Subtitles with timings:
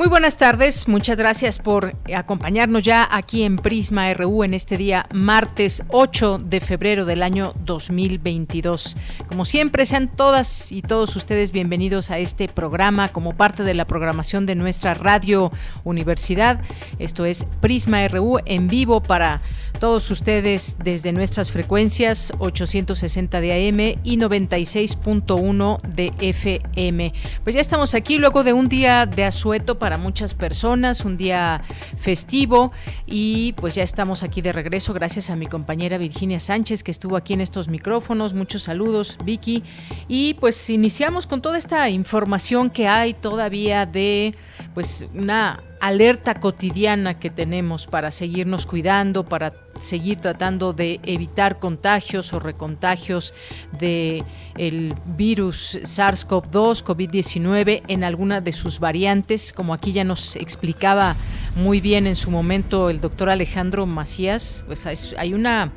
[0.00, 5.04] Muy buenas tardes, muchas gracias por acompañarnos ya aquí en Prisma RU en este día
[5.12, 8.96] martes 8 de febrero del año 2022.
[9.28, 13.86] Como siempre, sean todas y todos ustedes bienvenidos a este programa como parte de la
[13.86, 15.52] programación de nuestra radio
[15.84, 16.62] universidad.
[16.98, 19.42] Esto es Prisma RU en vivo para
[19.80, 27.12] todos ustedes desde nuestras frecuencias 860 de AM y 96.1 de FM.
[27.44, 31.62] Pues ya estamos aquí luego de un día de asueto para muchas personas, un día
[31.96, 32.72] festivo
[33.06, 37.16] y pues ya estamos aquí de regreso gracias a mi compañera Virginia Sánchez que estuvo
[37.16, 38.34] aquí en estos micrófonos.
[38.34, 39.62] Muchos saludos, Vicky.
[40.08, 44.34] Y pues iniciamos con toda esta información que hay todavía de
[44.74, 52.32] pues una alerta cotidiana que tenemos para seguirnos cuidando, para seguir tratando de evitar contagios
[52.32, 53.34] o recontagios
[53.78, 54.24] de
[54.56, 61.16] el virus SARS-CoV-2, COVID-19 en alguna de sus variantes, como aquí ya nos explicaba
[61.56, 65.72] muy bien en su momento el doctor Alejandro Macías, pues hay una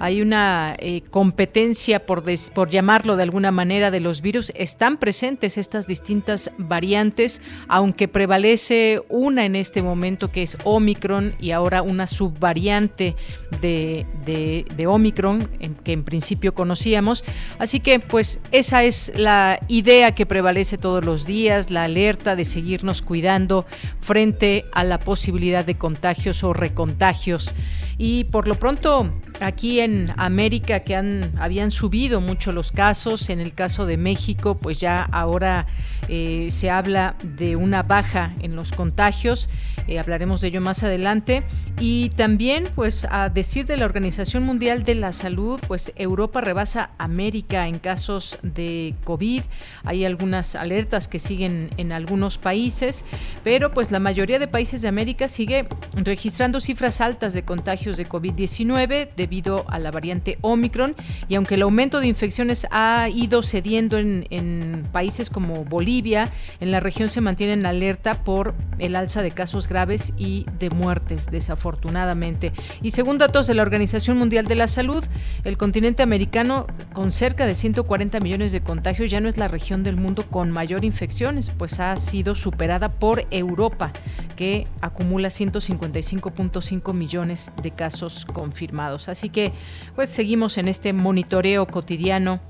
[0.00, 4.52] hay una eh, competencia, por, por llamarlo de alguna manera, de los virus.
[4.56, 11.50] Están presentes estas distintas variantes, aunque prevalece una en este momento que es Omicron y
[11.50, 13.16] ahora una subvariante
[13.60, 15.48] de, de, Omicron,
[15.84, 17.24] que en principio conocíamos.
[17.58, 22.44] Así que, pues, esa es la idea que prevalece todos los días, la alerta de
[22.44, 23.66] seguirnos cuidando
[24.00, 27.54] frente a la posibilidad de contagios o recontagios.
[27.98, 33.40] Y por lo pronto, aquí en América que han, habían subido mucho los casos, en
[33.40, 35.66] el caso de México, pues ya ahora
[36.08, 39.50] eh, se habla de una baja en los contagios,
[39.86, 41.42] eh, hablaremos de ello más adelante.
[41.80, 46.90] Y también, pues a decir de la Organización Mundial de la Salud, pues Europa rebasa
[46.98, 49.42] América en casos de COVID.
[49.84, 53.04] Hay algunas alertas que siguen en algunos países,
[53.44, 58.08] pero pues la mayoría de países de América sigue registrando cifras altas de contagios de
[58.08, 60.96] COVID-19 debido a la variante Omicron
[61.28, 66.30] y aunque el aumento de infecciones ha ido cediendo en, países como Bolivia,
[66.60, 70.70] en la región se mantiene en alerta por el alza de casos graves y de
[70.70, 72.52] muertes, desafortunadamente.
[72.80, 75.04] Y según datos de la Organización Mundial de la Salud,
[75.44, 79.82] el continente americano, con cerca de 140 millones de contagios, ya no es la región
[79.82, 83.92] del mundo con mayor infecciones, pues ha sido superada por Europa,
[84.36, 89.08] que acumula 155.5 millones de casos confirmados.
[89.28, 89.52] Que
[89.96, 92.40] pues seguimos en este monitoreo cotidiano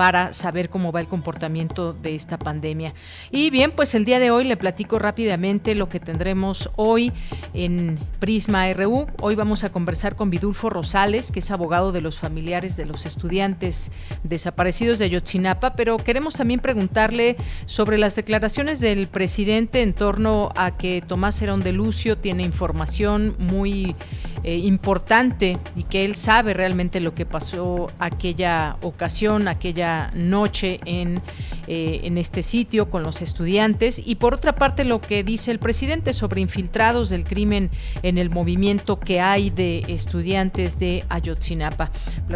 [0.00, 2.94] para saber cómo va el comportamiento de esta pandemia.
[3.30, 7.12] Y bien, pues el día de hoy le platico rápidamente lo que tendremos hoy
[7.52, 9.06] en Prisma RU.
[9.20, 13.04] Hoy vamos a conversar con Vidulfo Rosales, que es abogado de los familiares de los
[13.04, 13.92] estudiantes
[14.22, 17.36] desaparecidos de Ayotzinapa, pero queremos también preguntarle
[17.66, 23.36] sobre las declaraciones del presidente en torno a que Tomás Herón de Lucio tiene información
[23.38, 23.94] muy
[24.42, 31.20] eh, importante y que él sabe realmente lo que pasó aquella ocasión, aquella noche en,
[31.66, 34.00] eh, en este sitio con los estudiantes.
[34.04, 37.70] Y por otra parte, lo que dice el presidente sobre infiltrados del crimen
[38.02, 41.90] en el movimiento que hay de estudiantes de Ayotzinapa.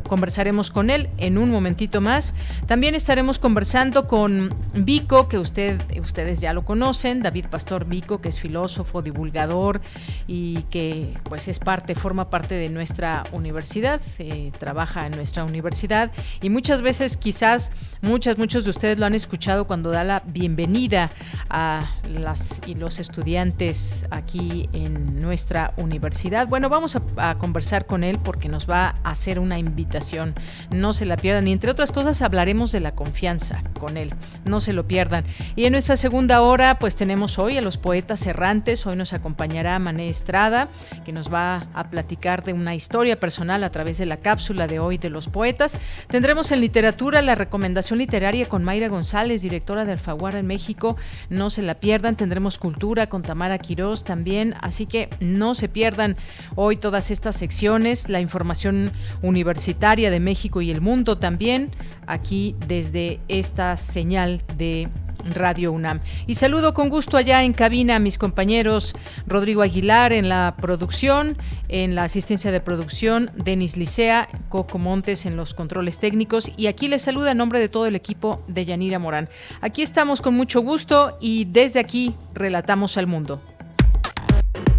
[0.06, 2.34] Conversaremos con él en un momentito más.
[2.66, 8.28] También estaremos conversando con Vico, que usted, ustedes ya lo conocen, David Pastor Vico, que
[8.28, 9.80] es filósofo, divulgador
[10.26, 16.10] y que pues es parte, forma parte de nuestra universidad, eh, trabaja en nuestra universidad
[16.40, 21.10] y muchas veces quizás muchas, muchos de ustedes lo han escuchado cuando da la bienvenida
[21.50, 26.48] a las y los estudiantes aquí en nuestra universidad.
[26.48, 30.34] Bueno, vamos a, a conversar con él porque nos va a hacer una invitación.
[30.70, 31.48] No se la pierdan.
[31.48, 34.12] Y entre otras cosas hablaremos de la confianza con él.
[34.44, 35.24] No se lo pierdan.
[35.56, 38.86] Y en nuestra segunda hora, pues tenemos hoy a los poetas errantes.
[38.86, 40.68] Hoy nos acompañará Mané Estrada,
[41.04, 44.78] que nos va a platicar de una historia personal a través de la cápsula de
[44.78, 45.78] hoy de los poetas.
[46.08, 50.96] Tendremos en literatura la recomendación literaria con Mayra González, directora de Alfaguara en México.
[51.30, 52.16] No se la pierdan.
[52.16, 54.54] Tendremos cultura con Tamara Quirós también.
[54.60, 56.16] Así que no se pierdan
[56.56, 58.08] hoy todas estas secciones.
[58.08, 58.92] La información
[59.22, 61.70] universitaria de México y el mundo también
[62.06, 64.88] aquí desde esta señal de
[65.24, 66.00] Radio UNAM.
[66.26, 68.94] Y saludo con gusto allá en cabina a mis compañeros
[69.26, 71.36] Rodrigo Aguilar en la producción,
[71.68, 76.88] en la asistencia de producción, Denis Licea, Coco Montes en los controles técnicos y aquí
[76.88, 79.28] les saluda en nombre de todo el equipo de Yanira Morán.
[79.60, 83.40] Aquí estamos con mucho gusto y desde aquí relatamos al mundo.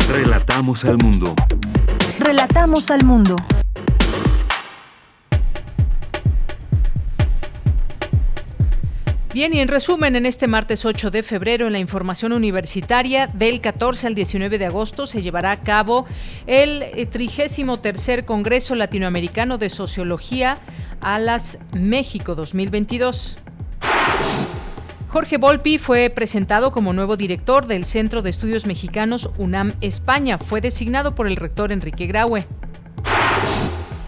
[0.07, 1.33] Relatamos al mundo.
[2.19, 3.35] Relatamos al mundo.
[9.35, 13.59] Bien, y en resumen, en este martes 8 de febrero, en la información universitaria, del
[13.59, 16.05] 14 al 19 de agosto se llevará a cabo
[16.47, 20.59] el 33 eh, Congreso Latinoamericano de Sociología
[21.01, 23.37] a las México 2022.
[25.09, 30.37] Jorge Volpi fue presentado como nuevo director del Centro de Estudios Mexicanos UNAM España.
[30.37, 32.47] Fue designado por el rector Enrique Graue.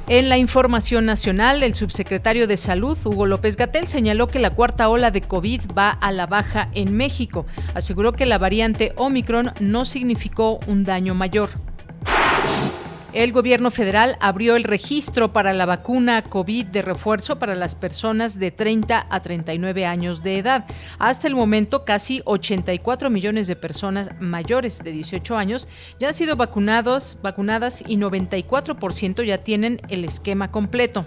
[0.09, 4.88] En la información nacional, el subsecretario de Salud, Hugo López Gatel, señaló que la cuarta
[4.88, 7.45] ola de COVID va a la baja en México.
[7.74, 11.50] Aseguró que la variante Omicron no significó un daño mayor.
[13.13, 18.38] El gobierno federal abrió el registro para la vacuna COVID de refuerzo para las personas
[18.38, 20.65] de 30 a 39 años de edad.
[21.00, 25.69] Hasta el momento, casi 84 millones de personas mayores de 18 años
[26.00, 31.06] ya han sido vacunados, vacunadas y 94% ya tienen el esquema completo.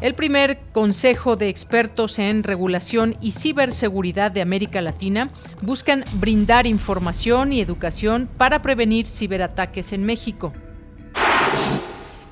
[0.00, 5.30] El primer Consejo de Expertos en Regulación y Ciberseguridad de América Latina
[5.60, 10.52] buscan brindar información y educación para prevenir ciberataques en México.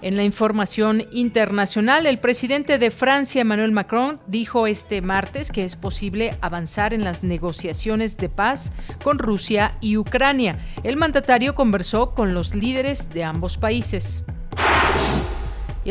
[0.01, 5.75] En la información internacional, el presidente de Francia, Emmanuel Macron, dijo este martes que es
[5.75, 8.73] posible avanzar en las negociaciones de paz
[9.03, 10.59] con Rusia y Ucrania.
[10.85, 14.23] El mandatario conversó con los líderes de ambos países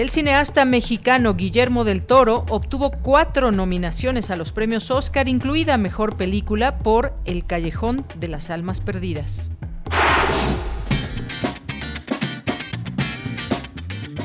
[0.01, 6.17] el cineasta mexicano Guillermo del Toro obtuvo cuatro nominaciones a los premios Oscar, incluida Mejor
[6.17, 9.51] Película por El Callejón de las Almas Perdidas.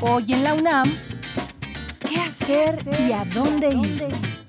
[0.01, 0.91] Hoy en la UNAM,
[2.09, 4.40] ¿qué hacer y a dónde ir?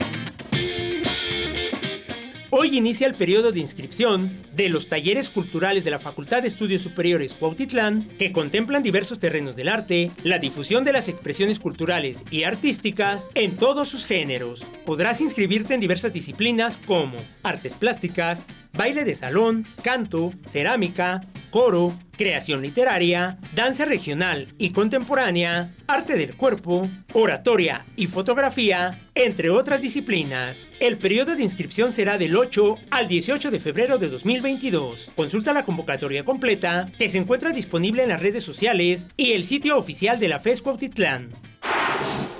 [2.54, 6.82] Hoy inicia el periodo de inscripción de los talleres culturales de la Facultad de Estudios
[6.82, 12.42] Superiores Cuautitlán, que contemplan diversos terrenos del arte, la difusión de las expresiones culturales y
[12.42, 14.62] artísticas en todos sus géneros.
[14.84, 22.62] Podrás inscribirte en diversas disciplinas como artes plásticas, baile de salón, canto, cerámica, coro, creación
[22.62, 30.68] literaria, danza regional y contemporánea, arte del cuerpo, oratoria y fotografía, entre otras disciplinas.
[30.80, 35.10] El periodo de inscripción será del 8 al 18 de febrero de 2022.
[35.14, 39.76] Consulta la convocatoria completa que se encuentra disponible en las redes sociales y el sitio
[39.76, 41.30] oficial de la FES Cuautitlán.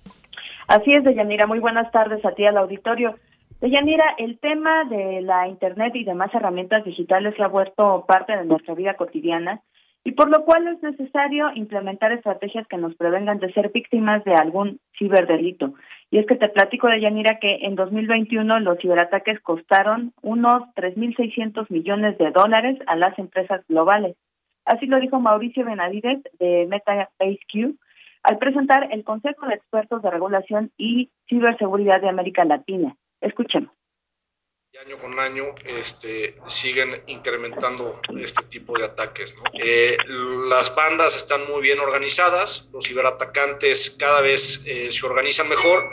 [0.67, 1.47] Así es, Deyanira.
[1.47, 3.15] Muy buenas tardes a ti al auditorio.
[3.61, 8.73] Deyanira, el tema de la Internet y demás herramientas digitales ha vuelto parte de nuestra
[8.73, 9.61] vida cotidiana
[10.03, 14.33] y por lo cual es necesario implementar estrategias que nos prevengan de ser víctimas de
[14.33, 15.75] algún ciberdelito.
[16.09, 21.69] Y es que te platico de Yanira que en 2021 los ciberataques costaron unos 3.600
[21.69, 24.17] millones de dólares a las empresas globales.
[24.65, 27.75] Así lo dijo Mauricio Benavides de MetaBaseQ
[28.23, 32.95] al presentar el Consejo de Expertos de Regulación y Ciberseguridad de América Latina.
[33.21, 33.71] Escuchemos
[34.83, 39.35] año con año este, siguen incrementando este tipo de ataques.
[39.53, 39.95] Eh,
[40.49, 45.91] las bandas están muy bien organizadas, los ciberatacantes cada vez eh, se organizan mejor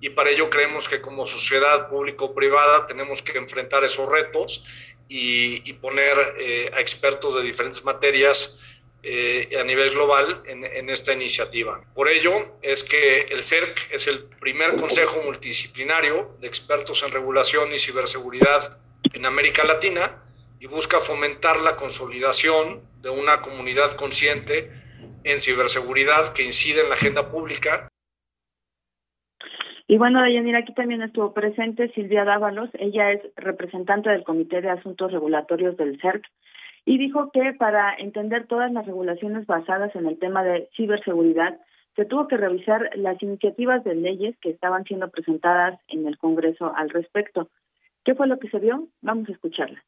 [0.00, 4.66] y para ello creemos que como sociedad público-privada tenemos que enfrentar esos retos
[5.08, 8.58] y, poner eh, a expertos de diferentes materias
[9.08, 11.80] eh, a nivel global en, esta iniciativa.
[11.94, 17.72] Por ello es que el CERC es el primer consejo multidisciplinario de expertos en regulación
[17.72, 18.80] y ciberseguridad
[19.12, 20.24] en América Latina
[20.58, 24.72] y busca fomentar la consolidación de una comunidad consciente
[25.22, 27.86] en ciberseguridad que incide en la agenda pública.
[29.86, 32.70] Y bueno, Dayanira, aquí también estuvo presente Silvia Dávalos.
[32.72, 36.24] Ella es representante del Comité de Asuntos Regulatorios del CERC
[36.86, 41.58] y dijo que para entender todas las regulaciones basadas en el tema de ciberseguridad,
[41.96, 46.72] se tuvo que revisar las iniciativas de leyes que estaban siendo presentadas en el Congreso
[46.74, 47.50] al respecto.
[48.04, 48.88] ¿Qué fue lo que se vio?
[49.02, 49.82] Vamos a escucharla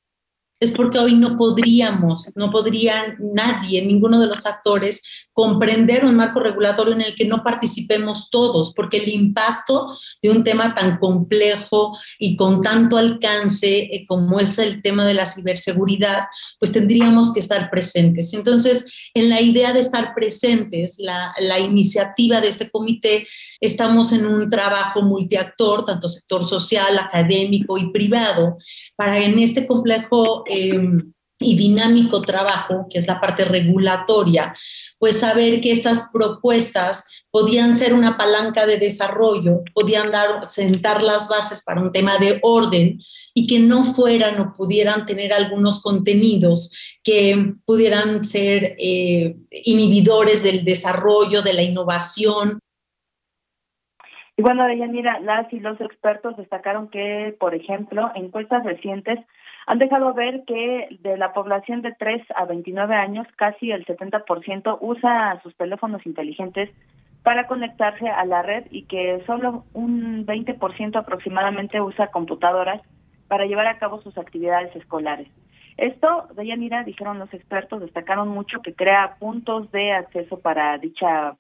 [0.60, 6.40] es porque hoy no podríamos, no podría nadie, ninguno de los actores, comprender un marco
[6.40, 11.97] regulatorio en el que no participemos todos, porque el impacto de un tema tan complejo
[12.18, 16.25] y con tanto alcance eh, como es el tema de la ciberseguridad,
[16.59, 18.35] pues tendríamos que estar presentes.
[18.35, 23.28] Entonces, en la idea de estar presentes, la, iniciativa de este comité
[23.61, 28.57] Estamos en un trabajo multiactor, tanto sector social, académico y privado,
[28.95, 34.54] para en este complejo em, y dinámico trabajo, que es la parte regulatoria,
[34.99, 41.28] pues saber que estas propuestas podían ser una palanca de desarrollo, podían dar, sentar las
[41.28, 42.99] bases para un tema de orden
[43.35, 46.73] y que no fueran o pudieran tener algunos contenidos
[47.04, 52.59] que pudieran ser eh, inhibidores del desarrollo, de la innovación.
[54.37, 59.18] Y bueno, mira, las y los expertos destacaron que, por ejemplo, encuestas recientes
[59.68, 64.78] han dejado ver que de la población de 3 a 29 años, casi el 70%
[64.80, 66.70] usa sus teléfonos inteligentes
[67.22, 72.80] para conectarse a la red y que solo un 20% aproximadamente usa computadoras
[73.28, 75.28] para llevar a cabo sus actividades escolares.
[75.76, 81.37] Esto, de mira, dijeron los expertos, destacaron mucho que crea puntos de acceso para dicha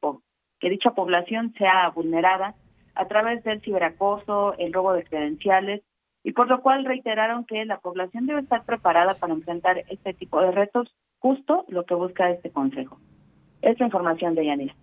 [0.60, 2.56] que dicha población sea vulnerada
[2.94, 5.82] a través del ciberacoso, el robo de credenciales,
[6.28, 10.42] y por lo cual reiteraron que la población debe estar preparada para enfrentar este tipo
[10.42, 12.98] de retos, justo lo que busca este Consejo.
[13.62, 14.74] Esta información de Yanira.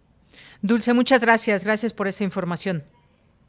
[0.64, 1.64] Dulce, muchas gracias.
[1.64, 2.82] Gracias por esa información.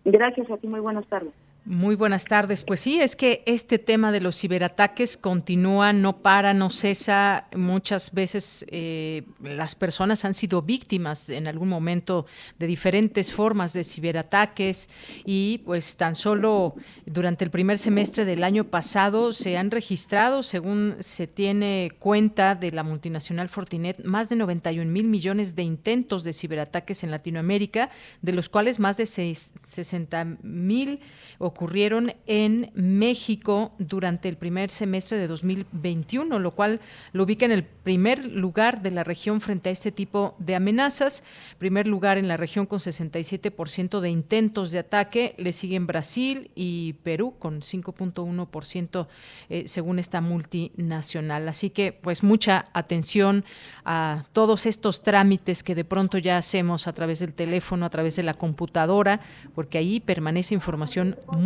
[0.05, 1.33] Gracias a ti, muy buenas tardes.
[1.69, 2.63] Muy buenas tardes.
[2.63, 7.49] Pues sí, es que este tema de los ciberataques continúa, no para, no cesa.
[7.57, 12.27] Muchas veces eh, las personas han sido víctimas en algún momento
[12.61, 14.89] de diferentes formas de ciberataques
[15.25, 20.95] y pues tan solo durante el primer semestre del año pasado se han registrado, según
[21.01, 26.33] se tiene cuenta de la multinacional Fortinet, más de 91 mil millones de intentos de
[26.33, 27.91] ciberataques en Latinoamérica,
[28.23, 31.01] de los cuales más de 60 mil
[31.57, 36.81] ocurrieron en México durante el primer semestre de 2021, lo cual
[37.13, 41.25] lo ubica en el primer lugar de la región frente a este tipo de amenazas.
[41.59, 46.93] Primer lugar en la región con 67% de intentos de ataque, le siguen Brasil y
[47.05, 49.07] Perú con 5.1%
[49.49, 51.49] eh, según esta multinacional.
[51.49, 53.47] Así que pues mucha atención
[53.87, 58.15] a todos estos trámites que de pronto ya hacemos a través del teléfono, a través
[58.17, 59.21] de la computadora,
[59.55, 61.46] porque ahí permanece información muy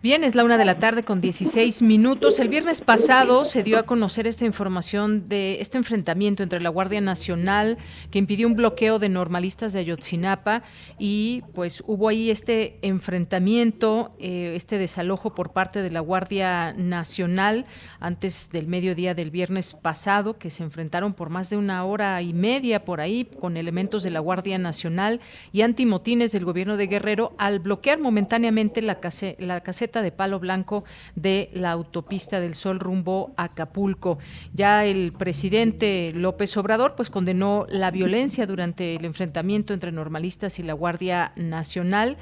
[0.00, 2.38] Bien, es la una de la tarde con 16 minutos.
[2.38, 7.00] El viernes pasado se dio a conocer esta información de este enfrentamiento entre la Guardia
[7.00, 7.78] Nacional
[8.12, 10.62] que impidió un bloqueo de normalistas de Ayotzinapa
[11.00, 17.66] y pues hubo ahí este enfrentamiento, eh, este desalojo por parte de la Guardia Nacional
[17.98, 22.34] antes del mediodía del viernes pasado que se enfrentaron por más de una hora y
[22.34, 27.34] media por ahí con elementos de la Guardia Nacional y antimotines del gobierno de Guerrero
[27.36, 29.00] al bloquear momentáneamente la,
[29.38, 34.18] la caseta de palo blanco de la autopista del Sol rumbo a Acapulco.
[34.54, 40.62] Ya el presidente López Obrador pues condenó la violencia durante el enfrentamiento entre normalistas y
[40.62, 42.16] la Guardia Nacional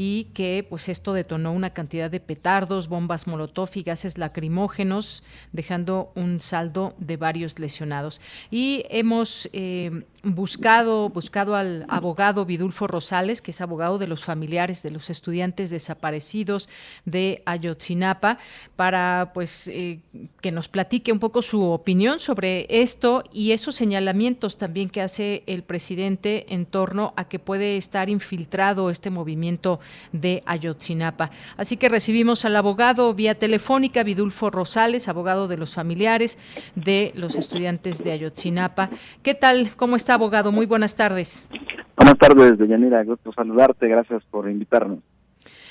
[0.00, 6.12] y que pues esto detonó una cantidad de petardos, bombas molotov y gases lacrimógenos, dejando
[6.14, 8.20] un saldo de varios lesionados.
[8.48, 14.84] Y hemos eh, buscado, buscado al abogado Vidulfo Rosales, que es abogado de los familiares
[14.84, 16.68] de los estudiantes desaparecidos
[17.04, 18.38] de Ayotzinapa,
[18.76, 19.98] para pues eh,
[20.40, 25.42] que nos platique un poco su opinión sobre esto y esos señalamientos también que hace
[25.48, 29.80] el presidente en torno a que puede estar infiltrado este movimiento
[30.12, 31.30] de Ayotzinapa.
[31.56, 36.38] Así que recibimos al abogado vía telefónica Vidulfo Rosales, abogado de los familiares
[36.74, 38.90] de los estudiantes de Ayotzinapa.
[39.22, 39.70] ¿Qué tal?
[39.76, 40.18] ¿Cómo está?
[40.18, 40.52] abogado.
[40.52, 41.48] Muy buenas tardes.
[41.96, 43.02] Buenas tardes, Deyanira.
[43.04, 43.88] Gusto saludarte.
[43.88, 44.98] Gracias por invitarnos.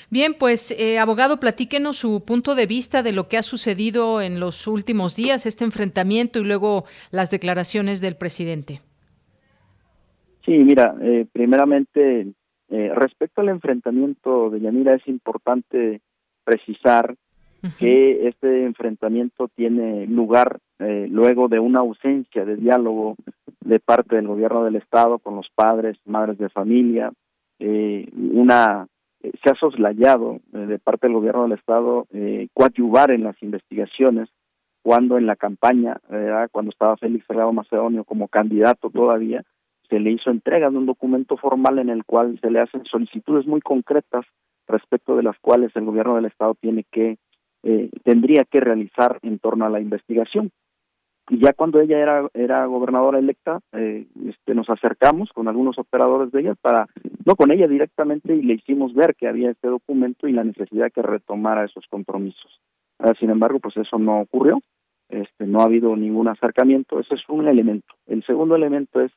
[0.09, 4.39] Bien, pues eh, abogado, platíquenos su punto de vista de lo que ha sucedido en
[4.39, 8.79] los últimos días, este enfrentamiento y luego las declaraciones del presidente.
[10.45, 12.27] Sí, mira, eh, primeramente,
[12.69, 16.01] eh, respecto al enfrentamiento de Yanira, es importante
[16.43, 17.15] precisar
[17.79, 23.15] que este enfrentamiento tiene lugar eh, luego de una ausencia de diálogo
[23.61, 27.11] de parte del gobierno del estado con los padres, madres de familia,
[27.59, 28.87] eh, una
[29.21, 32.07] eh, se ha soslayado de parte del gobierno del estado
[32.53, 34.29] coadyuvar en las investigaciones
[34.83, 35.99] cuando en la campaña,
[36.51, 39.43] cuando estaba Félix Salgado Macedonio como candidato todavía,
[39.89, 43.45] se le hizo entrega de un documento formal en el cual se le hacen solicitudes
[43.47, 44.25] muy concretas
[44.67, 47.17] respecto de las cuales el gobierno del estado tiene que
[47.63, 50.51] eh, tendría que realizar en torno a la investigación.
[51.29, 56.31] Y ya cuando ella era, era gobernadora electa, eh, este, nos acercamos con algunos operadores
[56.31, 56.87] de ella para,
[57.25, 60.91] no con ella directamente, y le hicimos ver que había este documento y la necesidad
[60.93, 62.61] que retomara esos compromisos.
[62.99, 64.61] Ah, sin embargo, pues eso no ocurrió,
[65.09, 67.93] este, no ha habido ningún acercamiento, ese es un elemento.
[68.05, 69.11] El segundo elemento es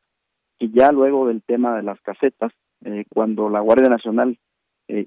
[0.60, 2.52] que ya luego del tema de las casetas,
[2.84, 4.38] eh, cuando la Guardia Nacional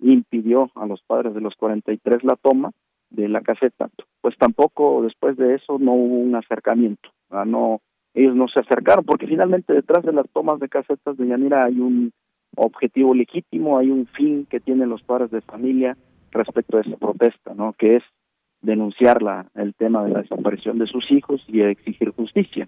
[0.01, 2.71] impidió a los padres de los 43 la toma,
[3.09, 3.89] de la caseta,
[4.21, 7.09] pues tampoco después de eso no hubo un acercamiento,
[7.45, 7.81] no
[8.13, 11.79] ellos no se acercaron porque finalmente detrás de las tomas de casetas de Yanira hay
[11.79, 12.11] un
[12.55, 15.97] objetivo legítimo, hay un fin que tienen los padres de familia
[16.31, 17.73] respecto a esa protesta, ¿no?
[17.73, 18.03] Que es
[18.61, 22.67] denunciar la, el tema de la desaparición de sus hijos y exigir justicia.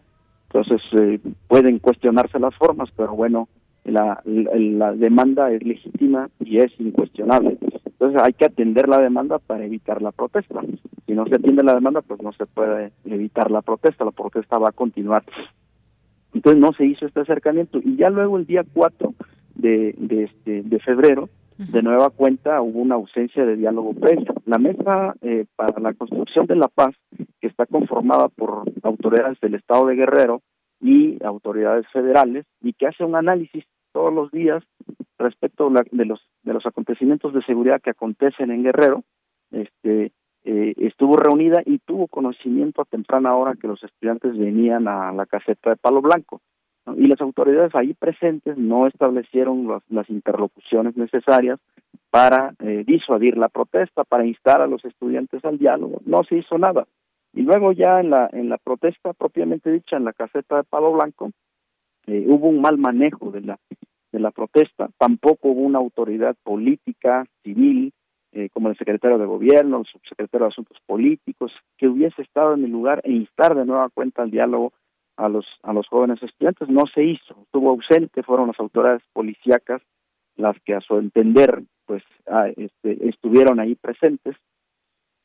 [0.56, 3.50] Entonces eh, pueden cuestionarse las formas, pero bueno,
[3.84, 7.58] la, la demanda es legítima y es incuestionable.
[7.84, 10.62] Entonces hay que atender la demanda para evitar la protesta.
[11.06, 14.58] Si no se atiende la demanda, pues no se puede evitar la protesta, la protesta
[14.58, 15.26] va a continuar.
[16.34, 19.14] Entonces no se hizo este acercamiento y ya luego el día 4
[19.56, 24.34] de, de, este, de febrero, de nueva cuenta hubo una ausencia de diálogo previo.
[24.46, 26.96] La mesa eh, para la construcción de la paz,
[27.40, 30.42] que está conformada por autoridades del Estado de Guerrero
[30.82, 33.64] y autoridades federales, y que hace un análisis
[33.94, 34.64] todos los días
[35.18, 39.04] respecto de los de los acontecimientos de seguridad que acontecen en Guerrero,
[39.52, 40.12] este
[40.44, 45.26] eh, estuvo reunida y tuvo conocimiento a temprana hora que los estudiantes venían a la
[45.26, 46.42] caseta de Palo Blanco.
[46.98, 51.60] Y las autoridades ahí presentes no establecieron las, interlocuciones necesarias
[52.12, 56.02] para eh, disuadir la protesta, para instar a los estudiantes al diálogo.
[56.06, 56.86] No se hizo nada.
[57.34, 60.94] Y luego ya en la, en la protesta propiamente dicha, en la caseta de Palo
[60.94, 61.32] Blanco,
[62.08, 63.60] eh, hubo un mal manejo de la
[64.16, 67.92] de la protesta, tampoco hubo una autoridad política, civil,
[68.32, 72.64] eh, como el secretario de gobierno, el subsecretario de asuntos políticos, que hubiese estado en
[72.64, 74.72] el lugar e instar de nueva cuenta el diálogo
[75.18, 76.70] a los a los jóvenes estudiantes.
[76.70, 79.82] No se hizo, estuvo ausente, fueron las autoridades policíacas
[80.36, 84.36] las que a su entender pues ah, este, estuvieron ahí presentes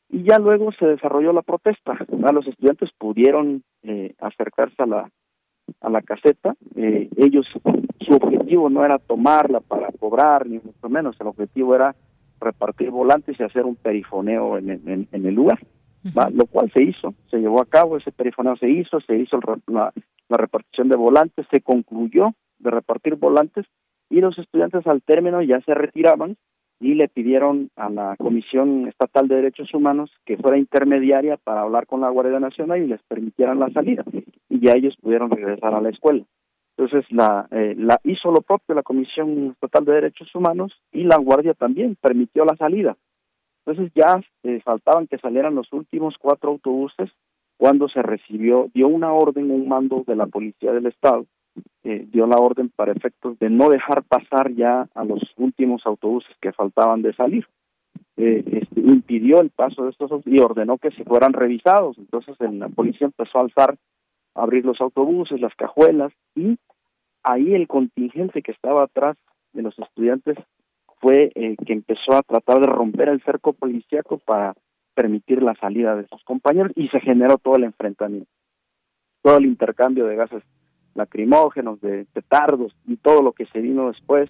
[0.09, 1.97] y ya luego se desarrolló la protesta.
[2.33, 5.11] Los estudiantes pudieron eh, acercarse a la
[5.79, 6.55] a la caseta.
[6.75, 7.47] Eh, ellos,
[7.99, 11.95] su objetivo no era tomarla para cobrar, ni mucho menos, el objetivo era
[12.39, 14.69] repartir volantes y hacer un perifoneo en,
[15.11, 15.59] en, el lugar,
[16.33, 19.93] lo cual se hizo, se llevó a cabo, ese perifoneo se hizo, se hizo la,
[20.29, 23.65] la repartición de volantes, se concluyó de repartir volantes
[24.09, 26.37] y los estudiantes al término ya se retiraban
[26.79, 31.85] y le pidieron a la Comisión Estatal de Derechos Humanos que fuera intermediaria para hablar
[31.85, 34.03] con la Guardia Nacional y les permitieran la salida
[34.49, 36.23] y ya ellos pudieron regresar a la escuela.
[36.75, 41.17] Entonces la, eh, la hizo lo propio la Comisión Estatal de Derechos Humanos y la
[41.17, 42.97] Guardia también permitió la salida.
[43.65, 47.09] Entonces ya eh, faltaban que salieran los últimos cuatro autobuses
[47.57, 51.25] cuando se recibió, dio una orden, un mando de la Policía del Estado
[51.83, 56.31] eh, dio la orden para efectos de no dejar pasar ya a los últimos autobuses
[56.39, 57.47] que faltaban de salir.
[58.17, 61.97] eh, este, impidió el paso de estos y ordenó que se fueran revisados.
[61.97, 63.77] Entonces la policía empezó a alzar,
[64.35, 66.57] a abrir los autobuses, las cajuelas y
[67.23, 69.17] ahí el contingente que estaba atrás
[69.53, 70.37] de los estudiantes
[71.01, 74.53] fue eh, que empezó a tratar de romper el cerco policíaco para
[74.93, 78.29] permitir la salida de sus compañeros y se generó todo el enfrentamiento,
[79.21, 80.43] todo el intercambio de gases
[80.93, 84.29] lacrimógenos, de petardos y todo lo que se vino después,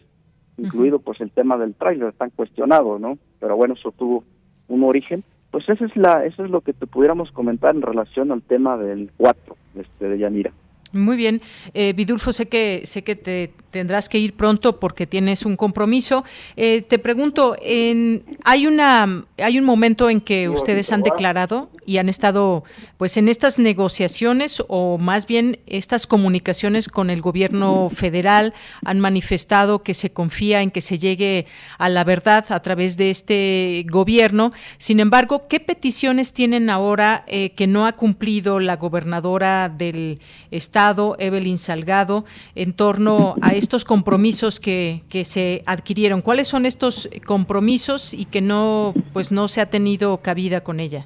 [0.57, 3.17] incluido pues el tema del tráiler tan cuestionado, ¿no?
[3.39, 4.23] Pero bueno, eso tuvo
[4.67, 5.23] un origen.
[5.49, 8.77] Pues eso es la eso es lo que te pudiéramos comentar en relación al tema
[8.77, 10.51] del 4 este, de Yanira.
[10.93, 11.41] Muy bien,
[11.73, 16.23] eh, Vidulfo, sé que sé que te tendrás que ir pronto porque tienes un compromiso.
[16.55, 21.97] Eh, te pregunto, en, hay una hay un momento en que ustedes han declarado y
[21.97, 22.63] han estado
[22.97, 28.53] pues en estas negociaciones o más bien estas comunicaciones con el gobierno federal
[28.85, 31.47] han manifestado que se confía en que se llegue
[31.79, 34.51] a la verdad a través de este gobierno.
[34.77, 40.19] Sin embargo, ¿qué peticiones tienen ahora eh, que no ha cumplido la gobernadora del
[40.51, 40.80] estado,
[41.19, 46.21] Evelyn Salgado, en torno a estos compromisos que, que se adquirieron?
[46.21, 51.05] ¿Cuáles son estos compromisos y que no pues no se ha tenido cabida con ella?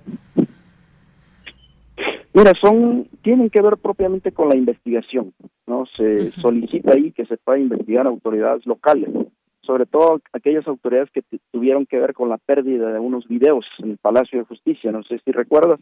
[2.33, 5.33] Mira, son tienen que ver propiamente con la investigación,
[5.67, 5.85] ¿no?
[5.95, 9.09] Se solicita ahí que se pueda investigar autoridades locales,
[9.65, 13.91] sobre todo aquellas autoridades que tuvieron que ver con la pérdida de unos videos en
[13.91, 14.91] el Palacio de Justicia.
[14.91, 15.79] No sé si recuerdas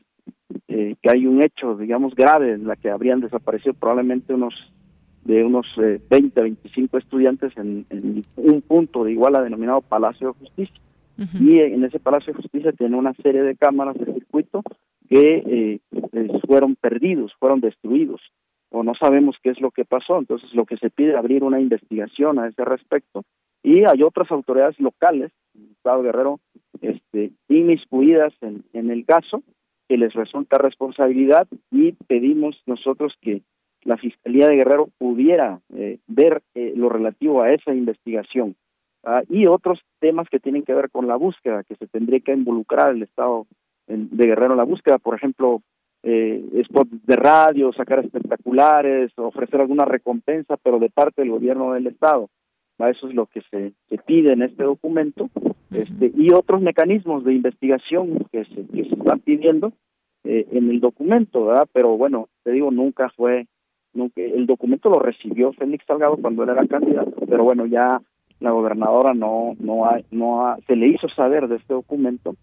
[0.67, 4.53] eh, que hay un hecho, digamos, grave en la que habrían desaparecido probablemente unos
[5.23, 7.85] de unos eh, 20, 25 estudiantes en,
[8.35, 10.75] un punto de igual a denominado Palacio de Justicia.
[11.39, 14.63] Y en ese Palacio de Justicia tiene una serie de cámaras de circuito
[15.07, 18.19] que eh, fueron perdidos, fueron destruidos,
[18.71, 20.17] o no sabemos qué es lo que pasó.
[20.17, 23.23] Entonces, lo que se pide es abrir una investigación a ese respecto.
[23.63, 25.31] Y hay otras autoridades locales,
[25.77, 26.39] Estado Guerrero,
[26.81, 29.41] este, inmiscuidas en, en el caso,
[29.87, 33.41] que les resulta responsabilidad y pedimos nosotros que
[33.83, 38.55] la Fiscalía de Guerrero pudiera eh, ver eh, lo relativo a esa investigación
[39.03, 42.33] ah, y otros temas que tienen que ver con la búsqueda, que se tendría que
[42.33, 43.45] involucrar el Estado
[43.87, 45.61] de Guerrero en la búsqueda, por ejemplo,
[46.03, 51.87] eh, spots de radio, sacar espectaculares, ofrecer alguna recompensa, pero de parte del gobierno del
[51.87, 52.29] Estado.
[52.79, 55.29] Eso es lo que se, se pide en este documento.
[55.71, 59.73] Este, y otros mecanismos de investigación que se, que se están pidiendo
[60.23, 61.67] eh, en el documento, ¿verdad?
[61.73, 63.47] Pero bueno, te digo, nunca fue,
[63.93, 68.01] nunca, el documento lo recibió Félix Salgado cuando él era candidato, pero bueno, ya
[68.39, 72.35] la gobernadora no no ha, no ha, se le hizo saber de este documento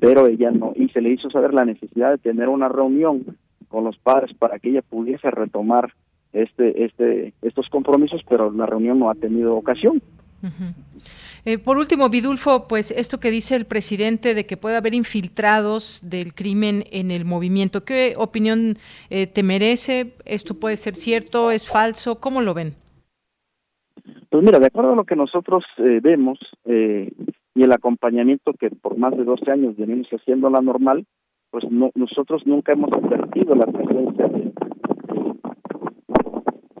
[0.00, 3.36] pero ella no y se le hizo saber la necesidad de tener una reunión
[3.68, 5.92] con los padres para que ella pudiese retomar
[6.42, 10.02] este este estos compromisos pero la reunión no ha tenido ocasión
[11.44, 16.00] eh, por último, Vidulfo, pues esto que dice el presidente de que puede haber infiltrados
[16.04, 18.74] del crimen en el movimiento, ¿qué opinión
[19.10, 20.14] eh, te merece?
[20.24, 21.50] ¿Esto puede ser cierto?
[21.50, 22.20] ¿Es falso?
[22.20, 22.74] ¿Cómo lo ven?
[24.28, 28.98] Pues mira, de acuerdo a lo que nosotros eh, vemos y el acompañamiento que por
[28.98, 31.06] más de 12 años venimos haciendo la normal,
[31.50, 34.52] pues no, nosotros nunca hemos advertido la presencia de,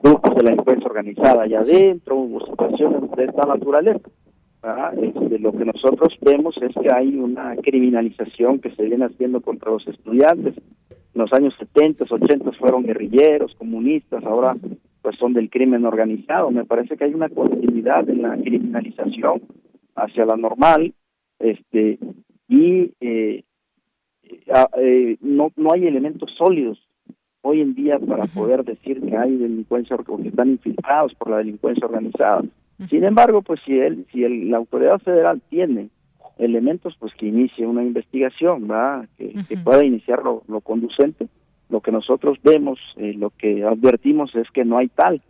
[0.06, 4.08] grupos de la delincuencia organizada allá adentro, hubo situaciones de esta naturaleza.
[5.00, 9.70] Este, lo que nosotros vemos es que hay una criminalización que se viene haciendo contra
[9.70, 10.54] los estudiantes.
[11.14, 14.56] En los años 70, 80 fueron guerrilleros, comunistas, ahora
[15.02, 16.50] pues son del crimen organizado.
[16.50, 19.42] Me parece que hay una continuidad en la criminalización
[19.94, 20.94] hacia la normal,
[21.38, 21.98] este
[22.48, 23.44] y eh,
[24.22, 26.85] eh, no no hay elementos sólidos
[27.46, 31.38] hoy en día para poder decir que hay delincuencia o que están infiltrados por la
[31.38, 32.42] delincuencia organizada.
[32.90, 35.88] Sin embargo, pues si él, si el, la autoridad federal tiene
[36.38, 39.08] elementos, pues que inicie una investigación, ¿verdad?
[39.16, 41.28] Que, que pueda iniciar lo, lo conducente
[41.68, 45.20] lo que nosotros vemos, eh, lo que advertimos es que no hay tal.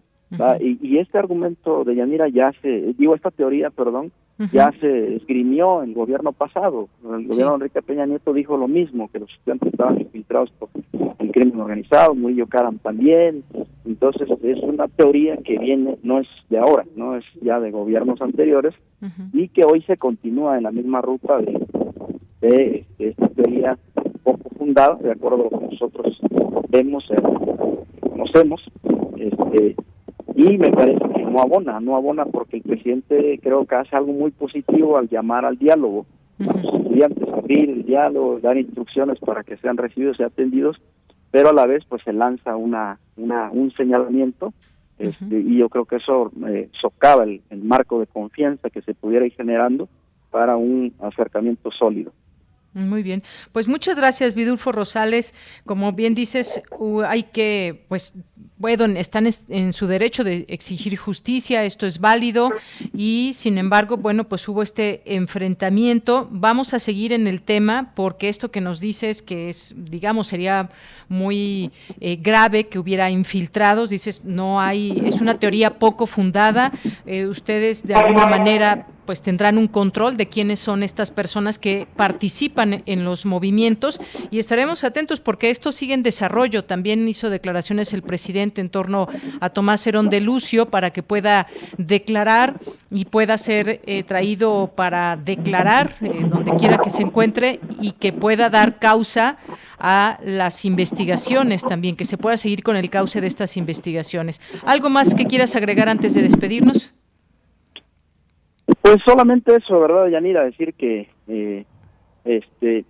[0.61, 4.11] y, y, este argumento de Yanira ya se, digo, esta teoría, perdón,
[4.53, 6.89] ya se esgrimió en el gobierno pasado.
[7.03, 10.69] El gobierno de Enrique Peña Nieto dijo lo mismo, que los estudiantes estaban infiltrados por
[11.19, 13.45] el crimen organizado, Murillo Karam también.
[13.85, 18.21] Entonces es una teoría que viene, no es de ahora, no es ya de gobiernos
[18.21, 18.75] anteriores,
[19.33, 21.57] y que hoy se continúa en la misma ruta de,
[22.41, 23.79] de esta teoría
[24.23, 26.19] poco fundada, de acuerdo a lo que nosotros
[26.69, 27.23] vemos, eh,
[28.11, 28.61] conocemos,
[29.17, 29.77] este,
[30.35, 34.31] y me parece no abona, no abona porque el presidente creo que hace algo muy
[34.31, 36.07] positivo al llamar al diálogo.
[36.41, 40.81] A los estudiantes, abrir el diálogo, dar instrucciones para que sean recibidos y atendidos,
[41.31, 44.53] pero a la vez pues se lanza una, una un señalamiento
[44.99, 49.27] este, y yo creo que eso eh, socava el, marco de confianza que se pudiera
[49.27, 49.89] ir generando
[50.31, 52.13] para un acercamiento sólido.
[52.77, 53.23] Muy bien.
[53.53, 55.33] Pues muchas gracias, Vidulfo Rosales.
[55.65, 56.61] Como bien dices,
[57.09, 58.13] hay que, pues,
[58.59, 62.53] bueno, están en su derecho de exigir justicia, esto es válido
[62.93, 66.29] y, sin embargo, bueno, pues hubo este enfrentamiento.
[66.31, 70.69] Vamos a seguir en el tema porque esto que nos dices que es, digamos, sería
[71.09, 76.73] muy eh, grave que hubiera infiltrados, dices, no hay, es una teoría poco fundada.
[77.07, 81.87] Eh, ustedes, de alguna manera, pues tendrán un control de quiénes son estas personas que
[81.97, 86.65] participan en los movimientos y estaremos atentos porque esto sigue en desarrollo.
[86.65, 89.09] También hizo declaraciones el presidente en torno
[89.41, 91.47] a Tomás Herón de Lucio para que pueda
[91.79, 97.93] declarar y pueda ser eh, traído para declarar eh, donde quiera que se encuentre y
[97.93, 99.39] que pueda dar causa
[99.79, 104.41] a las investigaciones también, que se pueda seguir con el cauce de estas investigaciones.
[104.65, 106.93] ¿Algo más que quieras agregar antes de despedirnos?
[108.67, 110.45] Pues solamente eso, ¿verdad, Yanira?
[110.45, 111.65] Decir que eh,
[112.25, 112.85] este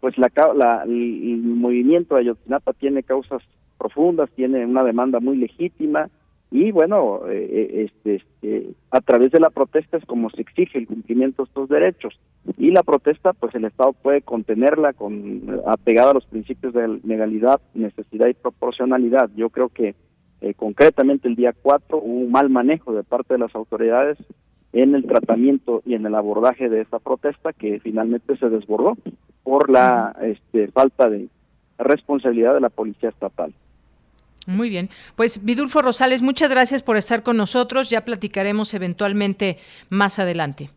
[0.00, 3.42] pues la, la, el movimiento de Ayotzinapa tiene causas
[3.78, 6.08] profundas, tiene una demanda muy legítima
[6.50, 10.78] y bueno, eh, eh, este, este, a través de la protesta es como se exige
[10.78, 12.20] el cumplimiento de estos derechos
[12.56, 17.60] y la protesta pues el Estado puede contenerla con apegada a los principios de legalidad,
[17.74, 19.30] necesidad y proporcionalidad.
[19.34, 19.96] Yo creo que
[20.56, 24.16] concretamente el día 4 hubo un mal manejo de parte de las autoridades
[24.72, 28.96] en el tratamiento y en el abordaje de esta protesta que finalmente se desbordó
[29.42, 31.28] por la este, falta de
[31.78, 33.52] responsabilidad de la policía estatal.
[34.46, 34.88] Muy bien.
[35.14, 37.90] Pues Vidulfo Rosales, muchas gracias por estar con nosotros.
[37.90, 39.58] Ya platicaremos eventualmente
[39.90, 40.70] más adelante.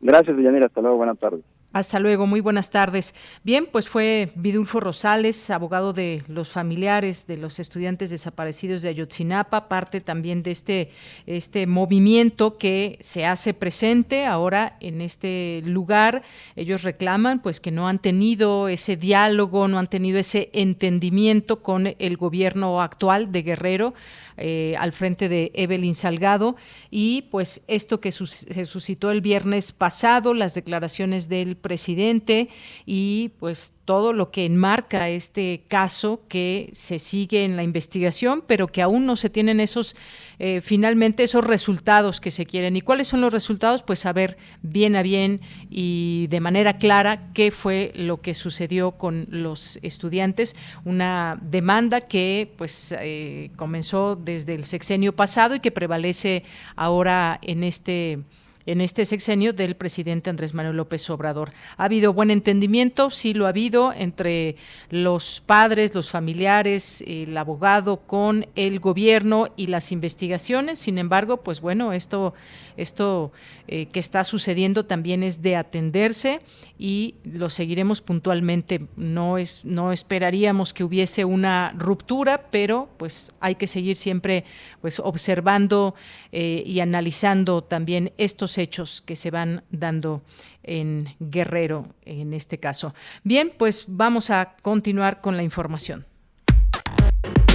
[0.00, 0.66] Gracias, Villanera.
[0.66, 0.96] Hasta luego.
[0.96, 1.55] Buenas tardes.
[1.76, 3.14] Hasta luego, muy buenas tardes.
[3.44, 9.68] Bien, pues fue Vidulfo Rosales, abogado de los familiares de los estudiantes desaparecidos de Ayotzinapa,
[9.68, 10.90] parte también de este,
[11.26, 16.22] este movimiento que se hace presente ahora en este lugar.
[16.56, 21.94] Ellos reclaman pues que no han tenido ese diálogo, no han tenido ese entendimiento con
[21.98, 23.92] el gobierno actual de Guerrero
[24.36, 26.56] eh, al frente de Evelyn Salgado.
[26.90, 32.48] Y pues esto que se suscitó el viernes pasado, las declaraciones del presidente
[32.84, 38.66] y pues todo lo que enmarca este caso que se sigue en la investigación, pero
[38.66, 39.96] que aún no se tienen esos,
[40.40, 42.76] eh, finalmente, esos resultados que se quieren.
[42.76, 43.84] ¿Y cuáles son los resultados?
[43.84, 49.28] Pues saber bien a bien y de manera clara qué fue lo que sucedió con
[49.30, 50.56] los estudiantes.
[50.84, 56.42] Una demanda que pues eh, comenzó desde el sexenio pasado y que prevalece
[56.74, 58.18] ahora en este
[58.66, 61.50] en este sexenio del presidente Andrés Manuel López Obrador.
[61.76, 63.10] ¿Ha habido buen entendimiento?
[63.10, 64.56] Sí, lo ha habido entre
[64.90, 70.78] los padres, los familiares, el abogado con el gobierno y las investigaciones.
[70.78, 72.34] Sin embargo, pues bueno, esto,
[72.76, 73.32] esto
[73.68, 76.40] eh, que está sucediendo también es de atenderse
[76.78, 78.86] y lo seguiremos puntualmente.
[78.96, 84.44] No, es, no esperaríamos que hubiese una ruptura, pero pues hay que seguir siempre
[84.80, 85.94] pues observando
[86.32, 90.22] eh, y analizando también estos hechos que se van dando
[90.62, 92.94] en Guerrero en este caso.
[93.22, 96.04] Bien, pues vamos a continuar con la información.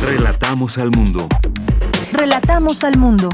[0.01, 1.27] Relatamos al mundo.
[2.12, 3.29] Relatamos al mundo.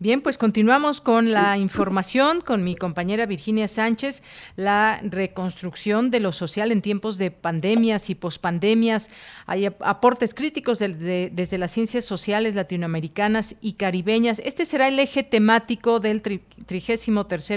[0.00, 4.22] Bien, pues continuamos con la información con mi compañera Virginia Sánchez,
[4.54, 9.10] la reconstrucción de lo social en tiempos de pandemias y pospandemias.
[9.46, 14.40] Hay aportes críticos desde las ciencias sociales latinoamericanas y caribeñas.
[14.44, 17.10] Este será el eje temático del 33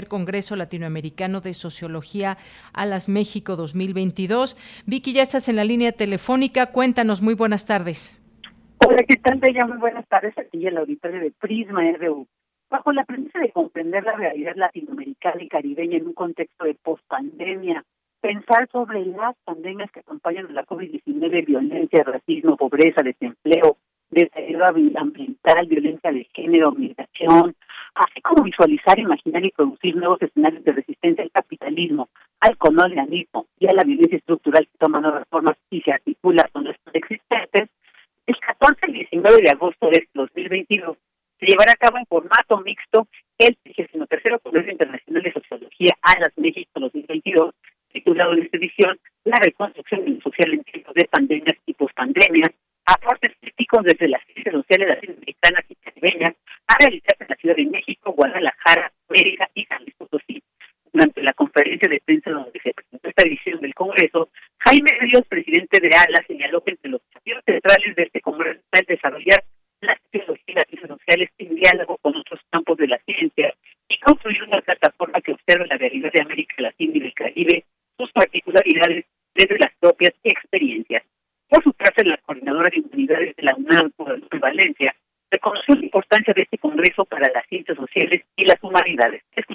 [0.08, 2.38] Congreso Latinoamericano de Sociología
[2.72, 4.56] a las México 2022.
[4.86, 6.72] Vicky, ya estás en la línea telefónica.
[6.72, 8.21] Cuéntanos, muy buenas tardes.
[8.84, 9.64] Hola, ¿qué tal, Bella?
[9.66, 12.26] Muy buenas tardes aquí en la auditorio de Prisma RU.
[12.68, 17.84] Bajo la premisa de comprender la realidad latinoamericana y caribeña en un contexto de pospandemia,
[18.20, 23.76] pensar sobre las pandemias que acompañan a la COVID-19, violencia, racismo, pobreza, desempleo,
[24.10, 24.66] deterioro
[24.96, 27.54] ambiental, violencia de género, migración,
[27.94, 32.08] así como visualizar, imaginar y producir nuevos escenarios de resistencia al capitalismo,
[32.40, 36.64] al colonialismo y a la violencia estructural que toma nuevas formas y se articula con
[36.64, 37.68] nuestros existentes,
[38.26, 40.96] el 14 y 19 de agosto de 2022
[41.42, 43.08] se llevará a cabo en formato mixto
[43.38, 47.52] el 33 Congreso Internacional de Sociología a las México 2022,
[47.92, 52.50] titulado en esta edición La reconstrucción social en tiempos de pandemias y pospandemias,
[52.86, 56.34] aportes críticos desde las ciencias sociales latinoamericanas y caribeñas
[56.68, 60.42] a realizarse en la Ciudad de México, Guadalajara, América y San Luis Potosí.
[60.92, 64.28] Durante la conferencia de prensa donde se presentó esta edición del Congreso,
[64.58, 68.80] Jaime Ríos, presidente de ALA, señaló que entre los objetivos centrales de este Congreso está
[68.86, 69.42] desarrollar
[69.80, 73.54] las tecnologías y sociales en diálogo con otros campos de la ciencia
[73.88, 73.98] y
[75.42, 77.64] conocer la realidad de América Latina y del Caribe,
[77.98, 81.02] sus particularidades desde las propias experiencias.
[81.48, 84.94] Por su parte, la coordinadora de unidades de la UNAM la Valencia
[85.30, 89.22] reconoció la importancia de este Congreso para las ciencias sociales y las humanidades.
[89.34, 89.51] Escuchemos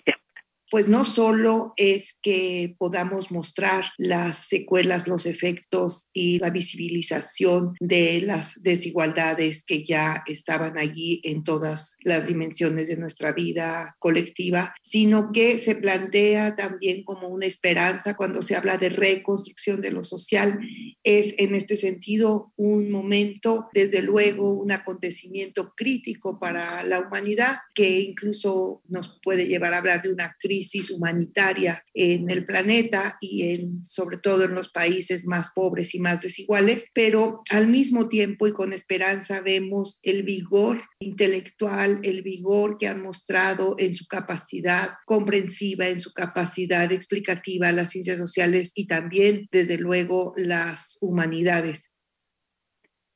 [0.69, 8.21] pues no solo es que podamos mostrar las secuelas, los efectos y la visibilización de
[8.21, 15.31] las desigualdades que ya estaban allí en todas las dimensiones de nuestra vida colectiva, sino
[15.31, 20.59] que se plantea también como una esperanza cuando se habla de reconstrucción de lo social.
[21.03, 28.01] Es en este sentido un momento, desde luego, un acontecimiento crítico para la humanidad que
[28.01, 33.53] incluso nos puede llevar a hablar de una crisis crisis humanitaria en el planeta y
[33.53, 38.47] en, sobre todo en los países más pobres y más desiguales, pero al mismo tiempo
[38.47, 44.89] y con esperanza vemos el vigor intelectual, el vigor que han mostrado en su capacidad
[45.05, 51.91] comprensiva, en su capacidad explicativa las ciencias sociales y también, desde luego, las humanidades.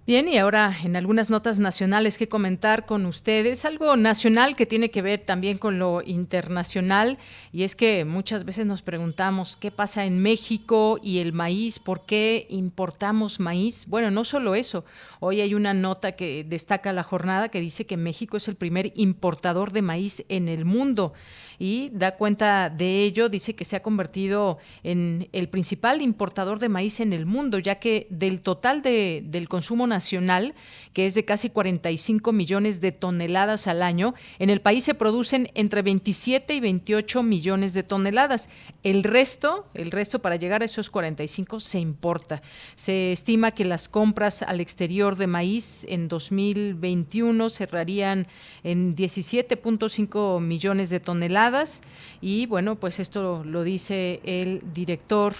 [0.07, 4.91] Bien, y ahora en algunas notas nacionales que comentar con ustedes, algo nacional que tiene
[4.91, 7.17] que ver también con lo internacional,
[7.51, 12.05] y es que muchas veces nos preguntamos qué pasa en México y el maíz, por
[12.05, 13.87] qué importamos maíz.
[13.87, 14.85] Bueno, no solo eso,
[15.21, 18.93] hoy hay una nota que destaca la jornada que dice que México es el primer
[18.93, 21.13] importador de maíz en el mundo
[21.59, 26.69] y da cuenta de ello, dice que se ha convertido en el principal importador de
[26.69, 30.53] maíz en el mundo, ya que del total de, del consumo nacional,
[30.93, 35.49] que es de casi 45 millones de toneladas al año, en el país se producen
[35.53, 38.49] entre 27 y 28 millones de toneladas.
[38.83, 42.41] El resto, el resto para llegar a esos 45 se importa.
[42.75, 48.27] Se estima que las compras al exterior de maíz en 2021 cerrarían
[48.63, 51.83] en 17.5 millones de toneladas temporadas
[52.25, 55.35] y bueno, pues esto lo dice el director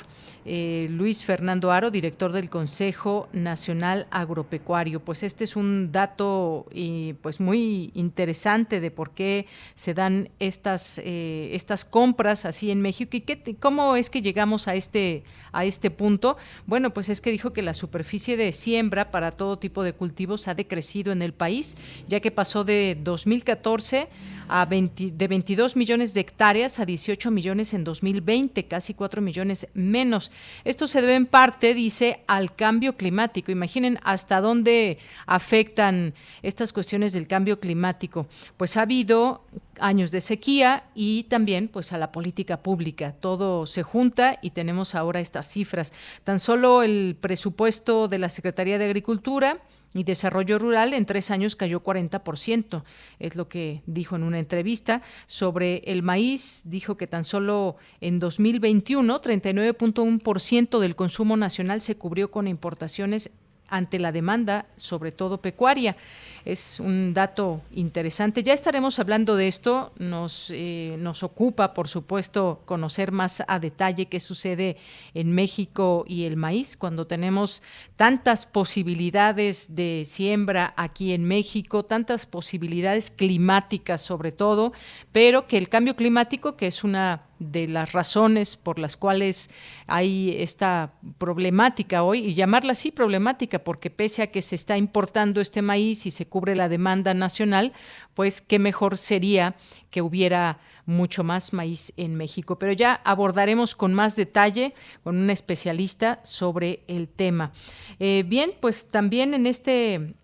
[0.47, 4.99] eh, Luis Fernando Aro, director del Consejo Nacional Agropecuario.
[4.99, 6.67] Pues este es un dato
[7.23, 13.17] pues muy interesante de por qué se dan estas, eh, estas compras así en México
[13.17, 16.37] y qué, cómo es que llegamos a este, a este punto.
[16.67, 20.47] Bueno, pues es que dijo que la superficie de siembra para todo tipo de cultivos
[20.47, 24.07] ha decrecido en el país, ya que pasó de 2014
[24.47, 30.31] a de 22 millones de hectáreas a 18 millones en 2020, casi 4 millones menos.
[30.63, 33.51] Esto se debe en parte, dice, al cambio climático.
[33.51, 38.27] Imaginen hasta dónde afectan estas cuestiones del cambio climático.
[38.57, 39.41] Pues ha habido
[39.79, 43.13] años de sequía y también pues a la política pública.
[43.19, 45.93] Todo se junta y tenemos ahora estas cifras.
[46.23, 49.59] Tan solo el presupuesto de la Secretaría de Agricultura
[49.93, 52.83] y Desarrollo Rural en tres años cayó 40%,
[53.19, 55.01] es lo que dijo en una entrevista.
[55.25, 62.31] Sobre el maíz, dijo que tan solo en 2021 39.1% del consumo nacional se cubrió
[62.31, 63.31] con importaciones
[63.67, 65.95] ante la demanda, sobre todo pecuaria.
[66.45, 68.43] Es un dato interesante.
[68.43, 69.91] Ya estaremos hablando de esto.
[69.97, 74.77] Nos, eh, nos ocupa, por supuesto, conocer más a detalle qué sucede
[75.15, 77.63] en México y el maíz cuando tenemos
[77.95, 84.71] tantas posibilidades de siembra aquí en México, tantas posibilidades climáticas sobre todo,
[85.11, 89.49] pero que el cambio climático, que es una de las razones por las cuales
[89.87, 95.41] hay esta problemática hoy, y llamarla así problemática, porque pese a que se está importando
[95.41, 97.71] este maíz y se cubre la demanda nacional,
[98.13, 99.55] pues qué mejor sería
[99.89, 102.59] que hubiera mucho más maíz en México.
[102.59, 107.53] Pero ya abordaremos con más detalle con un especialista sobre el tema.
[108.01, 110.15] Eh, bien, pues también en este,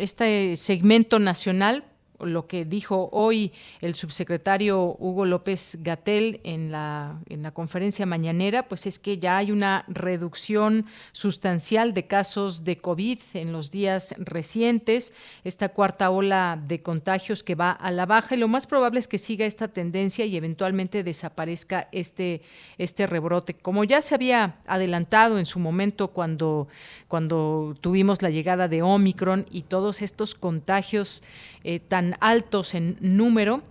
[0.00, 1.84] este segmento nacional
[2.20, 8.68] lo que dijo hoy el subsecretario Hugo López Gatel en la, en la conferencia mañanera,
[8.68, 14.14] pues es que ya hay una reducción sustancial de casos de COVID en los días
[14.18, 15.14] recientes,
[15.44, 19.08] esta cuarta ola de contagios que va a la baja y lo más probable es
[19.08, 22.42] que siga esta tendencia y eventualmente desaparezca este,
[22.78, 23.54] este rebrote.
[23.54, 26.68] Como ya se había adelantado en su momento cuando,
[27.06, 31.22] cuando tuvimos la llegada de Omicron y todos estos contagios
[31.64, 33.62] eh, tan altos en número.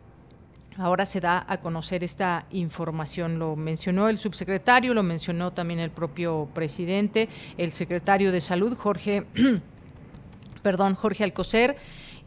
[0.78, 3.40] Ahora se da a conocer esta información.
[3.40, 9.26] Lo mencionó el subsecretario, lo mencionó también el propio presidente, el secretario de Salud, Jorge,
[10.62, 11.78] perdón, Jorge Alcocer.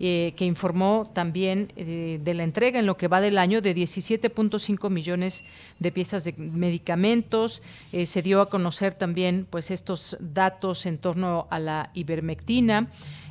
[0.03, 3.77] Eh, que informó también eh, de la entrega en lo que va del año de
[3.77, 5.45] 17.5 millones
[5.79, 7.63] de piezas de medicamentos.
[8.07, 12.89] se dio a conocer también pues estos datos en torno a la ivermectina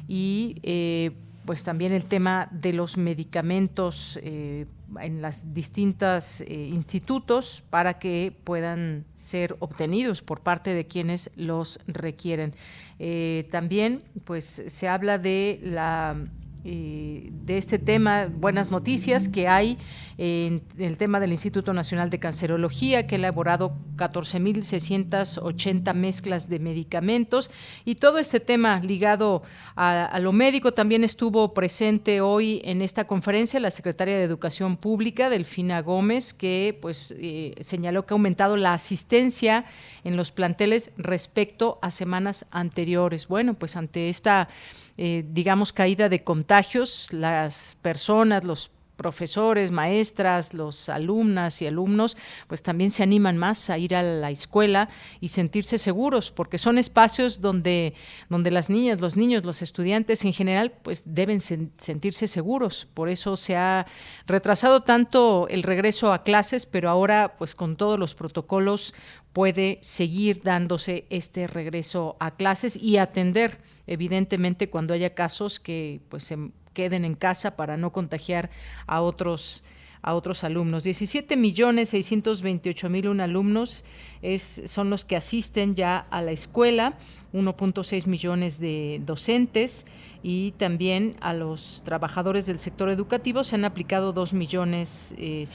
[0.07, 0.57] y
[1.49, 4.67] pues también el tema de los medicamentos eh,
[5.01, 11.79] en las distintas eh, institutos para que puedan ser obtenidos por parte de quienes los
[11.87, 12.53] requieren.
[12.99, 16.23] Eh, también pues se habla de la
[16.63, 19.77] de este tema, buenas noticias que hay
[20.17, 27.49] en el tema del Instituto Nacional de Cancerología, que ha elaborado 14.680 mezclas de medicamentos
[27.85, 29.43] y todo este tema ligado
[29.77, 35.29] a, lo médico también estuvo presente hoy en esta conferencia la secretaria de Educación Pública,
[35.29, 39.63] Delfina Gómez, que pues eh, señaló que ha aumentado la asistencia
[40.03, 43.29] en los planteles respecto a semanas anteriores.
[43.29, 44.49] Bueno, pues ante esta
[45.01, 52.61] eh, digamos, caída de contagios, las personas, los profesores, maestras, los alumnas y alumnos, pues
[52.61, 54.89] también se animan más a ir a la escuela
[55.21, 57.93] y sentirse seguros, porque son espacios donde,
[58.27, 62.85] donde las niñas, los niños, los estudiantes en general, pues deben sentirse seguros.
[62.93, 63.87] Por eso se ha
[64.27, 68.93] retrasado tanto el regreso a clases, pero ahora, pues con todos los protocolos,
[69.31, 76.23] puede seguir dándose este regreso a clases y atender evidentemente cuando haya casos que pues
[76.23, 76.37] se
[76.73, 78.49] queden en casa para no contagiar
[78.87, 79.63] a otros
[80.01, 80.85] a otros alumnos.
[80.85, 83.83] 17 millones 628 mil alumnos
[84.21, 86.97] es, son los que asisten ya a la escuela,
[87.33, 89.85] 1.6 millones de docentes
[90.21, 95.45] y también a los trabajadores del sector educativo se han aplicado 2 millones eh,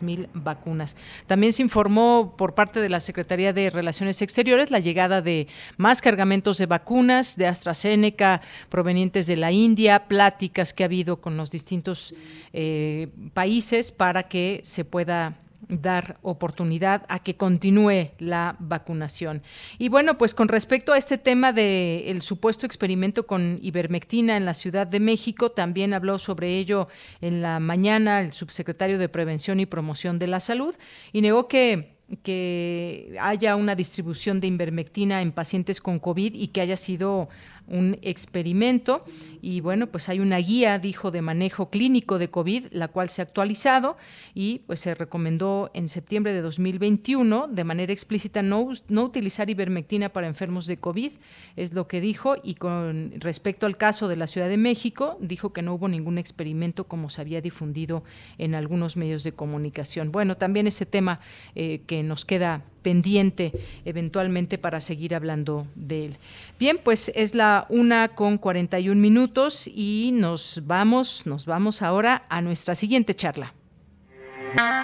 [0.00, 0.96] mil vacunas.
[1.26, 6.00] También se informó por parte de la Secretaría de Relaciones Exteriores la llegada de más
[6.00, 11.50] cargamentos de vacunas de AstraZeneca provenientes de la India, pláticas que ha habido con los
[11.50, 12.14] distintos
[12.52, 15.36] eh, países para que se pueda
[15.68, 19.42] dar oportunidad a que continúe la vacunación.
[19.78, 24.54] Y bueno, pues con respecto a este tema del supuesto experimento con ivermectina en la
[24.54, 26.88] Ciudad de México, también habló sobre ello
[27.20, 30.74] en la mañana el subsecretario de Prevención y Promoción de la Salud
[31.12, 36.62] y negó que que haya una distribución de ivermectina en pacientes con COVID y que
[36.62, 37.28] haya sido
[37.68, 39.04] un experimento
[39.40, 43.22] y bueno, pues hay una guía, dijo, de manejo clínico de COVID, la cual se
[43.22, 43.96] ha actualizado
[44.34, 50.08] y pues se recomendó en septiembre de 2021 de manera explícita no, no utilizar ivermectina
[50.08, 51.12] para enfermos de COVID,
[51.56, 55.52] es lo que dijo y con respecto al caso de la Ciudad de México, dijo
[55.52, 58.04] que no hubo ningún experimento como se había difundido
[58.38, 60.12] en algunos medios de comunicación.
[60.12, 61.20] Bueno, también ese tema
[61.54, 63.52] eh, que nos queda pendiente
[63.84, 66.16] eventualmente para seguir hablando de él.
[66.58, 72.40] Bien, pues es la una con 41 minutos y nos vamos, nos vamos ahora a
[72.40, 73.54] nuestra siguiente charla.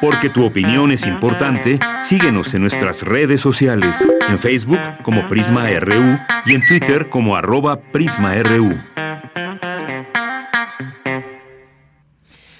[0.00, 6.18] Porque tu opinión es importante, síguenos en nuestras redes sociales, en Facebook como Prisma RU
[6.44, 8.78] y en Twitter como arroba PrismaRU.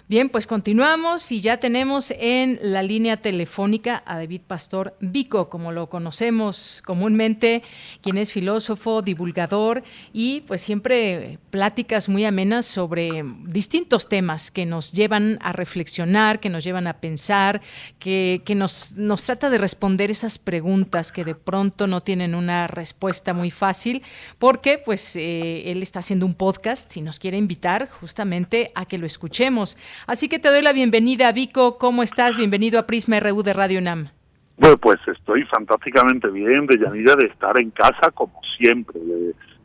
[0.07, 5.73] Bien, pues continuamos y ya tenemos en la línea telefónica a David Pastor Vico, como
[5.73, 7.63] lo conocemos comúnmente,
[8.03, 9.83] quien es filósofo, divulgador
[10.13, 16.51] y pues siempre pláticas muy amenas sobre distintos temas que nos llevan a reflexionar, que
[16.51, 17.63] nos llevan a pensar,
[17.99, 23.33] que, nos, nos trata de responder esas preguntas que de pronto no tienen una respuesta
[23.33, 24.03] muy fácil,
[24.39, 28.99] porque pues eh, él está haciendo un podcast y nos quiere invitar justamente a que
[28.99, 29.79] lo escuchemos.
[30.07, 31.78] Así que te doy la bienvenida, Vico.
[31.78, 32.36] ¿Cómo estás?
[32.36, 34.09] Bienvenido a Prisma RU de Radio UNAM.
[34.57, 39.01] Bueno, pues estoy fantásticamente bien, de Yanira, de estar en casa como siempre.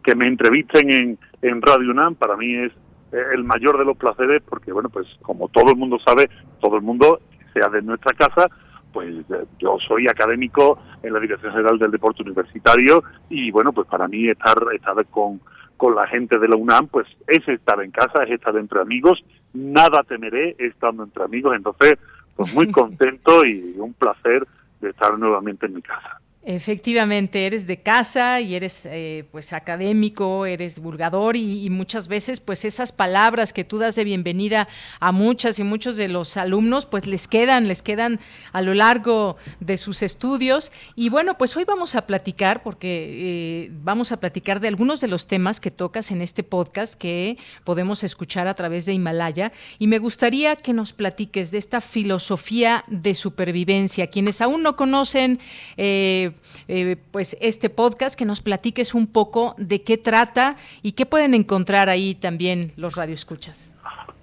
[0.03, 2.71] que me entrevisten en, en Radio UNAM para mí es
[3.11, 6.77] eh, el mayor de los placeres porque, bueno, pues como todo el mundo sabe, todo
[6.77, 7.21] el mundo,
[7.53, 8.47] sea de nuestra casa,
[8.91, 13.87] pues eh, yo soy académico en la Dirección General del Deporte Universitario y, bueno, pues
[13.87, 15.39] para mí estar, estar con
[15.79, 19.23] con la gente de la UNAM, pues es estar en casa, es estar entre amigos,
[19.53, 21.97] nada temeré estando entre amigos, entonces
[22.35, 24.47] pues muy contento y un placer
[24.81, 26.21] de estar nuevamente en mi casa.
[26.41, 32.63] Efectivamente, eres de casa y eres eh, pues académico, eres divulgador y, muchas veces pues
[32.63, 34.69] esas palabras que tú das de bienvenida
[35.01, 38.21] a muchas y muchos de los alumnos pues les quedan, les quedan
[38.53, 43.71] a lo largo de sus estudios y bueno pues hoy vamos a platicar porque eh,
[43.83, 48.03] vamos a platicar de algunos de los temas que tocas en este podcast que podemos
[48.03, 53.13] escuchar a través de Himalaya y me gustaría que nos platiques de esta filosofía de
[53.13, 54.07] supervivencia.
[54.07, 55.39] Quienes aún no conocen
[55.77, 56.28] eh,
[56.67, 61.33] eh, pues este podcast, que nos platiques un poco de qué trata y qué pueden
[61.33, 63.75] encontrar ahí también los radioescuchas.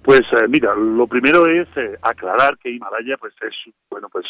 [0.03, 4.25] Pues eh, mira, lo primero es eh, aclarar que Himalaya pues es bueno pues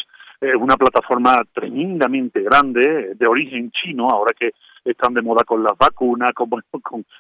[0.59, 4.51] una plataforma tremendamente grande de origen chino, ahora que
[4.85, 6.49] están de moda con las vacunas, con,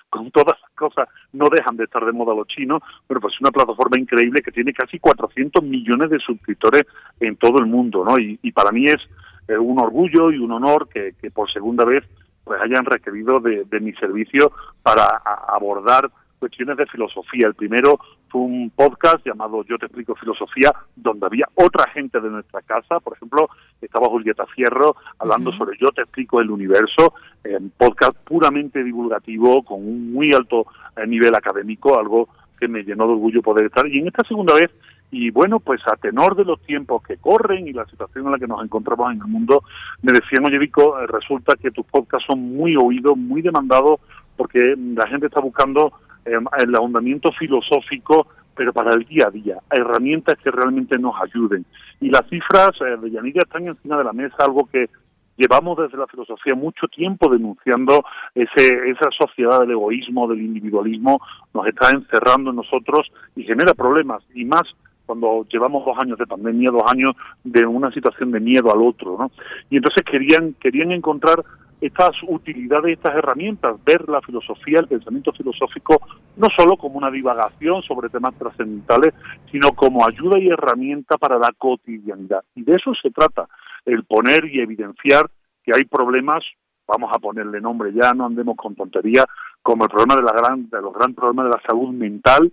[0.09, 3.41] con, todas las cosas, no dejan de estar de moda los chinos, pero pues es
[3.41, 6.83] una plataforma increíble que tiene casi 400 millones de suscriptores
[7.19, 8.17] en todo el mundo, ¿no?
[8.19, 9.01] y para mí es
[9.47, 12.03] un orgullo y un honor que, por segunda vez
[12.43, 15.05] pues hayan requerido de, mi servicio para
[15.49, 17.47] abordar cuestiones de filosofía.
[17.47, 22.29] El primero fue un podcast llamado Yo te explico filosofía, donde había otra gente de
[22.29, 23.49] nuestra casa, por ejemplo,
[23.81, 29.79] estaba Julieta Fierro hablando sobre Yo te explico el universo, un podcast puramente divulgativo, con
[29.85, 33.87] un muy alto eh, nivel académico, algo que me llenó de orgullo poder estar.
[33.87, 34.71] Y en esta segunda vez
[35.09, 38.39] y bueno, pues a tenor de los tiempos que corren y la situación en la
[38.39, 39.63] que nos encontramos en el mundo,
[40.01, 44.01] me decían, oye Vico, eh, resulta que tus podcasts son muy oídos, muy demandados,
[44.35, 45.93] porque la gente está buscando
[46.25, 51.65] em, el ahondamiento filosófico, pero para el día a día, herramientas que realmente nos ayuden.
[52.01, 54.89] Y las cifras eh, de Yanira están encima de la mesa, algo que
[55.37, 58.03] llevamos desde la filosofía mucho tiempo denunciando
[58.35, 61.21] ese, esa sociedad del egoísmo, del individualismo,
[61.53, 64.63] nos está encerrando en nosotros y genera problemas, y más
[65.07, 67.11] cuando llevamos dos años de pandemia, dos años
[67.43, 69.31] de una situación de miedo al otro, ¿no?
[69.69, 71.43] Y entonces querían, querían encontrar
[71.79, 76.01] estas utilidades, estas herramientas, ver la filosofía, el pensamiento filosófico,
[76.35, 79.13] no solo como una divagación sobre temas trascendentales,
[79.51, 82.43] sino como ayuda y herramienta para la cotidianidad.
[82.55, 83.47] Y de eso se trata,
[83.85, 85.29] el poner y evidenciar
[85.63, 86.43] que hay problemas,
[86.87, 89.25] vamos a ponerle nombre ya, no andemos con tontería,
[89.61, 92.51] como el problema de, la gran, de los grandes problemas de la salud mental,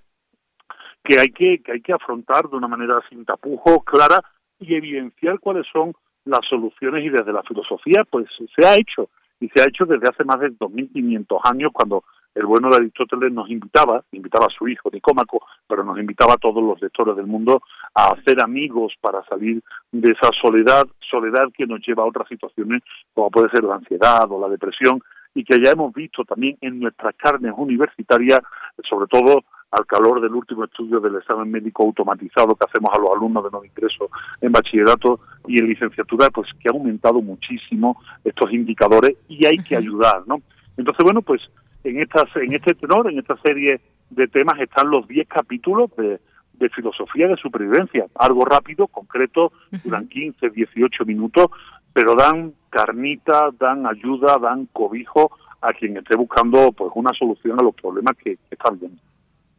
[1.05, 4.23] que hay que, que hay que afrontar de una manera sin tapujos, clara
[4.59, 5.93] y evidenciar cuáles son
[6.25, 8.27] las soluciones y desde la filosofía pues
[8.57, 12.47] se ha hecho y se ha hecho desde hace más de 2500 años cuando el
[12.47, 16.63] bueno de Aristóteles nos invitaba, invitaba a su hijo Nicómaco, pero nos invitaba a todos
[16.63, 17.63] los lectores del mundo
[17.95, 22.83] a hacer amigos para salir de esa soledad, soledad que nos lleva a otras situaciones
[23.13, 25.01] como puede ser la ansiedad o la depresión
[25.35, 28.41] y que ya hemos visto también en nuestras carnes universitarias,
[28.89, 33.11] sobre todo al calor del último estudio del examen médico automatizado que hacemos a los
[33.15, 34.09] alumnos de nuevo ingreso
[34.41, 39.77] en bachillerato y en licenciatura, pues que ha aumentado muchísimo estos indicadores y hay que
[39.77, 40.41] ayudar, ¿no?
[40.77, 41.43] Entonces, bueno, pues
[41.83, 46.21] en, estas, en este tenor, en esta serie de temas están los 10 capítulos de,
[46.55, 49.53] de filosofía de supervivencia, algo rápido, concreto,
[49.83, 51.47] duran 15, 18 minutos,
[51.93, 57.63] pero dan carnita, dan ayuda, dan cobijo a quien esté buscando pues una solución a
[57.63, 59.01] los problemas que, que están viendo.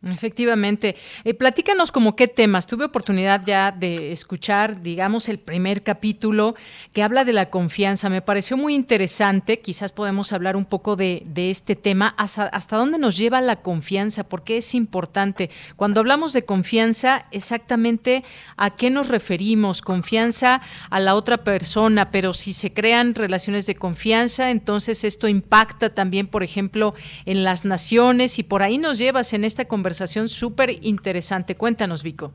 [0.06, 0.95] Efectivamente.
[1.24, 2.68] Eh, platícanos como qué temas.
[2.68, 6.53] Tuve oportunidad ya de escuchar, digamos, el primer capítulo
[6.93, 8.08] que habla de la confianza.
[8.12, 9.62] Me pareció muy interesante.
[9.62, 12.14] Quizás podemos hablar un poco de, este tema.
[12.20, 14.24] Hasta, ¿Hasta, dónde nos lleva la confianza?
[14.24, 15.49] ¿Por qué es importante?
[15.76, 18.24] Cuando hablamos de confianza, exactamente
[18.58, 19.82] a qué nos referimos.
[19.82, 25.95] Confianza a la otra persona, pero si se crean relaciones de confianza, entonces esto impacta
[25.95, 26.93] también, por ejemplo,
[27.26, 31.55] en las naciones y por ahí nos llevas en esta conversación conversación súper interesante.
[31.55, 32.33] Cuéntanos, Vico.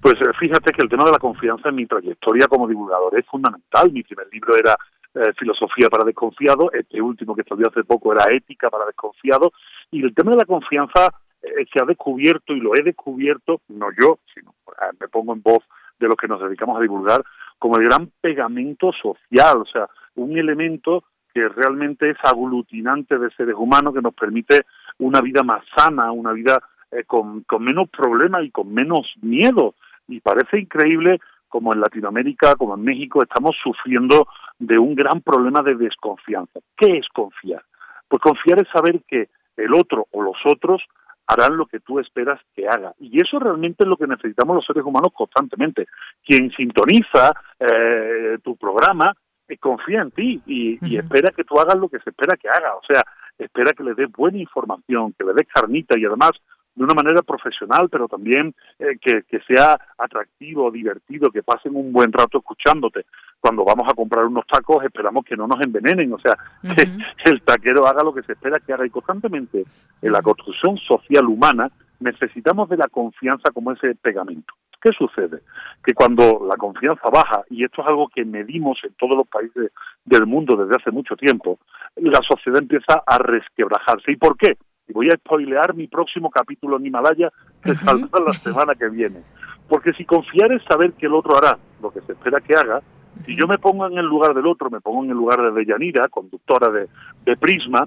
[0.00, 3.26] Pues eh, fíjate que el tema de la confianza en mi trayectoria como divulgador es
[3.26, 3.90] fundamental.
[3.90, 4.76] Mi primer libro era
[5.14, 9.50] eh, Filosofía para desconfiados, este último que salió hace poco era Ética para desconfiados,
[9.90, 13.88] y el tema de la confianza eh, se ha descubierto, y lo he descubierto, no
[14.00, 14.54] yo, sino
[15.00, 15.64] me pongo en voz
[15.98, 17.24] de los que nos dedicamos a divulgar,
[17.58, 21.02] como el gran pegamento social, o sea, un elemento
[21.34, 24.60] que realmente es aglutinante de seres humanos, que nos permite
[24.98, 26.62] una vida más sana, una vida
[26.92, 29.74] eh, con, menos problemas y con menos miedo.
[30.08, 34.28] Y parece increíble como en Latinoamérica, como en México, estamos sufriendo
[34.58, 36.60] de un gran problema de desconfianza.
[36.76, 37.62] ¿Qué es confiar?
[38.08, 40.82] Pues confiar es saber que el otro o los otros
[41.26, 42.92] harán lo que tú esperas que haga.
[42.98, 45.86] Y eso realmente es lo que necesitamos los seres humanos constantemente.
[46.24, 49.14] Quien sintoniza eh, tu programa
[49.46, 52.48] eh, confía en ti y, y, espera que tú hagas lo que se espera que
[52.48, 52.74] haga.
[52.74, 53.02] O sea,
[53.38, 56.32] espera que le des buena información, que le des carnita y además
[56.74, 61.92] de una manera profesional, pero también eh, que, que, sea atractivo, divertido, que pasen un
[61.92, 63.06] buen rato escuchándote.
[63.40, 67.42] Cuando vamos a comprar unos tacos esperamos que no nos envenenen, o sea, que el
[67.42, 68.86] taquero haga lo que se espera que haga.
[68.86, 69.64] Y constantemente
[70.02, 74.54] en la construcción social humana necesitamos de la confianza como ese pegamento.
[74.80, 75.42] ¿Qué sucede?
[75.84, 79.72] Que cuando la confianza baja, y esto es algo que medimos en todos los países
[80.04, 81.58] del mundo desde hace mucho tiempo,
[81.96, 84.12] la sociedad empieza a resquebrajarse.
[84.12, 84.56] ¿Y por qué?
[84.90, 87.30] Y voy a spoilear mi próximo capítulo en Himalaya
[87.62, 89.22] que saldrá la semana que viene.
[89.68, 92.82] Porque si confiar es saber que el otro hará lo que se espera que haga,
[93.24, 95.52] si yo me pongo en el lugar del otro, me pongo en el lugar de
[95.52, 96.88] Deyanira, conductora de,
[97.24, 97.86] de Prisma,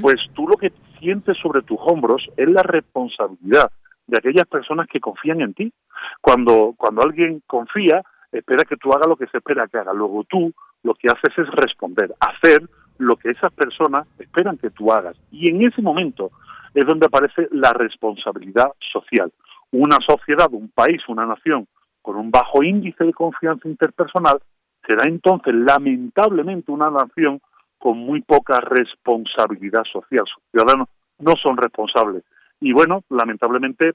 [0.00, 3.70] pues tú lo que sientes sobre tus hombros es la responsabilidad
[4.06, 5.72] de aquellas personas que confían en ti.
[6.20, 9.92] Cuando, cuando alguien confía, espera que tú hagas lo que se espera que haga.
[9.92, 10.52] Luego tú
[10.84, 12.62] lo que haces es responder, hacer
[12.98, 15.16] lo que esas personas esperan que tú hagas.
[15.30, 16.30] Y en ese momento
[16.74, 19.32] es donde aparece la responsabilidad social.
[19.70, 21.66] Una sociedad, un país, una nación
[22.02, 24.38] con un bajo índice de confianza interpersonal
[24.86, 27.40] será entonces lamentablemente una nación
[27.78, 30.24] con muy poca responsabilidad social.
[30.26, 32.24] Sus ciudadanos no son responsables.
[32.60, 33.92] Y bueno, lamentablemente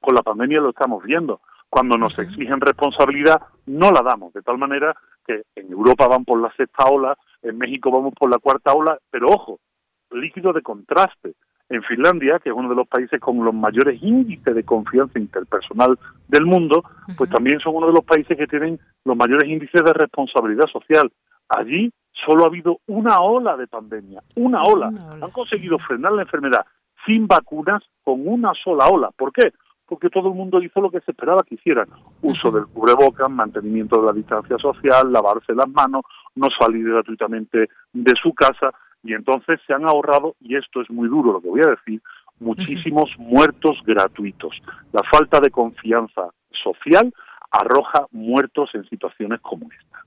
[0.00, 1.40] con la pandemia lo estamos viendo.
[1.68, 4.96] Cuando nos exigen responsabilidad, no la damos, de tal manera
[5.26, 8.98] que en Europa van por la sexta ola, en México vamos por la cuarta ola,
[9.10, 9.60] pero ojo,
[10.10, 11.34] líquido de contraste.
[11.70, 15.98] En Finlandia, que es uno de los países con los mayores índices de confianza interpersonal
[16.28, 16.82] del mundo,
[17.16, 21.12] pues también son uno de los países que tienen los mayores índices de responsabilidad social.
[21.48, 24.86] Allí solo ha habido una ola de pandemia, una ola.
[24.86, 26.64] Han conseguido frenar la enfermedad
[27.04, 29.10] sin vacunas con una sola ola.
[29.16, 29.52] ¿Por qué?
[29.88, 31.88] porque todo el mundo hizo lo que se esperaba que hicieran.
[32.20, 36.02] Uso del cubrebocas, mantenimiento de la distancia social, lavarse las manos,
[36.34, 38.70] no salir gratuitamente de su casa
[39.02, 42.02] y entonces se han ahorrado, y esto es muy duro lo que voy a decir,
[42.40, 44.54] muchísimos muertos gratuitos.
[44.92, 46.30] La falta de confianza
[46.62, 47.12] social
[47.50, 50.04] arroja muertos en situaciones como esta.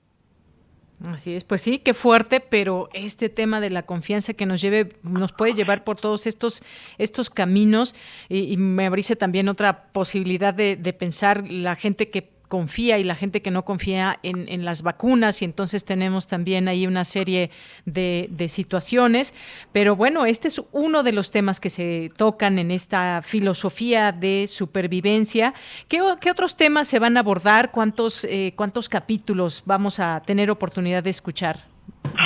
[1.10, 4.96] Así es, pues sí, qué fuerte, pero este tema de la confianza que nos lleve,
[5.02, 6.62] nos puede llevar por todos estos,
[6.96, 7.96] estos caminos
[8.28, 13.14] y, me abrice también otra posibilidad de, de pensar la gente que confía y la
[13.14, 17.50] gente que no confía en, las vacunas y entonces tenemos también ahí una serie
[17.86, 19.32] de, situaciones.
[19.72, 24.44] Pero bueno, este es uno de los temas que se tocan en esta filosofía de
[24.46, 25.54] supervivencia.
[25.88, 27.70] ¿Qué, otros temas se van a abordar?
[27.70, 31.56] ¿Cuántos, eh, ¿Cuántos capítulos vamos a tener oportunidad de escuchar?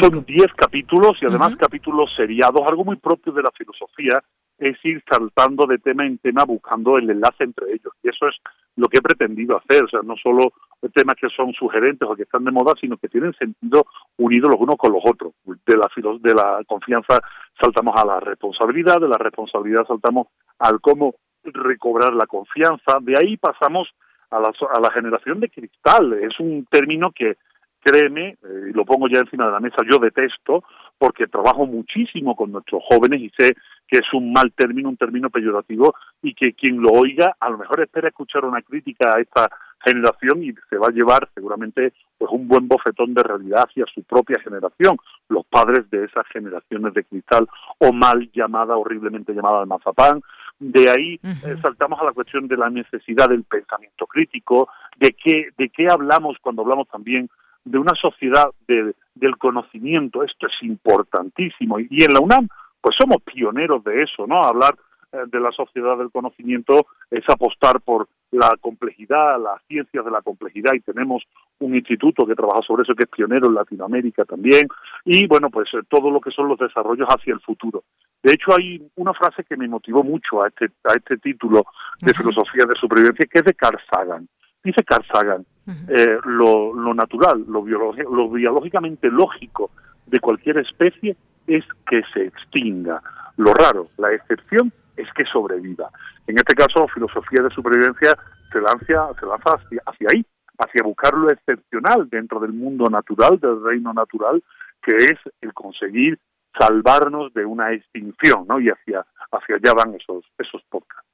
[0.00, 4.20] Son 10 capítulos y además capítulos seriados, algo muy propio de la filosofía
[4.58, 7.92] es ir saltando de tema en tema buscando el enlace entre ellos.
[8.02, 8.36] Y eso es
[8.76, 10.52] lo que he pretendido hacer, o sea, no solo
[10.94, 13.86] temas que son sugerentes o que están de moda, sino que tienen sentido
[14.18, 15.32] unidos los unos con los otros.
[15.44, 15.88] De la,
[16.20, 17.20] de la confianza
[17.60, 20.28] saltamos a la responsabilidad, de la responsabilidad saltamos
[20.58, 23.88] al cómo recobrar la confianza, de ahí pasamos
[24.30, 26.12] a la, a la generación de cristal.
[26.14, 27.36] Es un término que,
[27.80, 30.64] créeme, eh, y lo pongo ya encima de la mesa, yo detesto,
[30.98, 33.54] porque trabajo muchísimo con nuestros jóvenes y sé
[33.88, 37.58] que es un mal término, un término peyorativo y que quien lo oiga a lo
[37.58, 39.48] mejor espera escuchar una crítica a esta
[39.84, 44.02] generación y se va a llevar seguramente pues un buen bofetón de realidad hacia su
[44.02, 44.96] propia generación,
[45.28, 47.46] los padres de esas generaciones de cristal
[47.78, 50.22] o mal llamada, horriblemente llamada de mazapán,
[50.58, 55.50] De ahí eh, saltamos a la cuestión de la necesidad del pensamiento crítico, de qué,
[55.56, 57.28] de qué hablamos cuando hablamos también
[57.64, 60.22] de una sociedad del conocimiento.
[60.22, 61.78] Esto es importantísimo.
[61.80, 62.48] Y en la UNAM,
[62.80, 64.42] pues somos pioneros de eso, ¿no?
[64.42, 64.74] Hablar
[65.12, 70.20] eh, de la sociedad del conocimiento es apostar por la complejidad, las ciencias de la
[70.20, 71.22] complejidad y tenemos
[71.60, 74.66] un instituto que trabaja sobre eso que es pionero en Latinoamérica también
[75.04, 77.84] y bueno pues eh, todo lo que son los desarrollos hacia el futuro.
[78.22, 81.64] De hecho hay una frase que me motivó mucho a este a este título
[82.00, 84.28] de filosofía de supervivencia que es de Carl Sagan.
[84.64, 85.46] Dice Carl Sagan
[85.88, 89.70] eh, lo, lo natural, lo, lo biológicamente lógico
[90.06, 91.16] de cualquier especie
[91.46, 93.00] es que se extinga.
[93.36, 95.90] Lo raro, la excepción es que sobreviva.
[96.26, 98.16] En este caso, filosofía de supervivencia
[98.50, 100.24] se lanza, se lanza hacia, ahí,
[100.58, 104.42] hacia buscar lo excepcional dentro del mundo natural, del reino natural,
[104.82, 106.18] que es el conseguir
[106.58, 108.58] salvarnos de una extinción, ¿no?
[108.60, 111.05] Y hacia, hacia allá van esos, esos podcasts.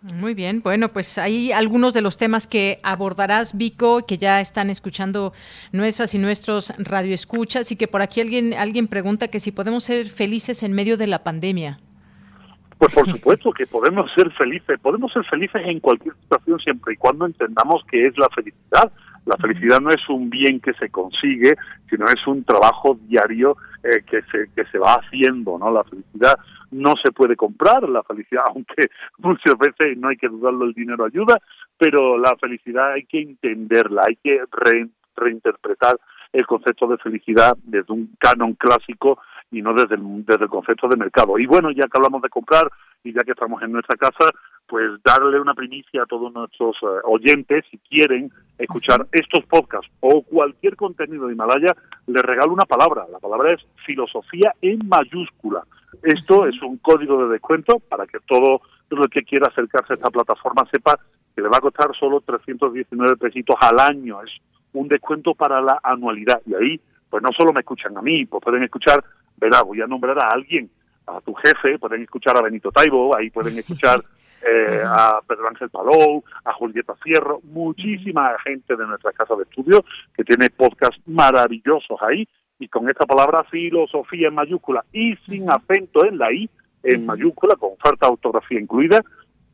[0.00, 4.70] Muy bien, bueno, pues hay algunos de los temas que abordarás, Vico, que ya están
[4.70, 5.32] escuchando
[5.72, 10.06] nuestras y nuestros radioescuchas y que por aquí alguien, alguien pregunta que si podemos ser
[10.06, 11.80] felices en medio de la pandemia.
[12.78, 16.96] Pues por supuesto que podemos ser felices, podemos ser felices en cualquier situación siempre y
[16.96, 18.92] cuando entendamos que es la felicidad.
[19.26, 21.56] La felicidad no es un bien que se consigue,
[21.88, 25.70] sino es un trabajo diario eh, que, se, que se va haciendo, ¿no?
[25.70, 26.38] La felicidad
[26.70, 28.88] no se puede comprar, la felicidad, aunque
[29.18, 31.40] muchas veces no hay que dudarlo, el dinero ayuda,
[31.76, 34.40] pero la felicidad hay que entenderla, hay que
[35.16, 35.98] reinterpretar
[36.32, 39.18] el concepto de felicidad desde un canon clásico
[39.50, 41.38] y no desde el, desde el concepto de mercado.
[41.38, 42.70] Y bueno, ya que hablamos de comprar
[43.02, 44.30] y ya que estamos en nuestra casa,
[44.66, 50.22] pues darle una primicia a todos nuestros eh, oyentes, si quieren escuchar estos podcasts o
[50.22, 51.74] cualquier contenido de Himalaya,
[52.06, 53.06] les regalo una palabra.
[53.10, 55.64] La palabra es filosofía en mayúscula.
[56.02, 60.10] Esto es un código de descuento para que todo el que quiera acercarse a esta
[60.10, 60.98] plataforma sepa
[61.34, 64.20] que le va a costar solo 319 pesitos al año.
[64.22, 64.30] Es
[64.74, 66.42] un descuento para la anualidad.
[66.46, 69.02] Y ahí, pues no solo me escuchan a mí, pues pueden escuchar
[69.38, 70.70] verá, voy a nombrar a alguien,
[71.06, 74.02] a tu jefe, pueden escuchar a Benito Taibo, ahí pueden escuchar
[74.42, 79.84] eh, a Pedro Ángel Palou, a Julieta Fierro, muchísima gente de nuestra casa de estudio
[80.14, 82.28] que tiene podcasts maravillosos ahí.
[82.60, 86.50] Y con esta palabra filosofía en mayúscula y sin acento en la I,
[86.82, 89.00] en mayúscula, con falta de ortografía incluida,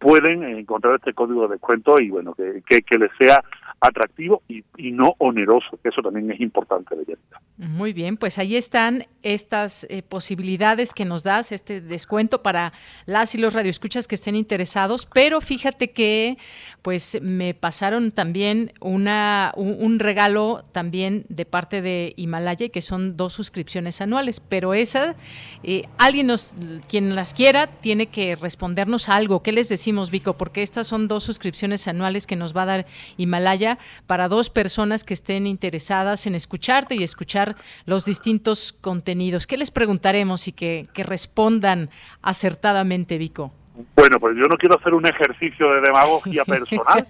[0.04, 3.42] pueden encontrar este código de descuento y bueno, que, que, les sea
[3.80, 7.40] atractivo y, no oneroso, eso también es importante, Belleza.
[7.56, 12.72] Muy bien, pues ahí están estas eh, posibilidades que nos das, este descuento para
[13.06, 16.36] las y los radioescuchas que estén interesados, pero fíjate que
[16.82, 23.32] pues me pasaron también una, un, regalo también de parte de Himalaya, que son dos
[23.32, 25.14] suscripciones anuales, pero esa,
[25.62, 26.56] eh, alguien nos,
[26.88, 29.42] quien las quiera, tiene que respondernos algo.
[29.42, 30.36] ¿Qué les decimos, Vico?
[30.36, 32.86] Porque estas son dos suscripciones anuales que nos va a dar
[33.16, 39.46] Himalaya para dos personas que estén interesadas en escucharte y escuchar los distintos contenidos.
[39.46, 41.90] ¿Qué les preguntaremos y que, respondan
[42.22, 43.52] acertadamente, Vico?
[43.94, 47.06] Bueno, pues yo no quiero hacer un ejercicio de demagogia personal,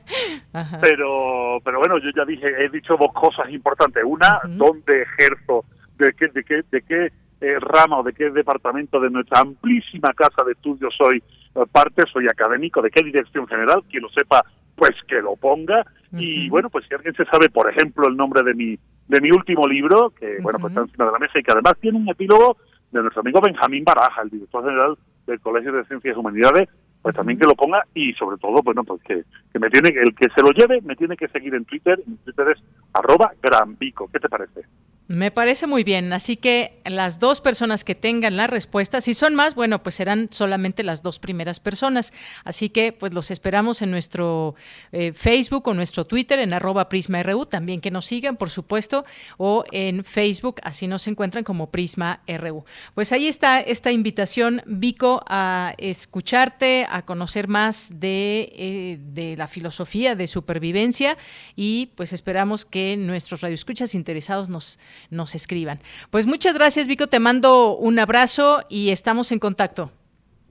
[0.80, 4.02] pero pero bueno, yo ya dije, he dicho dos cosas importantes.
[4.04, 5.64] Una, ¿dónde ejerzo?
[5.98, 10.14] ¿De qué, de qué, de qué eh, rama o de qué departamento de nuestra amplísima
[10.14, 11.22] casa de estudios soy
[11.70, 12.02] parte?
[12.12, 12.82] Soy académico.
[12.82, 13.82] ¿De qué dirección general?
[13.88, 14.44] Quien lo sepa,
[14.74, 15.84] pues que lo ponga.
[16.16, 18.78] Y bueno, pues si alguien se sabe, por ejemplo, el nombre de mi,
[19.08, 21.74] de mi último libro, que bueno, pues está encima de la mesa y que además
[21.80, 22.56] tiene un epílogo
[22.92, 24.96] de nuestro amigo Benjamín Baraja, el director general
[25.26, 26.68] del Colegio de Ciencias y Humanidades,
[27.02, 30.14] pues también que lo ponga y sobre todo, bueno, pues que, que me tiene, el
[30.14, 34.08] que se lo lleve me tiene que seguir en Twitter, en Twitter es arroba granbico.
[34.12, 34.62] ¿Qué te parece?
[35.06, 39.34] Me parece muy bien, así que las dos personas que tengan la respuesta, si son
[39.34, 42.14] más, bueno, pues serán solamente las dos primeras personas.
[42.42, 44.54] Así que pues los esperamos en nuestro
[44.92, 49.04] eh, Facebook o nuestro Twitter en arroba PrismaRU, también que nos sigan, por supuesto,
[49.36, 52.64] o en Facebook, así nos encuentran como Prisma RU.
[52.94, 59.48] Pues ahí está esta invitación, Vico, a escucharte, a conocer más de, eh, de la
[59.48, 61.18] filosofía de supervivencia
[61.54, 64.78] y pues esperamos que nuestros radioescuchas interesados nos
[65.10, 65.78] nos escriban.
[66.10, 69.90] Pues muchas gracias, Vico, te mando un abrazo y estamos en contacto.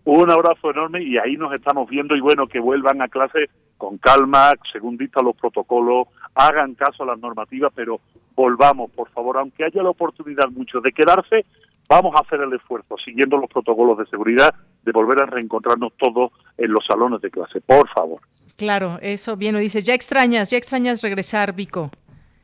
[0.06, 3.98] Un abrazo enorme y ahí nos estamos viendo y bueno, que vuelvan a clase con
[3.98, 8.02] calma, según dictan los protocolos, hagan caso a las normativas, pero
[8.36, 11.46] volvamos, por favor, aunque haya la oportunidad mucho de quedarse,
[11.88, 16.32] vamos a hacer el esfuerzo, siguiendo los protocolos de seguridad, de volver a reencontrarnos todos
[16.58, 18.22] en los salones de clase, por favor.
[18.58, 19.84] Claro, eso bien lo dices.
[19.84, 21.90] Ya extrañas, ya extrañas regresar, Vico.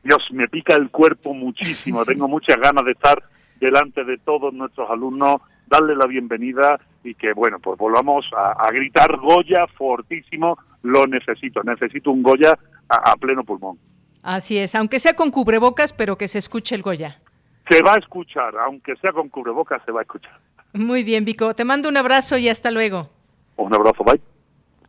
[0.02, 3.22] Dios, me pica el cuerpo muchísimo, tengo muchas ganas de estar
[3.60, 9.16] delante de todos nuestros alumnos, darle la bienvenida y que, bueno, pues volvamos a, gritar
[9.18, 13.78] Goya fortísimo, lo necesito, necesito un Goya a, pleno pulmón.
[14.22, 17.20] Así es, aunque sea con cubrebocas, pero que se escuche el Goya.
[17.68, 20.38] Se va a escuchar, aunque sea con cubrebocas, se va a escuchar.
[20.72, 23.08] Muy bien, Vico, te mando un abrazo y hasta luego.
[23.56, 24.20] Un abrazo, bye.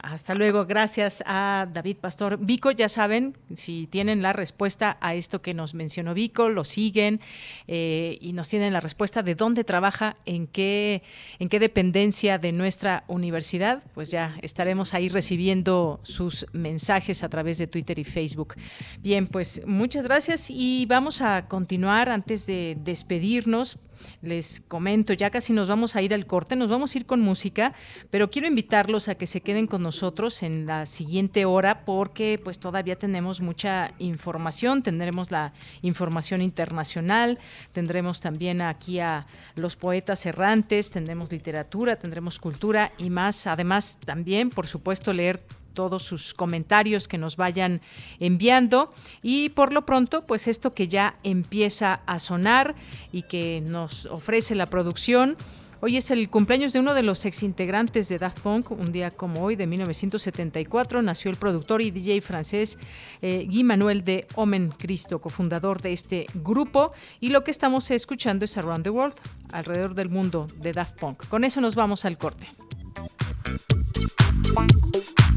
[0.03, 2.39] Hasta luego, gracias a David Pastor.
[2.39, 7.21] Vico, ya saben, si tienen la respuesta a esto que nos mencionó Vico, lo siguen
[7.67, 11.03] eh, y nos tienen la respuesta de dónde trabaja, en qué,
[11.37, 17.59] en qué dependencia de nuestra universidad, pues ya estaremos ahí recibiendo sus mensajes a través
[17.59, 18.55] de Twitter y Facebook.
[19.03, 23.77] Bien, pues muchas gracias y vamos a continuar antes de despedirnos
[24.21, 27.21] les comento, ya casi nos vamos a ir al corte, nos vamos a ir con
[27.21, 27.73] música,
[28.09, 32.59] pero quiero invitarlos a que se queden con nosotros en la siguiente hora porque pues
[32.59, 37.39] todavía tenemos mucha información, tendremos la información internacional,
[37.73, 39.25] tendremos también aquí a
[39.55, 45.41] los poetas errantes, tendremos literatura, tendremos cultura y más, además también, por supuesto, leer
[45.73, 47.81] todos sus comentarios que nos vayan
[48.19, 52.75] enviando y por lo pronto pues esto que ya empieza a sonar
[53.11, 55.37] y que nos ofrece la producción
[55.83, 59.43] Hoy es el cumpleaños de uno de los exintegrantes de Daft Punk, un día como
[59.43, 62.77] hoy, de 1974, nació el productor y DJ francés
[63.23, 68.45] eh, Guy Manuel de Omen Cristo, cofundador de este grupo, y lo que estamos escuchando
[68.45, 69.15] es Around the World,
[69.51, 71.27] alrededor del mundo de Daft Punk.
[71.27, 72.45] Con eso nos vamos al corte.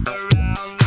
[0.06, 0.83] around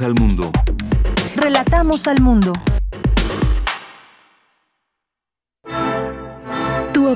[0.00, 0.50] al mundo.
[1.36, 2.52] Relatamos al mundo.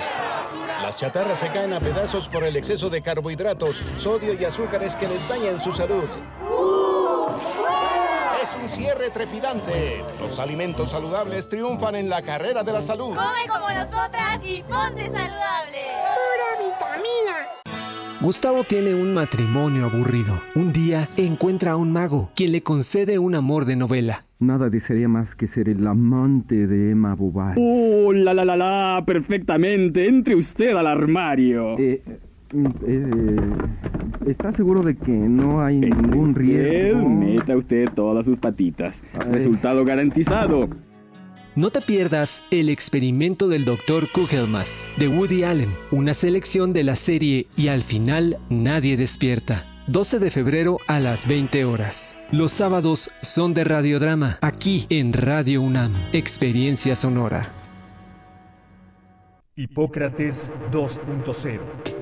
[0.82, 5.08] Las chatarras se caen a pedazos por el exceso de carbohidratos, sodio y azúcares que
[5.08, 6.08] les dañan su salud.
[8.42, 10.02] Es un cierre trepidante.
[10.20, 13.14] Los alimentos saludables triunfan en la carrera de la salud.
[13.14, 15.78] Come como nosotras y ponte saludable.
[16.16, 17.46] Pura vitamina.
[18.20, 20.42] Gustavo tiene un matrimonio aburrido.
[20.56, 24.24] Un día encuentra a un mago, quien le concede un amor de novela.
[24.40, 27.60] Nada desearía más que ser el amante de Emma Bovary.
[27.64, 29.04] ¡Oh, la la la la!
[29.06, 30.08] Perfectamente.
[30.08, 31.78] Entre usted al armario.
[31.78, 32.02] Eh,
[32.86, 33.36] eh,
[34.26, 37.08] ¿Está seguro de que no hay ningún riesgo?
[37.08, 39.02] Meta usted todas sus patitas.
[39.30, 40.68] Resultado garantizado.
[41.54, 44.10] No te pierdas El experimento del Dr.
[44.10, 49.64] Kugelmas de Woody Allen, una selección de la serie Y al final nadie despierta.
[49.88, 52.16] 12 de febrero a las 20 horas.
[52.30, 57.50] Los sábados son de radiodrama, aquí en Radio UNAM, Experiencia Sonora.
[59.56, 62.01] Hipócrates 2.0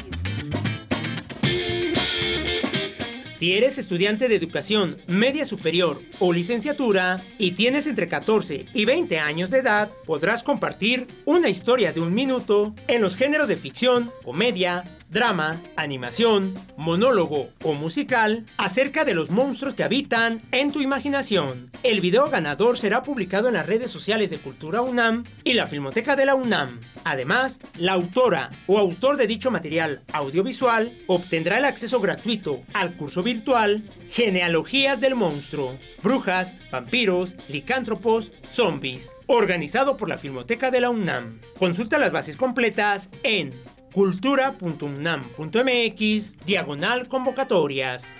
[3.41, 9.17] Si eres estudiante de educación media superior o licenciatura y tienes entre 14 y 20
[9.17, 14.11] años de edad, podrás compartir una historia de un minuto en los géneros de ficción,
[14.23, 21.69] comedia, drama, animación, monólogo o musical acerca de los monstruos que habitan en tu imaginación.
[21.83, 26.15] El video ganador será publicado en las redes sociales de Cultura UNAM y la Filmoteca
[26.15, 26.79] de la UNAM.
[27.03, 33.21] Además, la autora o autor de dicho material audiovisual obtendrá el acceso gratuito al curso
[33.21, 41.41] virtual Genealogías del Monstruo, Brujas, Vampiros, Licántropos, Zombies, organizado por la Filmoteca de la UNAM.
[41.59, 43.53] Consulta las bases completas en
[43.91, 48.15] cultura.unam.mx, diagonal convocatorias.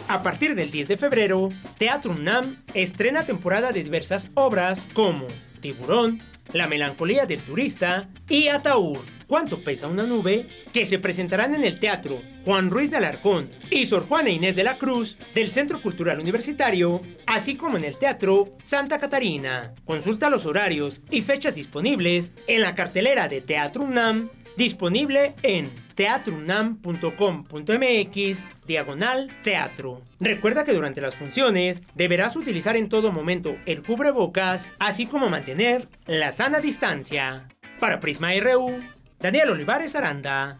[0.08, 5.28] A partir del 10 de febrero, Teatro UNAM estrena temporada de diversas obras como
[5.60, 6.22] Tiburón,
[6.54, 8.98] La melancolía del turista y Ataúd.
[9.28, 10.48] ¿Cuánto pesa una nube?
[10.74, 12.20] que se presentarán en el Teatro
[12.50, 17.00] Juan Ruiz de Alarcón y Sor Juana Inés de la Cruz del Centro Cultural Universitario,
[17.28, 19.76] así como en el Teatro Santa Catarina.
[19.86, 28.48] Consulta los horarios y fechas disponibles en la cartelera de Teatro UNAM, disponible en teatrunam.com.mx
[28.66, 30.02] diagonal teatro.
[30.20, 35.88] Recuerda que durante las funciones deberás utilizar en todo momento el cubrebocas, así como mantener
[36.08, 37.48] la sana distancia.
[37.80, 38.80] Para Prisma RU,
[39.20, 40.60] Daniel Olivares Aranda.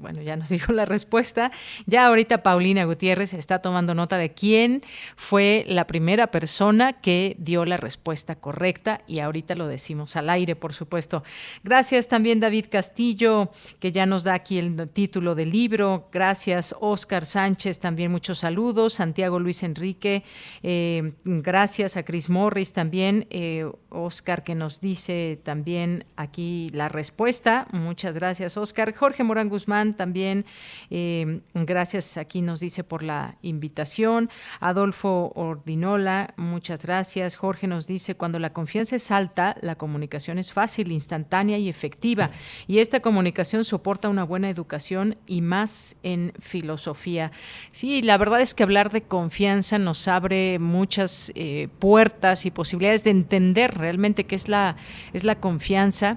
[0.00, 1.50] Bueno, ya nos dijo la respuesta.
[1.86, 4.82] Ya ahorita Paulina Gutiérrez está tomando nota de quién
[5.16, 10.56] fue la primera persona que dio la respuesta correcta y ahorita lo decimos al aire,
[10.56, 11.22] por supuesto.
[11.64, 13.50] Gracias también David Castillo,
[13.80, 16.08] que ya nos da aquí el título del libro.
[16.12, 18.94] Gracias Oscar Sánchez, también muchos saludos.
[18.94, 20.22] Santiago Luis Enrique,
[20.62, 23.26] eh, gracias a Chris Morris también.
[23.30, 27.66] Eh, Oscar que nos dice también aquí la respuesta.
[27.72, 28.94] Muchas gracias Oscar.
[28.94, 30.46] Jorge Morán Guzmán también,
[30.88, 34.30] eh, gracias aquí nos dice por la invitación.
[34.60, 37.36] Adolfo Ordinola, muchas gracias.
[37.36, 42.30] Jorge nos dice, cuando la confianza es alta, la comunicación es fácil, instantánea y efectiva.
[42.66, 47.30] Y esta comunicación soporta una buena educación y más en filosofía.
[47.72, 53.04] Sí, la verdad es que hablar de confianza nos abre muchas eh, puertas y posibilidades
[53.04, 54.76] de entender realmente qué es la,
[55.12, 56.16] es la confianza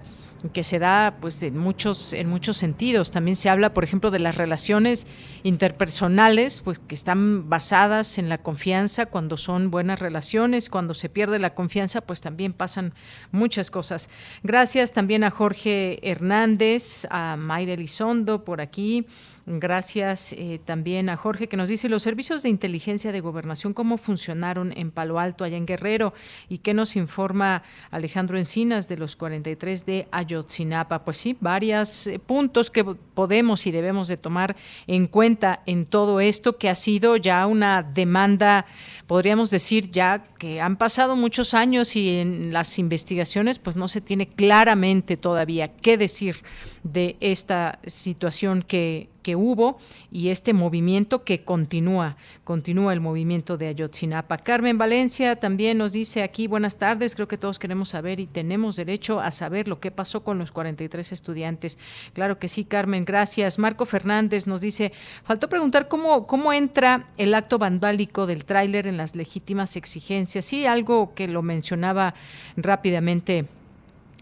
[0.54, 3.12] que se da pues en muchos en muchos sentidos.
[3.12, 5.08] También se habla por ejemplo de las relaciones
[5.44, 10.70] interpersonales pues que están basadas en la confianza cuando son buenas relaciones.
[10.70, 12.94] Cuando se pierde la confianza pues también pasan
[13.32, 14.10] muchas cosas.
[14.44, 19.06] Gracias también a Jorge Hernández a Mayra Elizondo por aquí
[19.52, 23.98] Gracias eh, también a Jorge que nos dice los servicios de inteligencia de gobernación, cómo
[23.98, 26.14] funcionaron en Palo Alto, allá en Guerrero,
[26.50, 31.04] y qué nos informa Alejandro Encinas de los 43 de Ayotzinapa.
[31.04, 36.20] Pues sí, varios eh, puntos que podemos y debemos de tomar en cuenta en todo
[36.20, 38.68] esto, que ha sido ya una demanda,
[39.08, 44.00] podríamos decir ya que han pasado muchos años y en las investigaciones pues no se
[44.00, 46.38] tiene claramente todavía qué decir
[46.84, 49.78] de esta situación que, que hubo
[50.12, 54.40] y este movimiento que continúa, continúa el movimiento de Ayotzinapa.
[54.40, 58.76] Carmen Valencia también nos dice aquí, buenas tardes, creo que todos queremos saber y tenemos
[58.76, 61.78] derecho a saber lo que pasó con los 43 estudiantes.
[62.14, 63.60] Claro que sí, Carmen, gracias.
[63.60, 68.98] Marco Fernández nos dice, faltó preguntar cómo, cómo entra el acto vandálico del tráiler en
[68.98, 70.44] las legítimas exigencias.
[70.44, 72.16] Sí, algo que lo mencionaba
[72.58, 73.46] rápidamente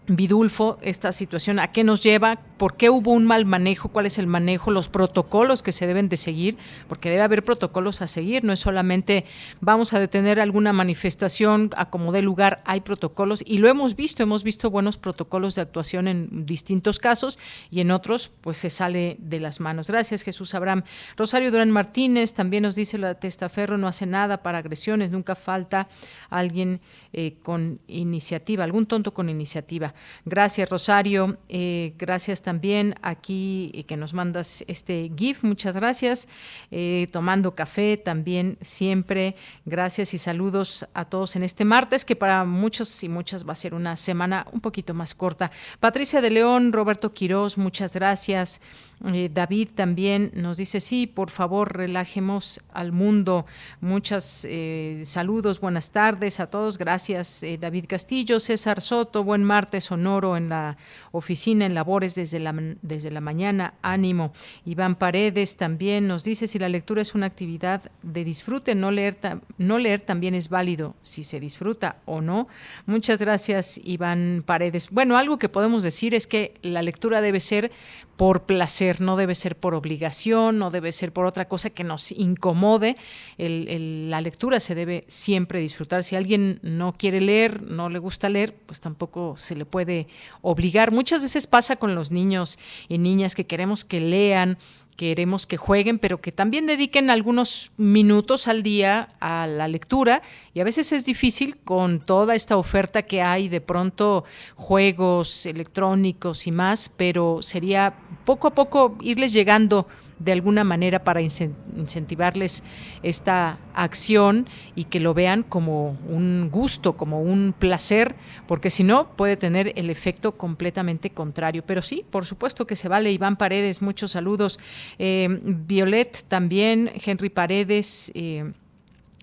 [0.06, 2.38] Vidulfo, esta situación, ¿a qué nos lleva?
[2.58, 3.88] ¿Por qué hubo un mal manejo?
[3.88, 4.70] ¿Cuál es el manejo?
[4.70, 6.58] ¿Los protocolos que se deben de seguir?
[6.88, 9.24] Porque debe haber protocolos a seguir, no es solamente
[9.60, 14.22] vamos a detener alguna manifestación a como dé lugar, hay protocolos y lo hemos visto,
[14.22, 17.38] hemos visto buenos protocolos de actuación en distintos casos
[17.70, 19.88] y en otros pues se sale de las manos.
[19.88, 20.82] Gracias Jesús Abraham.
[21.16, 25.88] Rosario Durán Martínez también nos dice la testaferro no hace nada para agresiones, nunca falta
[26.28, 26.80] alguien
[27.12, 29.94] eh, con iniciativa, algún tonto con iniciativa.
[30.24, 31.38] Gracias, Rosario.
[31.48, 35.44] Eh, gracias también aquí eh, que nos mandas este GIF.
[35.44, 36.30] Muchas gracias.
[36.70, 39.36] Eh, tomando café también siempre.
[39.66, 43.54] Gracias y saludos a todos en este martes, que para muchos y muchas va a
[43.54, 45.50] ser una semana un poquito más corta.
[45.78, 48.62] Patricia de León, Roberto Quirós, muchas gracias.
[49.06, 53.46] Eh, David también nos dice, sí, por favor, relajemos al mundo.
[53.80, 56.78] Muchas eh, saludos, buenas tardes a todos.
[56.78, 60.76] Gracias, eh, David Castillo, César Soto, buen martes sonoro en la
[61.12, 63.74] oficina, en labores desde la, desde la mañana.
[63.82, 64.32] Ánimo.
[64.64, 69.16] Iván Paredes también nos dice, si la lectura es una actividad de disfrute, no leer,
[69.58, 72.48] no leer también es válido, si se disfruta o no.
[72.86, 74.90] Muchas gracias, Iván Paredes.
[74.90, 77.70] Bueno, algo que podemos decir es que la lectura debe ser
[78.18, 82.10] por placer, no debe ser por obligación, no debe ser por otra cosa que nos
[82.10, 82.96] incomode.
[83.38, 86.02] la lectura se debe siempre disfrutar.
[86.02, 90.08] Si alguien no quiere leer, no le gusta leer, pues tampoco se le puede
[90.42, 90.90] obligar.
[90.90, 92.58] Muchas veces pasa con los niños
[92.88, 94.58] y niñas que queremos que lean
[94.98, 100.22] queremos que jueguen, pero que también dediquen algunos minutos al día a la lectura.
[100.54, 104.24] Y a veces es difícil con toda esta oferta que hay, de pronto
[104.56, 107.94] juegos electrónicos y más, pero sería
[108.24, 109.86] poco a poco irles llegando
[110.18, 112.64] de alguna manera para incentivarles
[113.02, 118.16] esta acción y que lo vean como un gusto, como un placer,
[118.46, 121.62] porque si no puede tener el efecto completamente contrario.
[121.66, 123.12] Pero sí, por supuesto que se vale.
[123.12, 124.58] Iván Paredes, muchos saludos.
[124.98, 128.10] Eh, Violet también, Henry Paredes.
[128.14, 128.52] Eh,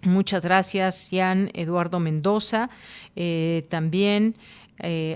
[0.04, 2.70] muchas gracias, Jan Eduardo Mendoza.
[3.16, 4.36] Eh, también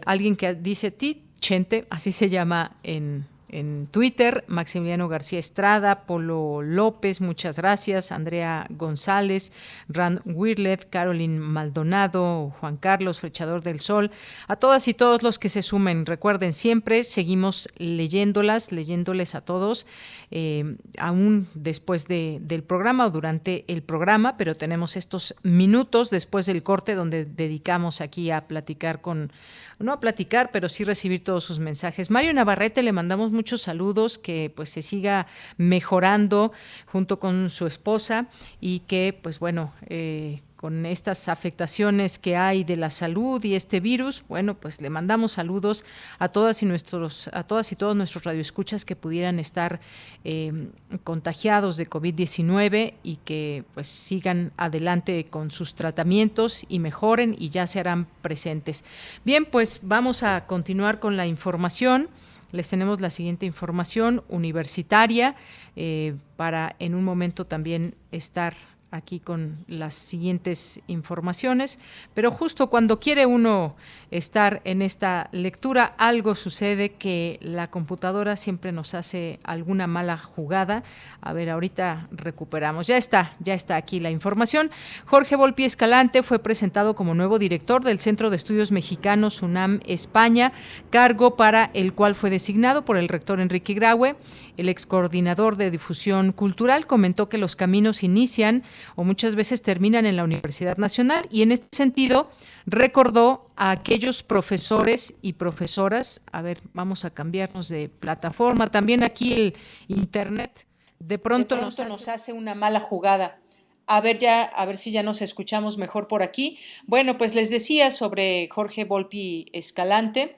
[0.06, 6.62] alguien que dice Ti Chente, así se llama en en Twitter, Maximiliano García Estrada, Polo
[6.62, 9.52] López, muchas gracias, Andrea González,
[9.88, 14.12] Rand Wirlet, Caroline Maldonado, Juan Carlos, Frechador del Sol,
[14.48, 16.06] a todas y todos los que se sumen.
[16.06, 19.88] Recuerden, siempre seguimos leyéndolas, leyéndoles a todos,
[20.32, 26.64] eh, aún después del programa o durante el programa, pero tenemos estos minutos después del
[26.64, 29.32] corte donde dedicamos aquí a platicar con
[29.80, 32.12] no a platicar, pero sí recibir todos sus mensajes.
[32.12, 35.26] Mario Navarrete, le mandamos muchos saludos, que pues se siga
[35.58, 36.52] mejorando
[36.86, 38.28] junto con su esposa
[38.60, 43.80] y que pues bueno, eh, con estas afectaciones que hay de la salud y este
[43.80, 45.86] virus, bueno, pues le mandamos saludos
[46.18, 49.80] a todas y nuestros, a todas y todos nuestros radioescuchas que pudieran estar
[50.26, 50.68] eh,
[51.06, 57.66] contagiados de COVID-19 y que pues sigan adelante con sus tratamientos y mejoren y ya
[57.66, 58.84] se harán presentes.
[59.24, 62.10] Bien, pues vamos a continuar con la información.
[62.52, 65.38] Les tenemos la siguiente información universitaria
[65.78, 68.56] eh, para en un momento también estar
[68.92, 71.80] aquí con las siguientes informaciones,
[72.14, 73.76] pero justo cuando quiere uno
[74.12, 80.84] estar en esta lectura, algo sucede que la computadora siempre nos hace alguna mala jugada.
[81.22, 82.88] A ver, ahorita recuperamos.
[82.88, 84.72] Ya está, ya está aquí la información.
[85.06, 90.52] Jorge Volpi Escalante fue presentado como nuevo director del Centro de Estudios Mexicanos UNAM España,
[90.90, 94.16] cargo para el cual fue designado por el rector Enrique Graue.
[94.58, 98.64] El ex coordinador de difusión cultural comentó que los caminos inician
[98.96, 102.30] o muchas veces terminan en la Universidad Nacional y en este sentido
[102.66, 109.34] recordó a aquellos profesores y profesoras, a ver, vamos a cambiarnos de plataforma, también aquí
[109.34, 109.54] el
[109.88, 110.66] Internet
[111.00, 113.40] de pronto, nos, nos hace una mala jugada.
[113.88, 116.60] A ver ya, a ver si ya nos escuchamos mejor por aquí.
[116.86, 120.38] Bueno, pues les decía sobre Jorge Volpi Escalante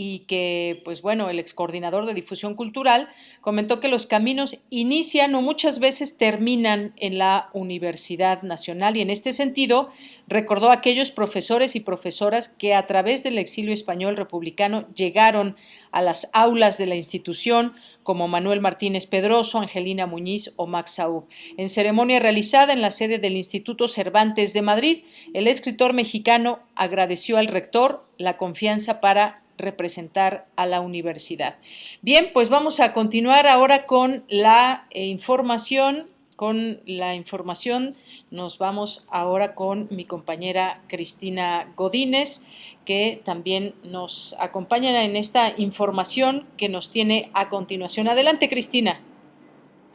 [0.00, 3.08] y que, pues bueno, el ex coordinador de difusión cultural
[3.40, 9.10] comentó que los caminos inician o muchas veces terminan en la Universidad Nacional y en
[9.10, 9.90] este sentido
[10.28, 15.56] recordó a aquellos profesores y profesoras que a través del exilio español republicano llegaron
[15.90, 17.72] a las aulas de la institución
[18.04, 21.24] como Manuel Martínez Pedroso, Angelina Muñiz o Max Saúl.
[21.56, 25.02] En ceremonia realizada en la sede del Instituto Cervantes de Madrid,
[25.34, 31.56] el escritor mexicano agradeció al rector la confianza para representar a la universidad.
[32.00, 36.06] Bien, pues vamos a continuar ahora con la eh, información.
[36.36, 37.96] Con la información
[38.30, 42.46] nos vamos ahora con mi compañera Cristina Godínez,
[42.84, 48.06] que también nos acompaña en esta información que nos tiene a continuación.
[48.06, 49.00] Adelante, Cristina.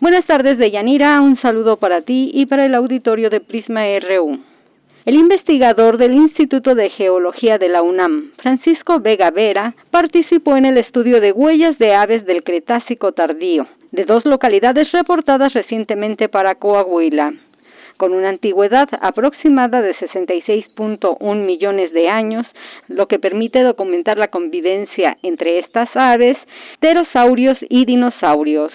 [0.01, 1.21] Buenas tardes, Deyanira.
[1.21, 4.52] Un saludo para ti y para el auditorio de Prisma RU.
[5.05, 10.77] El investigador del Instituto de Geología de la UNAM, Francisco Vega Vera, participó en el
[10.77, 17.33] estudio de huellas de aves del Cretácico tardío, de dos localidades reportadas recientemente para Coahuila.
[17.97, 22.45] Con una antigüedad aproximada de 66.1 millones de años,
[22.87, 26.37] lo que permite documentar la convivencia entre estas aves,
[26.79, 28.71] pterosaurios y dinosaurios.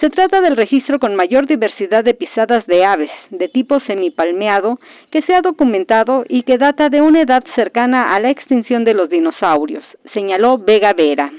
[0.00, 4.78] Se trata del registro con mayor diversidad de pisadas de aves de tipo semipalmeado
[5.10, 8.94] que se ha documentado y que data de una edad cercana a la extinción de
[8.94, 9.82] los dinosaurios,
[10.14, 11.32] señaló Vega Vera.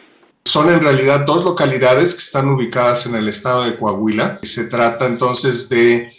[0.43, 4.39] Son en realidad dos localidades que están ubicadas en el estado de Coahuila.
[4.43, 6.09] Se trata entonces de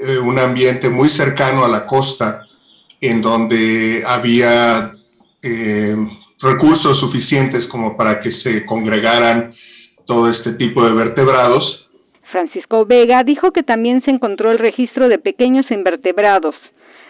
[0.00, 2.46] eh, un ambiente muy cercano a la costa
[3.00, 4.92] en donde había
[5.42, 5.96] eh,
[6.40, 9.50] recursos suficientes como para que se congregaran
[10.06, 11.87] todo este tipo de vertebrados
[12.30, 16.54] Francisco Vega dijo que también se encontró el registro de pequeños invertebrados,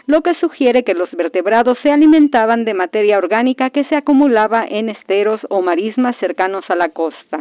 [0.07, 4.89] lo que sugiere que los vertebrados se alimentaban de materia orgánica que se acumulaba en
[4.89, 7.41] esteros o marismas cercanos a la costa.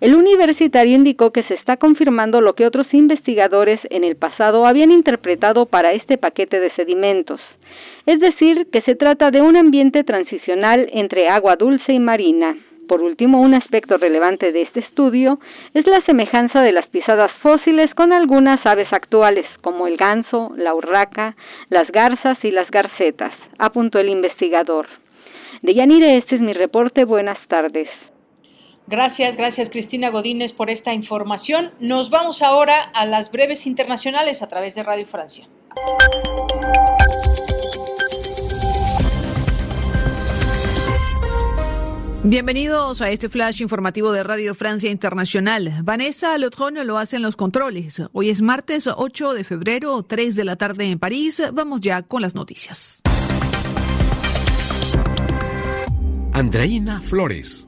[0.00, 4.90] El universitario indicó que se está confirmando lo que otros investigadores en el pasado habían
[4.90, 7.40] interpretado para este paquete de sedimentos,
[8.04, 12.56] es decir, que se trata de un ambiente transicional entre agua dulce y marina.
[12.92, 15.40] Por último, un aspecto relevante de este estudio
[15.72, 20.74] es la semejanza de las pisadas fósiles con algunas aves actuales, como el ganso, la
[20.74, 21.34] urraca,
[21.70, 24.88] las garzas y las garcetas, apuntó el investigador.
[25.62, 27.06] De Yanire, este es mi reporte.
[27.06, 27.88] Buenas tardes.
[28.86, 31.70] Gracias, gracias Cristina Godínez por esta información.
[31.80, 35.46] Nos vamos ahora a las breves internacionales a través de Radio Francia.
[42.24, 45.80] Bienvenidos a este flash informativo de Radio Francia Internacional.
[45.82, 48.00] Vanessa Lotron lo hace en los controles.
[48.12, 51.42] Hoy es martes 8 de febrero, 3 de la tarde en París.
[51.52, 53.02] Vamos ya con las noticias.
[56.32, 57.66] Andreina Flores.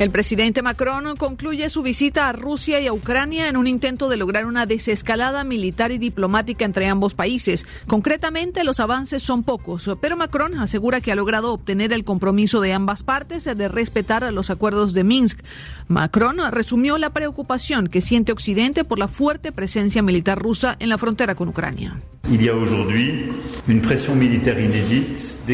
[0.00, 4.16] El presidente Macron concluye su visita a Rusia y a Ucrania en un intento de
[4.16, 7.66] lograr una desescalada militar y diplomática entre ambos países.
[7.86, 12.72] Concretamente, los avances son pocos, pero Macron asegura que ha logrado obtener el compromiso de
[12.72, 15.40] ambas partes de respetar los acuerdos de Minsk.
[15.86, 20.96] Macron resumió la preocupación que siente Occidente por la fuerte presencia militar rusa en la
[20.96, 21.98] frontera con Ucrania.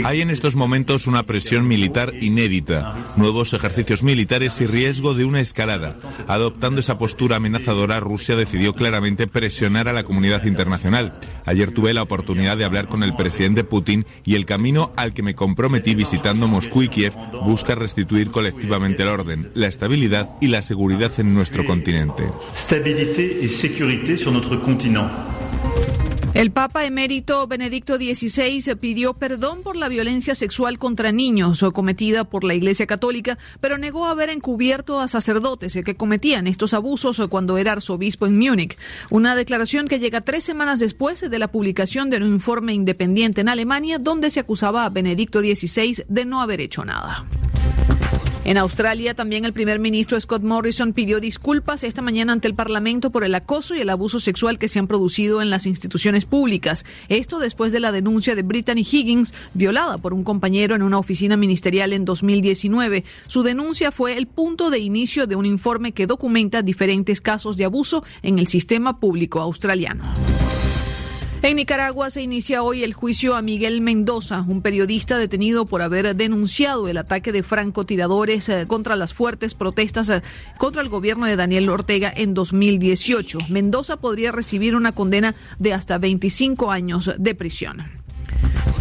[0.05, 5.41] Hay en estos momentos una presión militar inédita, nuevos ejercicios militares y riesgo de una
[5.41, 5.97] escalada.
[6.29, 11.19] Adoptando esa postura amenazadora, Rusia decidió claramente presionar a la comunidad internacional.
[11.47, 15.23] Ayer tuve la oportunidad de hablar con el presidente Putin y el camino al que
[15.23, 17.15] me comprometí visitando Moscú y Kiev
[17.45, 22.31] busca restituir colectivamente el orden, la estabilidad y la seguridad en nuestro continente.
[22.55, 23.87] Stabilité y seguridad
[24.17, 25.36] sur notre continent.
[26.37, 32.45] El Papa emérito Benedicto XVI pidió perdón por la violencia sexual contra niños cometida por
[32.45, 37.73] la Iglesia Católica, pero negó haber encubierto a sacerdotes que cometían estos abusos cuando era
[37.73, 38.77] arzobispo en Múnich.
[39.09, 43.49] Una declaración que llega tres semanas después de la publicación de un informe independiente en
[43.49, 47.25] Alemania donde se acusaba a Benedicto XVI de no haber hecho nada.
[48.47, 53.11] En Australia, también el primer ministro Scott Morrison pidió disculpas esta mañana ante el Parlamento
[53.11, 56.85] por el acoso y el abuso sexual que se han producido en las instituciones públicas.
[57.09, 61.37] Esto después de la denuncia de Brittany Higgins, violada por un compañero en una oficina
[61.37, 63.03] ministerial en 2019.
[63.27, 67.65] Su denuncia fue el punto de inicio de un informe que documenta diferentes casos de
[67.65, 70.05] abuso en el sistema público australiano.
[71.47, 76.17] En Nicaragua se inicia hoy el juicio a Miguel Mendoza, un periodista detenido por haber
[76.17, 80.23] denunciado el ataque de francotiradores eh, contra las fuertes protestas eh,
[80.59, 83.39] contra el gobierno de Daniel Ortega en 2018.
[83.49, 87.85] Mendoza podría recibir una condena de hasta 25 años de prisión.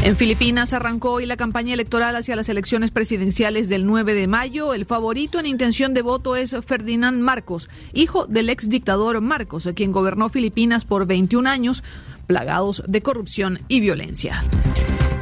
[0.06, 4.74] En Filipinas arrancó hoy la campaña electoral hacia las elecciones presidenciales del 9 de mayo.
[4.74, 9.92] El favorito en intención de voto es Ferdinand Marcos, hijo del ex dictador Marcos, quien
[9.92, 11.84] gobernó Filipinas por 21 años,
[12.26, 14.44] plagados de corrupción y violencia.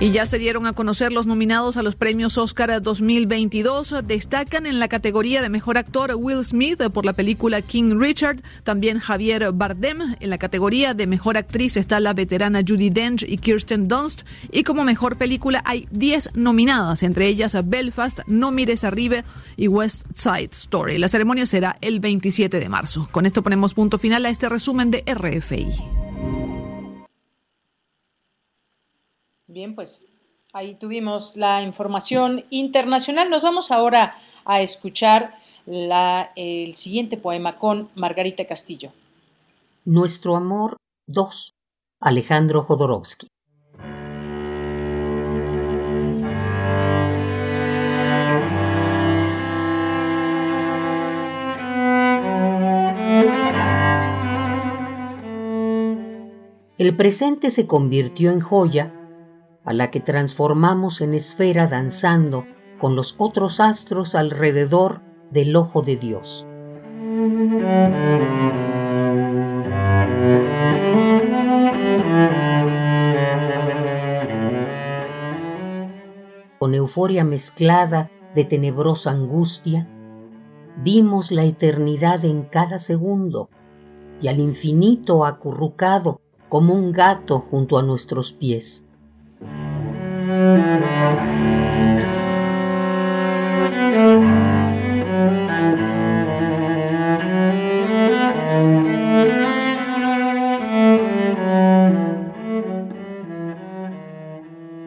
[0.03, 3.95] Y ya se dieron a conocer los nominados a los premios Oscar 2022.
[4.05, 8.99] Destacan en la categoría de mejor actor Will Smith por la película King Richard, también
[8.99, 10.17] Javier Bardem.
[10.19, 14.23] En la categoría de mejor actriz está la veterana Judy Dench y Kirsten Dunst.
[14.51, 19.23] Y como mejor película hay 10 nominadas, entre ellas Belfast, No mires arriba
[19.55, 20.97] y West Side Story.
[20.97, 23.07] La ceremonia será el 27 de marzo.
[23.11, 26.02] Con esto ponemos punto final a este resumen de RFI.
[29.53, 30.07] Bien, pues
[30.51, 33.29] ahí tuvimos la información internacional.
[33.29, 34.15] Nos vamos ahora
[34.45, 35.35] a escuchar
[35.67, 38.91] el siguiente poema con Margarita Castillo.
[39.85, 41.51] Nuestro amor 2.
[41.99, 43.27] Alejandro Jodorowsky.
[56.79, 58.99] El presente se convirtió en joya
[59.65, 62.45] a la que transformamos en esfera danzando
[62.79, 66.45] con los otros astros alrededor del ojo de Dios.
[76.59, 79.87] Con euforia mezclada de tenebrosa angustia,
[80.77, 83.49] vimos la eternidad en cada segundo
[84.21, 88.87] y al infinito acurrucado como un gato junto a nuestros pies.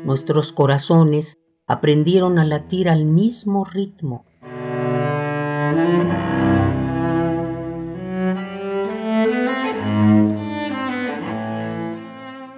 [0.04, 4.25] Nuestros corazones aprendieron a latir al mismo ritmo.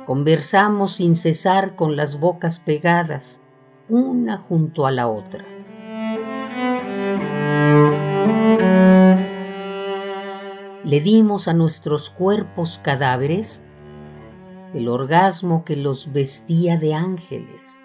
[0.09, 3.43] Conversamos sin cesar con las bocas pegadas,
[3.91, 5.45] una junto a la otra.
[10.83, 13.65] Le dimos a nuestros cuerpos cadáveres
[14.73, 17.83] el orgasmo que los vestía de ángeles.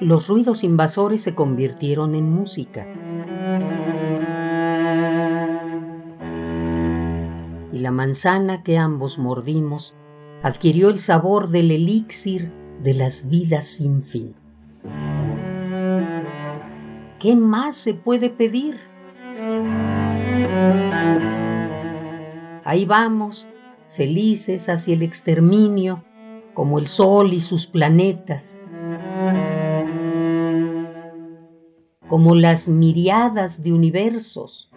[0.00, 2.97] Los ruidos invasores se convirtieron en música.
[7.78, 9.96] La manzana que ambos mordimos
[10.42, 12.52] adquirió el sabor del elixir
[12.82, 14.34] de las vidas sin fin.
[17.20, 18.80] ¿Qué más se puede pedir?
[22.64, 23.48] Ahí vamos,
[23.86, 26.04] felices hacia el exterminio,
[26.54, 28.60] como el Sol y sus planetas,
[32.08, 34.72] como las miriadas de universos.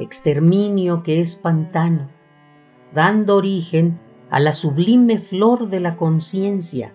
[0.00, 2.08] Exterminio que es pantano,
[2.92, 3.98] dando origen
[4.30, 6.94] a la sublime flor de la conciencia,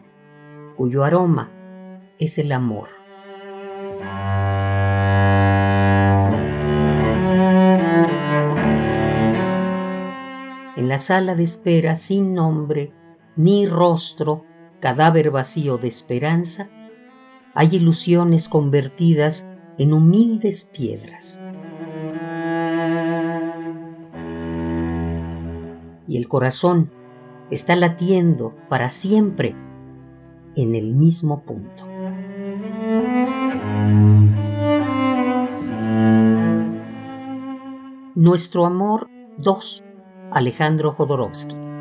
[0.77, 1.51] cuyo aroma
[2.17, 2.87] es el amor.
[10.77, 12.93] En la sala de espera sin nombre,
[13.35, 14.45] ni rostro,
[14.79, 16.69] cadáver vacío de esperanza,
[17.53, 19.45] hay ilusiones convertidas
[19.77, 21.42] en humildes piedras.
[26.13, 26.91] Y el corazón
[27.49, 29.55] está latiendo para siempre
[30.55, 31.87] en el mismo punto.
[38.13, 39.09] Nuestro amor
[39.39, 39.83] 2,
[40.31, 41.72] Alejandro Jodorowsky.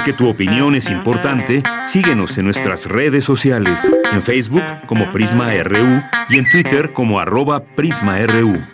[0.00, 6.02] Porque tu opinión es importante, síguenos en nuestras redes sociales, en Facebook como Prisma RU
[6.30, 8.66] y en Twitter como arroba PrismaRU.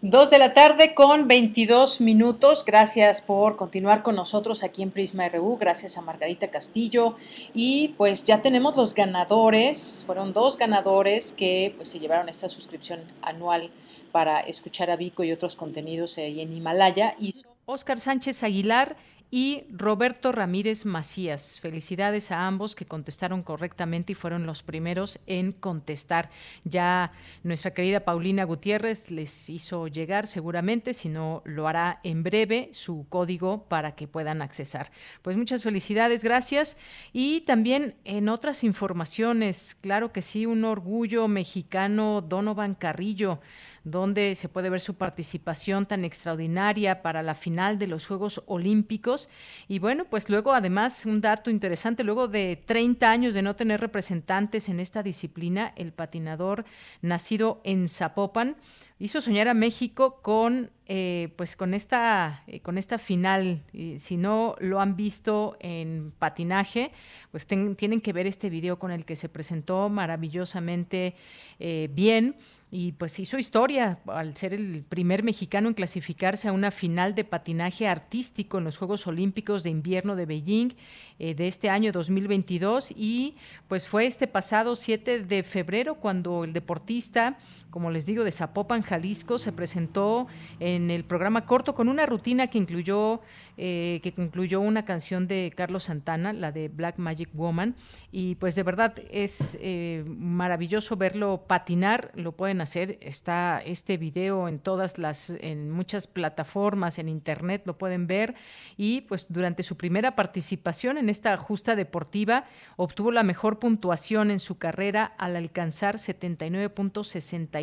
[0.00, 2.64] Dos de la tarde con 22 minutos.
[2.64, 5.56] Gracias por continuar con nosotros aquí en Prisma RU.
[5.56, 7.14] Gracias a Margarita Castillo.
[7.54, 10.02] Y pues ya tenemos los ganadores.
[10.04, 13.70] Fueron dos ganadores que pues, se llevaron esta suscripción anual
[14.08, 17.14] para escuchar a Vico y otros contenidos ahí en Himalaya.
[17.18, 17.34] Y
[17.66, 18.96] Oscar Sánchez Aguilar
[19.30, 21.60] y Roberto Ramírez Macías.
[21.60, 26.30] Felicidades a ambos que contestaron correctamente y fueron los primeros en contestar.
[26.64, 27.12] Ya
[27.42, 33.06] nuestra querida Paulina Gutiérrez les hizo llegar seguramente, si no lo hará en breve, su
[33.08, 34.90] código para que puedan accesar.
[35.20, 36.78] Pues muchas felicidades, gracias.
[37.12, 43.40] Y también en otras informaciones, claro que sí, un orgullo mexicano, Donovan Carrillo
[43.84, 49.28] donde se puede ver su participación tan extraordinaria para la final de los Juegos Olímpicos.
[49.68, 53.80] Y bueno, pues luego además un dato interesante, luego de 30 años de no tener
[53.80, 56.64] representantes en esta disciplina, el patinador
[57.02, 58.56] nacido en Zapopan
[58.98, 63.62] hizo soñar a México con eh, pues con esta eh, con esta final.
[63.96, 66.90] Si no lo han visto en patinaje
[67.30, 71.14] pues tienen que ver este video con el que se presentó maravillosamente
[71.58, 72.36] eh, bien.
[72.70, 77.24] Y pues hizo historia al ser el primer mexicano en clasificarse a una final de
[77.24, 80.74] patinaje artístico en los Juegos Olímpicos de Invierno de Beijing
[81.18, 83.36] eh, de este año 2022 y
[83.68, 87.38] pues fue este pasado 7 de febrero cuando el deportista
[87.70, 90.26] como les digo, de Zapopan, Jalisco, se presentó
[90.60, 93.20] en el programa corto con una rutina que incluyó,
[93.60, 97.74] eh, que incluyó una canción de Carlos Santana, la de Black Magic Woman,
[98.12, 104.46] y pues de verdad es eh, maravilloso verlo patinar, lo pueden hacer, está este video
[104.46, 108.36] en todas las, en muchas plataformas, en internet, lo pueden ver,
[108.76, 112.44] y pues durante su primera participación en esta justa deportiva,
[112.76, 117.60] obtuvo la mejor puntuación en su carrera al alcanzar 79.60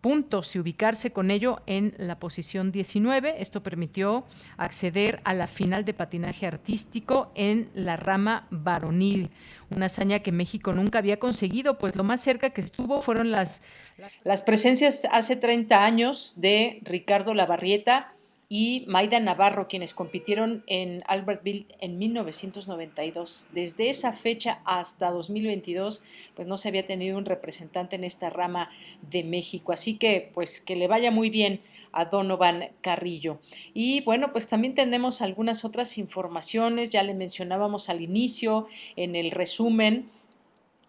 [0.00, 3.42] puntos y ubicarse con ello en la posición 19.
[3.42, 4.24] Esto permitió
[4.56, 9.30] acceder a la final de patinaje artístico en la rama varonil,
[9.70, 13.62] una hazaña que México nunca había conseguido, pues lo más cerca que estuvo fueron las,
[14.24, 18.14] las presencias hace 30 años de Ricardo Lavarrieta
[18.48, 23.48] y Maida Navarro, quienes compitieron en Albertville en 1992.
[23.52, 26.02] Desde esa fecha hasta 2022,
[26.34, 28.70] pues no se había tenido un representante en esta rama
[29.02, 29.72] de México.
[29.72, 31.60] Así que, pues que le vaya muy bien
[31.92, 33.38] a Donovan Carrillo.
[33.74, 38.66] Y bueno, pues también tenemos algunas otras informaciones, ya le mencionábamos al inicio
[38.96, 40.10] en el resumen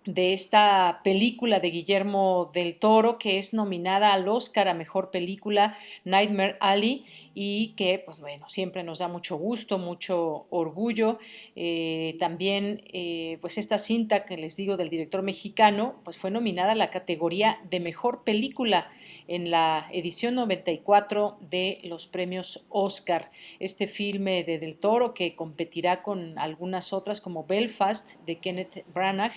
[0.05, 5.77] de esta película de Guillermo del Toro que es nominada al Oscar a Mejor Película,
[6.05, 7.05] Nightmare Alley,
[7.35, 11.19] y que, pues bueno, siempre nos da mucho gusto, mucho orgullo.
[11.55, 16.73] Eh, también, eh, pues esta cinta que les digo del director mexicano, pues fue nominada
[16.73, 18.89] a la categoría de Mejor Película
[19.29, 23.29] en la edición 94 de los premios Oscar.
[23.59, 29.33] Este filme de Del Toro que competirá con algunas otras como Belfast de Kenneth Branagh,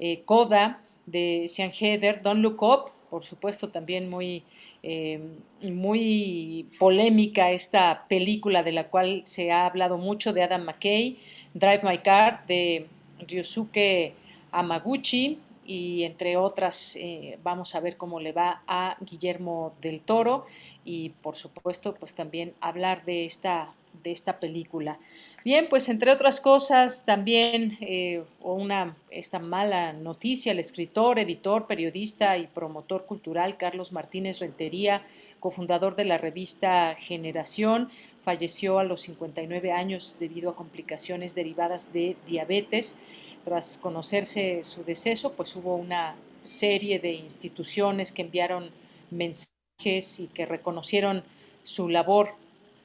[0.00, 4.42] eh, Coda de Sean Heder, Don't Look Up, por supuesto también muy,
[4.82, 5.20] eh,
[5.62, 11.18] muy polémica esta película de la cual se ha hablado mucho de Adam McKay,
[11.54, 12.86] Drive My Car de
[13.20, 14.12] Ryosuke
[14.50, 20.46] Amaguchi, y entre otras eh, vamos a ver cómo le va a Guillermo del Toro
[20.84, 23.72] y por supuesto pues también hablar de esta,
[24.02, 24.98] de esta película.
[25.44, 32.36] Bien, pues entre otras cosas también eh, una esta mala noticia, el escritor, editor, periodista
[32.36, 35.02] y promotor cultural Carlos Martínez Rentería,
[35.38, 37.90] cofundador de la revista Generación,
[38.24, 42.98] falleció a los 59 años debido a complicaciones derivadas de diabetes.
[43.46, 48.70] Tras conocerse su deceso, pues hubo una serie de instituciones que enviaron
[49.12, 51.22] mensajes y que reconocieron
[51.62, 52.34] su labor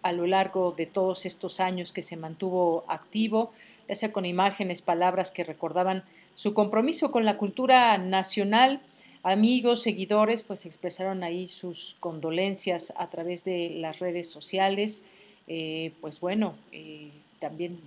[0.03, 3.53] a lo largo de todos estos años que se mantuvo activo,
[3.89, 6.03] ya sea con imágenes, palabras que recordaban
[6.35, 8.81] su compromiso con la cultura nacional.
[9.23, 15.07] Amigos, seguidores, pues expresaron ahí sus condolencias a través de las redes sociales.
[15.47, 17.09] Eh, pues bueno, eh,
[17.39, 17.79] también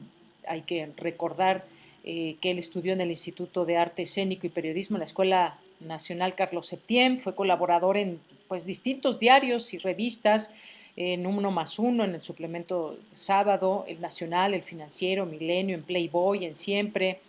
[0.49, 1.73] hay que recordar
[2.05, 5.59] eh, que él estudió en el Instituto de Arte Escénico y Periodismo en la Escuela
[5.81, 10.55] Nacional Carlos Septién, fue colaborador en pues, distintos diarios y revistas,
[10.97, 16.45] en Uno más Uno, en el suplemento Sábado, el Nacional, el Financiero, Milenio, en Playboy,
[16.45, 17.21] en Siempre,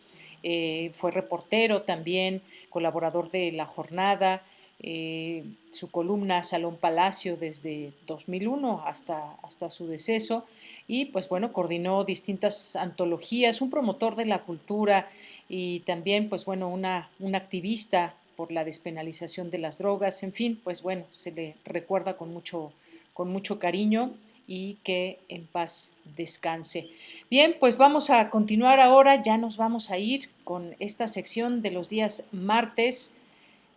[0.44, 4.44] eh, fue reportero también, colaborador de La Jornada,
[4.80, 10.46] eh, su columna Salón Palacio desde 2001 hasta, hasta su deceso.
[10.88, 15.10] Y pues bueno, coordinó distintas antologías, un promotor de la cultura
[15.50, 20.60] y también pues bueno, una, un activista por la despenalización de las drogas, en fin,
[20.64, 22.74] pues bueno, se le recuerda con mucho,
[23.14, 24.12] con mucho cariño
[24.48, 26.90] y que en paz descanse.
[27.30, 31.72] Bien, pues vamos a continuar ahora, ya nos vamos a ir con esta sección de
[31.72, 33.16] los días martes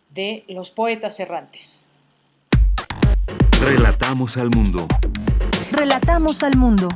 [0.09, 1.87] de los poetas errantes.
[3.61, 4.87] Relatamos al mundo.
[5.71, 6.89] Relatamos al mundo.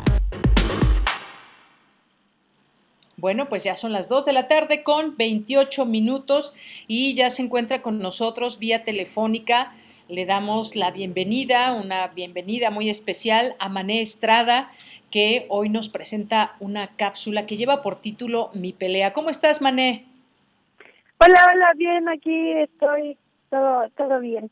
[3.17, 6.55] Bueno, pues ya son las 2 de la tarde con 28 minutos
[6.87, 9.73] y ya se encuentra con nosotros vía telefónica.
[10.09, 14.71] Le damos la bienvenida, una bienvenida muy especial a Mané Estrada,
[15.09, 19.13] que hoy nos presenta una cápsula que lleva por título Mi pelea.
[19.13, 20.05] ¿Cómo estás, Mané?
[21.25, 23.17] Hola, hola, bien, aquí estoy,
[23.49, 24.51] todo, todo bien.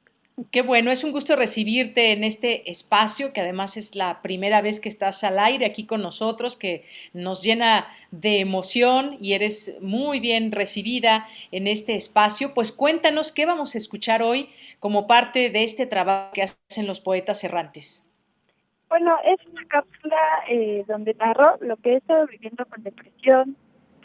[0.51, 4.79] Qué bueno, es un gusto recibirte en este espacio, que además es la primera vez
[4.79, 10.21] que estás al aire aquí con nosotros, que nos llena de emoción y eres muy
[10.21, 12.53] bien recibida en este espacio.
[12.53, 14.49] Pues cuéntanos qué vamos a escuchar hoy
[14.79, 18.09] como parte de este trabajo que hacen los poetas errantes.
[18.87, 20.17] Bueno, es una cápsula
[20.49, 23.57] eh, donde narro lo que he estado viviendo con depresión,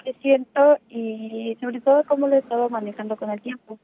[0.07, 3.77] qué siento y sobre todo cómo lo he estado manejando con el tiempo.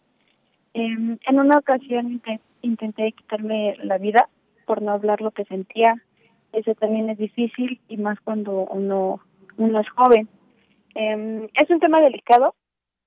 [0.73, 2.23] Em, en una ocasión
[2.62, 4.28] intenté quitarme la vida
[4.65, 6.01] por no hablar lo que sentía.
[6.53, 9.20] Eso también es difícil y más cuando uno,
[9.57, 10.28] uno es joven.
[10.94, 12.55] Eh, es un tema delicado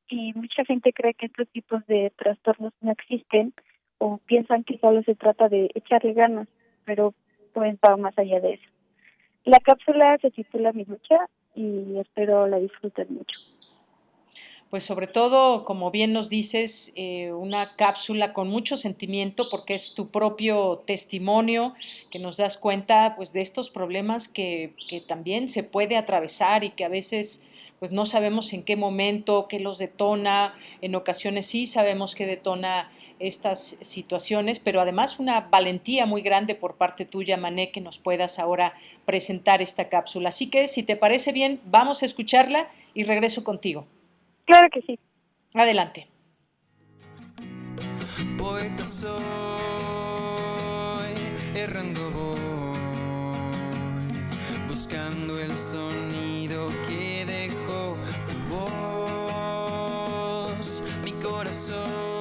[0.09, 3.53] y mucha gente cree que estos tipos de trastornos no existen
[3.97, 6.49] o piensan que solo se trata de echarle ganas,
[6.83, 7.13] pero
[7.53, 8.69] pues va más allá de eso.
[9.45, 13.39] La cápsula se titula Mi lucha y espero la disfruten mucho.
[14.69, 19.93] Pues sobre todo, como bien nos dices, eh, una cápsula con mucho sentimiento porque es
[19.93, 21.75] tu propio testimonio
[22.11, 26.71] que nos das cuenta pues de estos problemas que, que también se puede atravesar y
[26.71, 27.47] que a veces
[27.85, 32.89] pues no sabemos en qué momento, qué los detona, en ocasiones sí sabemos que detona
[33.19, 38.39] estas situaciones, pero además una valentía muy grande por parte tuya, Mané, que nos puedas
[38.39, 38.73] ahora
[39.05, 40.29] presentar esta cápsula.
[40.29, 43.85] Así que si te parece bien, vamos a escucharla y regreso contigo.
[44.45, 44.97] Claro que sí.
[45.53, 46.07] Adelante.
[48.35, 49.05] Poeta soy,
[51.53, 52.79] errando voy,
[54.67, 56.14] buscando el sonido
[61.71, 62.19] corazón,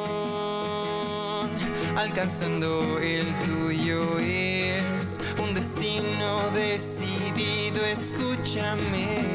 [1.96, 9.34] alcanzando el tuyo es un destino decidido, escúchame.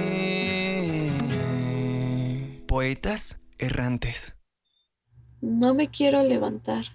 [2.67, 4.37] Poetas errantes.
[5.41, 6.85] No me quiero levantar.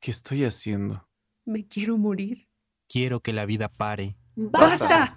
[0.00, 1.08] ¿Qué estoy haciendo?
[1.44, 2.48] Me quiero morir.
[2.88, 4.16] Quiero que la vida pare.
[4.36, 5.16] ¡Basta!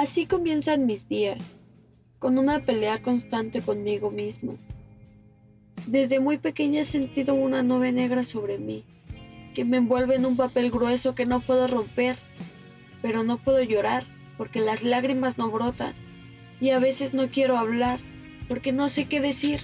[0.00, 1.58] Así comienzan mis días,
[2.18, 4.56] con una pelea constante conmigo mismo.
[5.86, 8.82] Desde muy pequeña he sentido una nube negra sobre mí,
[9.54, 12.16] que me envuelve en un papel grueso que no puedo romper,
[13.02, 14.06] pero no puedo llorar
[14.38, 15.92] porque las lágrimas no brotan,
[16.62, 18.00] y a veces no quiero hablar
[18.48, 19.60] porque no sé qué decir.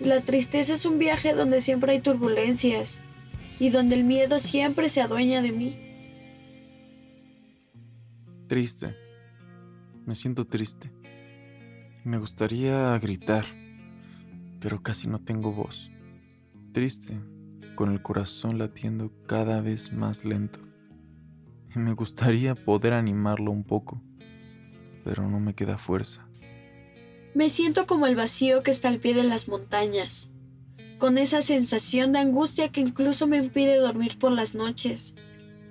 [0.00, 2.98] La tristeza es un viaje donde siempre hay turbulencias
[3.60, 5.89] y donde el miedo siempre se adueña de mí.
[8.50, 8.96] Triste.
[10.06, 10.90] Me siento triste.
[12.02, 13.44] Me gustaría gritar,
[14.58, 15.88] pero casi no tengo voz.
[16.72, 17.20] Triste,
[17.76, 20.58] con el corazón latiendo cada vez más lento.
[21.76, 24.02] Y me gustaría poder animarlo un poco,
[25.04, 26.26] pero no me queda fuerza.
[27.34, 30.28] Me siento como el vacío que está al pie de las montañas,
[30.98, 35.14] con esa sensación de angustia que incluso me impide dormir por las noches.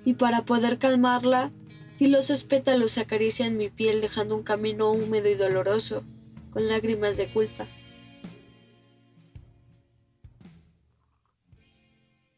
[0.06, 1.52] Y para poder calmarla,
[2.00, 6.02] filosos pétalos acarician mi piel dejando un camino húmedo y doloroso,
[6.50, 7.66] con lágrimas de culpa.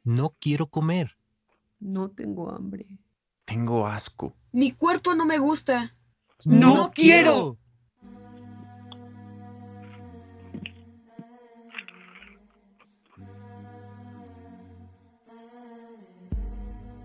[0.02, 1.16] No quiero comer.
[1.78, 2.86] No tengo hambre.
[3.44, 4.34] Tengo asco.
[4.51, 5.94] Mi cuerpo no me gusta.
[6.44, 7.56] No, quiero.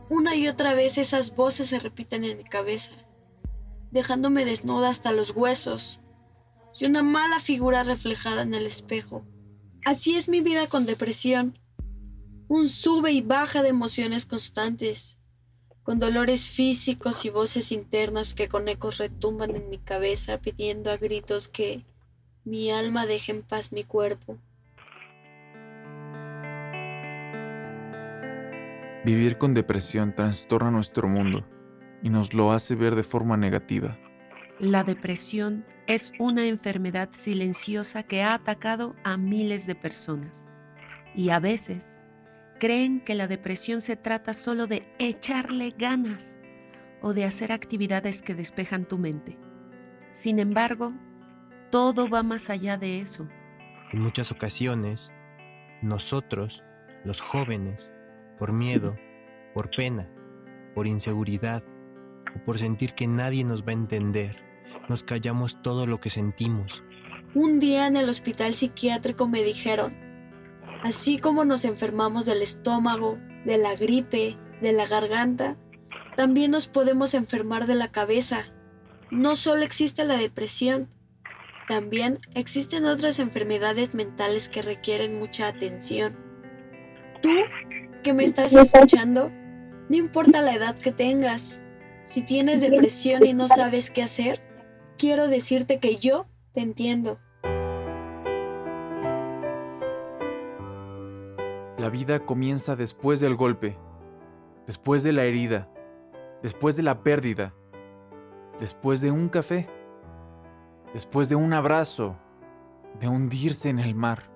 [0.09, 2.93] Una y otra vez esas voces se repiten en mi cabeza,
[3.91, 5.99] dejándome desnuda hasta los huesos
[6.79, 9.25] y una mala figura reflejada en el espejo.
[9.84, 11.59] Así es mi vida con depresión,
[12.47, 15.17] un sube y baja de emociones constantes,
[15.84, 20.97] con dolores físicos y voces internas que con ecos retumban en mi cabeza pidiendo a
[20.97, 21.85] gritos que
[22.45, 24.38] mi alma deje en paz mi cuerpo.
[29.07, 31.47] Vivir con depresión trastorna nuestro mundo
[32.03, 33.97] y nos lo hace ver de forma negativa.
[34.59, 40.51] La depresión es una enfermedad silenciosa que ha atacado a miles de personas.
[41.15, 42.01] Y a veces
[42.59, 46.38] creen que la depresión se trata solo de echarle ganas
[47.01, 49.39] o de hacer actividades que despejan tu mente.
[50.11, 50.91] Sin embargo,
[51.71, 53.25] todo va más allá de eso.
[53.93, 55.13] En muchas ocasiones,
[55.81, 56.61] nosotros,
[57.05, 57.89] los jóvenes,
[58.38, 58.97] por miedo,
[59.53, 60.09] por pena,
[60.73, 61.64] por inseguridad
[62.35, 64.35] o por sentir que nadie nos va a entender,
[64.89, 66.84] nos callamos todo lo que sentimos.
[67.34, 69.95] Un día en el hospital psiquiátrico me dijeron,
[70.84, 75.57] así como nos enfermamos del estómago, de la gripe, de la garganta,
[76.15, 78.45] también nos podemos enfermar de la cabeza.
[79.11, 80.89] No solo existe la depresión,
[81.68, 86.15] también existen otras enfermedades mentales que requieren mucha atención.
[87.22, 87.30] Tú
[88.07, 89.29] que me estás escuchando,
[89.89, 91.61] no importa la edad que tengas,
[92.05, 94.41] si tienes depresión y no sabes qué hacer,
[94.97, 97.19] quiero decirte que yo te entiendo.
[101.77, 103.77] La vida comienza después del golpe,
[104.65, 105.69] después de la herida,
[106.41, 107.53] después de la pérdida,
[108.57, 109.67] después de un café,
[110.93, 112.15] después de un abrazo,
[113.01, 114.31] de hundirse en el mar,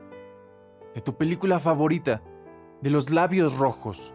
[0.93, 2.21] de tu película favorita,
[2.81, 4.13] de los labios rojos.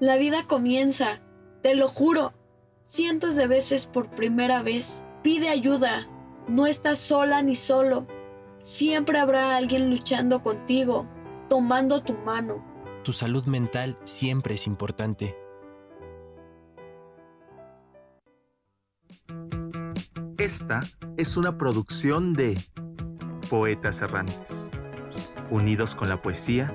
[0.00, 1.20] La vida comienza,
[1.62, 2.32] te lo juro,
[2.86, 5.02] cientos de veces por primera vez.
[5.22, 6.06] Pide ayuda,
[6.48, 8.06] no estás sola ni solo.
[8.62, 11.06] Siempre habrá alguien luchando contigo,
[11.48, 12.62] tomando tu mano.
[13.02, 15.36] Tu salud mental siempre es importante.
[20.38, 20.80] Esta
[21.16, 22.58] es una producción de
[23.48, 24.70] Poetas Errantes,
[25.50, 26.74] unidos con la poesía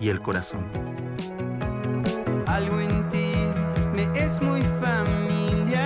[0.00, 0.66] y el corazón.
[2.46, 3.34] Algo en ti
[3.94, 5.80] me es muy familiar.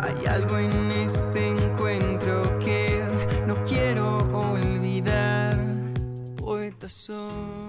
[0.00, 3.04] Hay algo en este encuentro que
[3.46, 5.58] no quiero olvidar.
[6.36, 7.65] Poeta soy.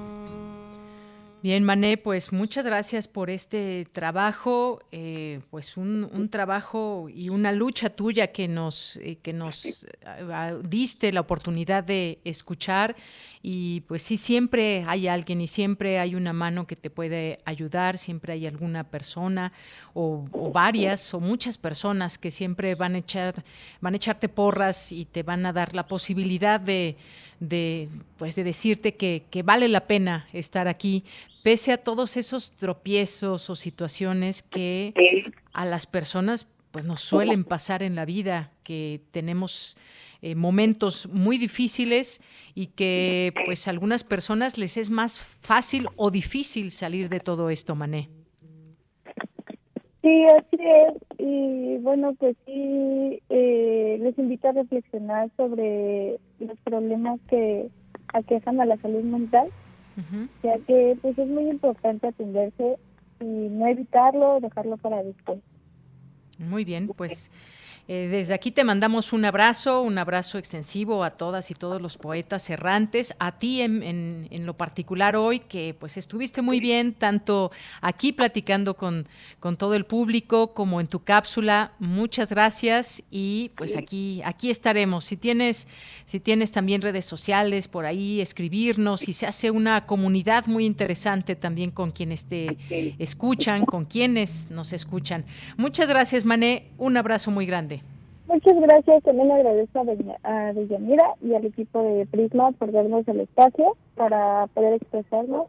[1.47, 7.89] Bien, Mané, pues muchas gracias por este trabajo, eh, pues un, trabajo y una lucha
[7.89, 9.87] tuya que nos, eh, que nos
[10.65, 12.97] diste la oportunidad de escuchar.
[13.41, 17.97] Y pues sí, siempre hay alguien y siempre hay una mano que te puede ayudar,
[17.97, 19.53] siempre hay alguna persona
[19.93, 23.45] o, varias o muchas personas que siempre van a echar,
[23.79, 26.97] van a echarte porras y te van a dar la posibilidad de,
[27.39, 27.87] de
[28.17, 31.05] pues de decirte que vale la pena estar aquí
[31.47, 34.93] pese a todos esos tropiezos o situaciones que
[35.53, 39.77] a las personas pues nos suelen pasar en la vida, que tenemos
[40.21, 42.21] eh, momentos muy difíciles
[42.53, 47.49] y que pues a algunas personas les es más fácil o difícil salir de todo
[47.49, 48.09] esto, Mané.
[50.01, 51.01] Sí, así es.
[51.17, 57.69] Y bueno, pues sí, eh, les invito a reflexionar sobre los problemas que
[58.13, 59.49] aquejan a la salud mental,
[60.43, 62.77] ya que pues es muy importante atenderse
[63.19, 65.39] y no evitarlo, dejarlo para después.
[66.37, 67.31] Muy bien, pues
[67.89, 71.97] eh, desde aquí te mandamos un abrazo, un abrazo extensivo a todas y todos los
[71.97, 77.49] poetas errantes, a ti en, en, lo particular hoy, que pues estuviste muy bien, tanto
[77.79, 79.07] aquí platicando con,
[79.39, 81.71] con todo el público como en tu cápsula.
[81.79, 85.05] Muchas gracias y pues aquí, aquí estaremos.
[85.05, 85.69] Si tienes,
[86.05, 91.35] si tienes también redes sociales por ahí, escribirnos y se hace una comunidad muy interesante
[91.37, 92.57] también con quienes te
[92.99, 95.25] escuchan, con quienes nos escuchan.
[95.55, 96.67] Muchas gracias, Mané.
[96.77, 97.76] Un abrazo muy grande.
[98.27, 99.03] Muchas gracias.
[99.03, 99.85] También agradezco
[100.23, 105.47] a Deyanira y al equipo de Prisma por darnos el espacio para poder expresarnos.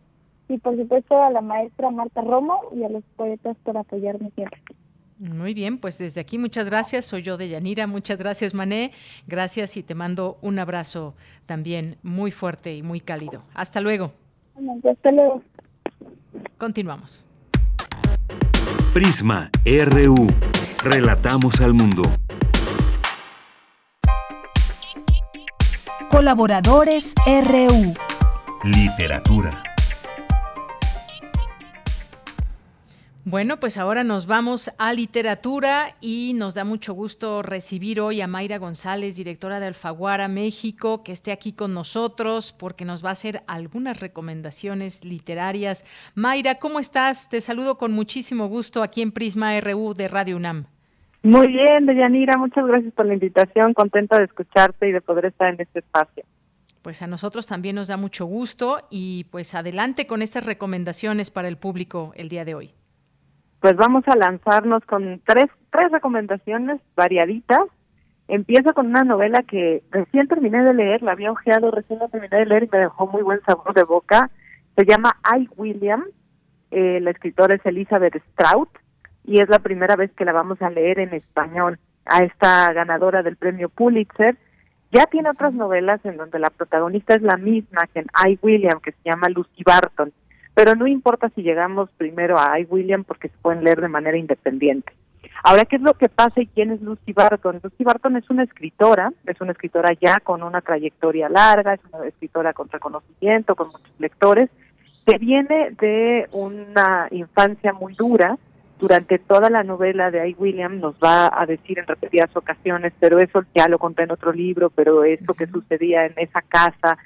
[0.49, 4.61] Y por supuesto a la maestra Marta Romo y a los poetas por apoyarme siempre.
[5.19, 7.05] Muy bien, pues desde aquí muchas gracias.
[7.05, 7.89] Soy yo de Yanira.
[7.89, 8.93] Muchas gracias, Mané.
[9.27, 11.15] Gracias y te mando un abrazo
[11.47, 13.43] también muy fuerte y muy cálido.
[13.53, 14.13] Hasta luego.
[14.89, 15.43] Hasta luego.
[16.57, 17.27] Continuamos.
[18.95, 20.29] Prisma RU.
[20.85, 22.03] Relatamos al mundo.
[26.11, 27.95] Colaboradores RU.
[28.65, 29.63] Literatura.
[33.25, 38.27] Bueno, pues ahora nos vamos a literatura y nos da mucho gusto recibir hoy a
[38.27, 43.13] Mayra González, directora de Alfaguara México, que esté aquí con nosotros porque nos va a
[43.13, 45.85] hacer algunas recomendaciones literarias.
[46.15, 47.29] Mayra, ¿cómo estás?
[47.29, 50.78] Te saludo con muchísimo gusto aquí en Prisma RU de Radio UNAM.
[51.29, 55.53] Muy bien, Deyanira, muchas gracias por la invitación, contenta de escucharte y de poder estar
[55.53, 56.25] en este espacio.
[56.81, 61.49] Pues a nosotros también nos da mucho gusto y pues adelante con estas recomendaciones para
[61.49, 62.71] el público el día de hoy.
[63.61, 67.61] Pues vamos a lanzarnos con tres, tres recomendaciones variaditas.
[68.27, 72.39] Empiezo con una novela que recién terminé de leer, la había ojeado, recién la terminé
[72.39, 74.31] de leer y me dejó muy buen sabor de boca.
[74.77, 76.05] Se llama I, William,
[76.71, 78.71] eh, la escritora es Elizabeth Strout
[79.29, 83.23] y es la primera vez que la vamos a leer en español a esta ganadora
[83.23, 84.37] del premio Pulitzer.
[84.91, 88.81] Ya tiene otras novelas en donde la protagonista es la misma que en I, William,
[88.81, 90.13] que se llama Lucy Barton,
[90.55, 94.17] pero no importa si llegamos primero a I, William porque se pueden leer de manera
[94.17, 94.95] independiente.
[95.45, 97.61] Ahora, ¿qué es lo que pasa y quién es Lucy Barton?
[97.63, 102.07] Lucy Barton es una escritora, es una escritora ya con una trayectoria larga, es una
[102.07, 104.49] escritora con reconocimiento, con muchos lectores,
[105.07, 108.39] que viene de una infancia muy dura,
[108.79, 110.37] durante toda la novela de I.
[110.39, 114.33] William nos va a decir en repetidas ocasiones, pero eso ya lo conté en otro
[114.33, 116.97] libro, pero esto que sucedía en esa casa,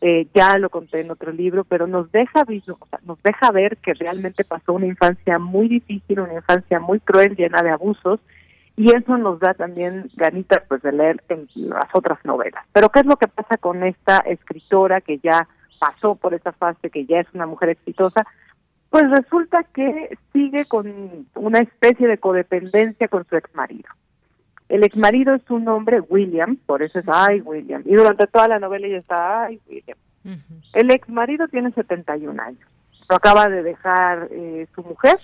[0.00, 2.44] eh, ya lo conté en otro libro, pero nos deja,
[3.04, 7.62] nos deja ver que realmente pasó una infancia muy difícil, una infancia muy cruel, llena
[7.62, 8.20] de abusos,
[8.76, 12.62] y eso nos da también ganitas pues de leer en las otras novelas.
[12.72, 15.48] Pero ¿qué es lo que pasa con esta escritora que ya
[15.78, 18.26] pasó por esa fase, que ya es una mujer exitosa?
[18.96, 23.90] Pues resulta que sigue con una especie de codependencia con su exmarido.
[24.70, 27.82] El exmarido es un hombre, William, por eso es ay William.
[27.84, 29.98] Y durante toda la novela ella está ay William.
[30.72, 32.66] El exmarido tiene 71 años.
[33.10, 35.18] Lo acaba de dejar eh, su mujer,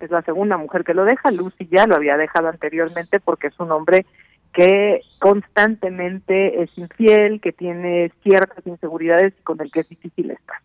[0.00, 1.30] es la segunda mujer que lo deja.
[1.30, 4.06] Lucy ya lo había dejado anteriormente porque es un hombre
[4.54, 10.56] que constantemente es infiel, que tiene ciertas inseguridades y con el que es difícil estar.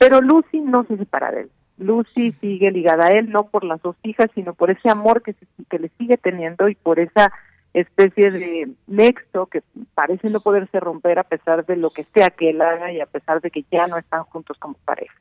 [0.00, 1.50] Pero Lucy no se separa de él.
[1.82, 5.34] Lucy sigue ligada a él, no por las dos hijas, sino por ese amor que,
[5.68, 7.32] que le sigue teniendo y por esa
[7.74, 9.62] especie de nexo que
[9.94, 13.06] parece no poderse romper a pesar de lo que sea que él haga y a
[13.06, 15.14] pesar de que ya no están juntos como pareja.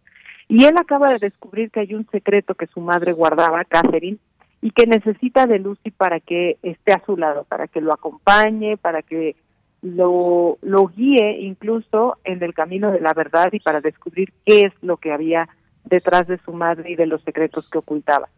[0.48, 4.18] Y él acaba de descubrir que hay un secreto que su madre guardaba, Catherine,
[4.62, 8.76] y que necesita de Lucy para que esté a su lado, para que lo acompañe,
[8.78, 9.36] para que
[9.82, 14.74] lo, lo guíe incluso en el camino de la verdad y para descubrir qué es
[14.82, 15.48] lo que había
[15.86, 18.30] detrás de su madre y de los secretos que ocultaba.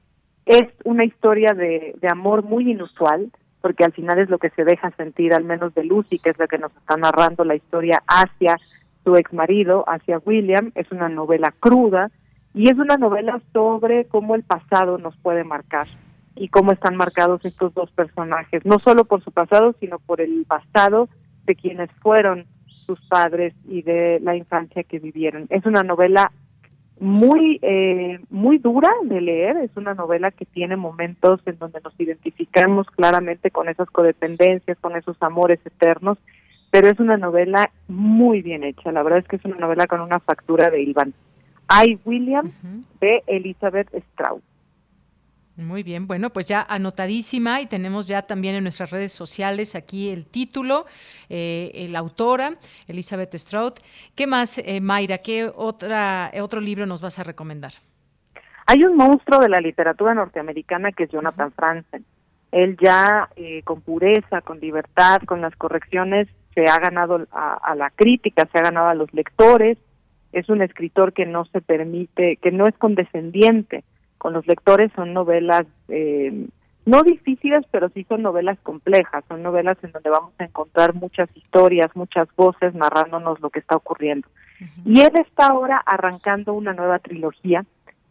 [0.46, 4.66] Es una historia de, de amor muy inusual, porque al final es lo que se
[4.66, 8.04] deja sentir, al menos de Lucy, que es la que nos está narrando la historia
[8.08, 8.58] hacia
[9.04, 10.72] su ex marido, hacia William.
[10.76, 12.12] Es una novela cruda
[12.54, 15.88] y es una novela sobre cómo el pasado nos puede marcar
[16.36, 20.46] y cómo están marcados estos dos personajes, no solo por su pasado, sino por el
[20.46, 21.10] pasado
[21.46, 22.46] de quienes fueron
[22.86, 25.46] sus padres y de la infancia que vivieron.
[25.50, 26.32] Es una novela
[27.00, 29.58] muy eh, muy dura de leer.
[29.58, 34.96] Es una novela que tiene momentos en donde nos identificamos claramente con esas codependencias con
[34.96, 36.18] esos amores eternos
[36.74, 38.92] pero es una novela muy bien hecha.
[38.92, 41.14] La verdad es que es una novela con una factura de Ilvan.
[41.70, 42.52] I William
[43.00, 44.42] de Elizabeth Strauss
[45.56, 50.10] muy bien, bueno, pues ya anotadísima y tenemos ya también en nuestras redes sociales aquí
[50.10, 50.88] el título,
[51.30, 52.56] eh, la autora,
[52.88, 53.74] Elizabeth Stroud.
[54.16, 55.20] ¿Qué más, eh, Mayra?
[55.20, 57.74] ¿Qué otra, otro libro nos vas a recomendar?
[58.66, 62.04] Hay un monstruo de la literatura norteamericana que es Jonathan Franzen.
[62.52, 67.76] Él ya eh, con pureza, con libertad, con las correcciones, se ha ganado a, a
[67.76, 69.78] la crítica, se ha ganado a los lectores.
[70.32, 73.84] Es un escritor que no se permite, que no es condescendiente
[74.24, 76.48] con los lectores son novelas eh,
[76.86, 81.28] no difíciles, pero sí son novelas complejas, son novelas en donde vamos a encontrar muchas
[81.36, 84.26] historias, muchas voces narrándonos lo que está ocurriendo.
[84.86, 87.66] Y él está ahora arrancando una nueva trilogía,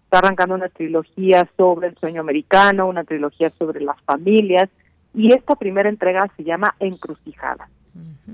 [0.04, 4.68] está arrancando una trilogía sobre el sueño americano, una trilogía sobre las familias,
[5.14, 7.70] y esta primera entrega se llama Encrucijadas.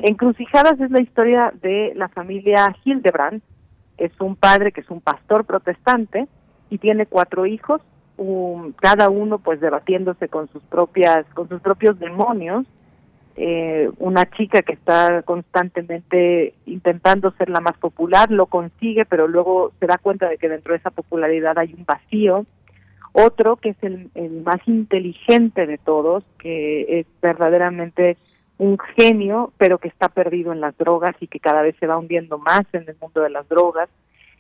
[0.01, 3.41] Encrucijadas es la historia de la familia Hildebrand,
[3.99, 6.27] es un padre que es un pastor protestante,
[6.71, 7.81] y tiene cuatro hijos,
[8.81, 12.67] cada uno pues debatiéndose con sus propias, con sus propios demonios.
[13.37, 19.71] Eh, una chica que está constantemente intentando ser la más popular, lo consigue, pero luego
[19.79, 22.47] se da cuenta de que dentro de esa popularidad hay un vacío.
[23.13, 28.17] Otro que es el más inteligente de todos, que es verdaderamente
[28.59, 31.97] un genio, pero que está perdido en las drogas y que cada vez se va
[31.97, 33.89] hundiendo más en el mundo de las drogas.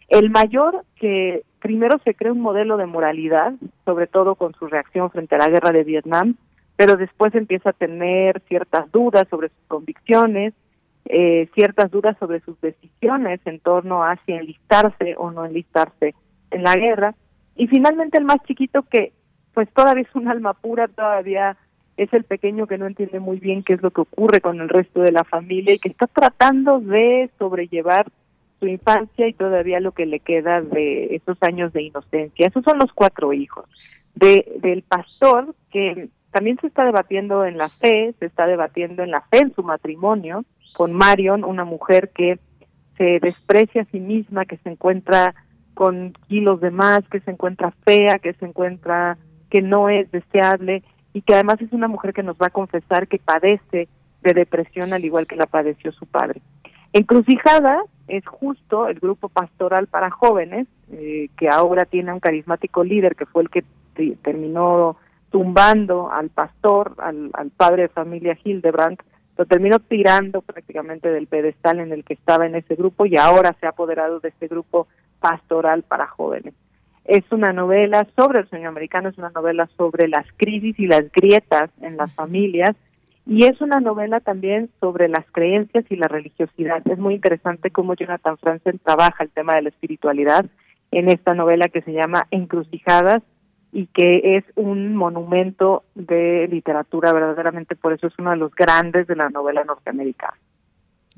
[0.08, 3.52] El mayor que primero se crea un modelo de moralidad,
[3.84, 6.36] sobre todo con su reacción frente a la guerra de Vietnam,
[6.76, 10.54] pero después empieza a tener ciertas dudas sobre sus convicciones,
[11.06, 16.14] eh, ciertas dudas sobre sus decisiones en torno a si enlistarse o no enlistarse
[16.50, 17.14] en la guerra.
[17.56, 19.12] Y finalmente el más chiquito que
[19.54, 21.56] pues todavía es un alma pura, todavía
[21.96, 24.68] es el pequeño que no entiende muy bien qué es lo que ocurre con el
[24.68, 28.06] resto de la familia y que está tratando de sobrellevar
[28.58, 32.46] su infancia y todavía lo que le queda de esos años de inocencia.
[32.46, 33.66] Esos son los cuatro hijos.
[34.14, 39.10] De, del pastor, que también se está debatiendo en la fe, se está debatiendo en
[39.10, 40.44] la fe en su matrimonio,
[40.74, 42.38] con Marion, una mujer que
[42.96, 45.34] se desprecia a sí misma, que se encuentra
[45.74, 49.16] con kilos de más, que se encuentra fea, que se encuentra
[49.50, 50.82] que no es deseable
[51.12, 53.88] y que además es una mujer que nos va a confesar que padece
[54.22, 56.42] de depresión al igual que la padeció su padre.
[56.92, 63.14] Encrucijada es justo el grupo pastoral para jóvenes, eh, que ahora tiene un carismático líder
[63.14, 63.64] que fue el que
[64.22, 64.96] terminó
[65.30, 68.98] tumbando al pastor, al, padre de familia Hildebrand,
[69.36, 73.54] lo terminó tirando prácticamente del pedestal en el que estaba en ese grupo y ahora
[73.60, 74.88] se ha apoderado de este grupo
[75.20, 76.54] pastoral para jóvenes.
[77.04, 81.10] Es una novela sobre el sueño americano, es una novela sobre las crisis y las
[81.12, 82.74] grietas en las familias
[83.28, 86.80] y es una novela también sobre las creencias y la religiosidad.
[86.88, 90.46] Es muy interesante cómo Jonathan Franzen trabaja el tema de la espiritualidad
[90.92, 93.22] en esta novela que se llama Encrucijadas
[93.70, 99.06] y que es un monumento de literatura verdaderamente, por eso es uno de los grandes
[99.06, 100.38] de la novela norteamericana.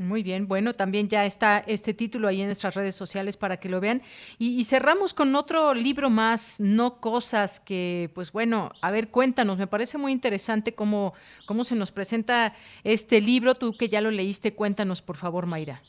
[0.00, 3.68] Muy bien, bueno, también ya está este título ahí en nuestras redes sociales para que
[3.68, 4.00] lo vean.
[4.38, 9.66] Y, cerramos con otro libro más, No Cosas, que pues bueno, a ver, cuéntanos, me
[9.66, 11.12] parece muy interesante cómo,
[11.44, 15.82] cómo se nos presenta este libro, tú que ya lo leíste, cuéntanos por favor, Mayra.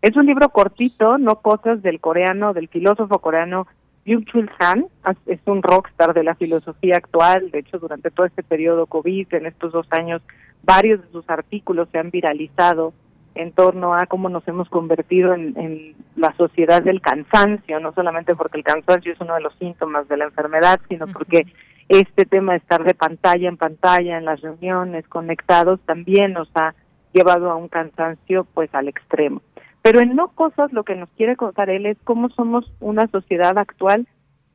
[0.00, 3.66] Es un libro cortito, No Cosas, del coreano, del filósofo coreano
[4.06, 4.86] Byung Chul Han,
[5.26, 9.44] es un rockstar de la filosofía actual, de hecho durante todo este periodo COVID, en
[9.44, 10.22] estos dos años,
[10.62, 12.94] varios de sus artículos se han viralizado
[13.40, 18.58] en torno a cómo nos hemos convertido en, la sociedad del cansancio, no solamente porque
[18.58, 21.46] el cansancio es uno de los síntomas de la enfermedad, sino porque
[21.88, 26.74] este tema de estar de pantalla en pantalla en las reuniones, conectados, también nos ha
[27.12, 29.40] llevado a un cansancio pues al extremo.
[29.82, 33.56] Pero en no cosas lo que nos quiere contar él es cómo somos una sociedad
[33.56, 34.06] actual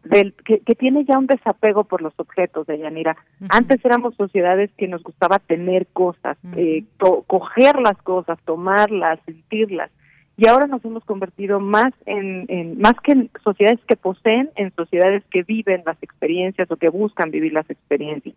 [0.06, 3.18] del, que, tiene ya un desapego por los objetos de Yanira.
[3.50, 6.84] Antes éramos sociedades que nos gustaba tener cosas, eh,
[7.28, 9.92] coger las cosas, tomarlas, sentirlas.
[10.38, 14.74] Y ahora nos hemos convertido más en, en, más que en sociedades que poseen, en
[14.76, 18.36] sociedades que viven las experiencias o que buscan vivir las experiencias.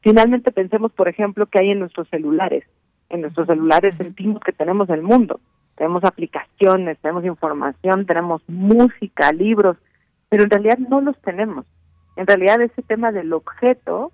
[0.00, 2.64] Finalmente pensemos, por ejemplo, que hay en nuestros celulares.
[3.08, 5.40] En nuestros celulares sentimos que tenemos el mundo.
[5.76, 9.76] Tenemos aplicaciones, tenemos información, tenemos música, libros,
[10.36, 11.64] pero en realidad no los tenemos.
[12.16, 14.12] En realidad ese tema del objeto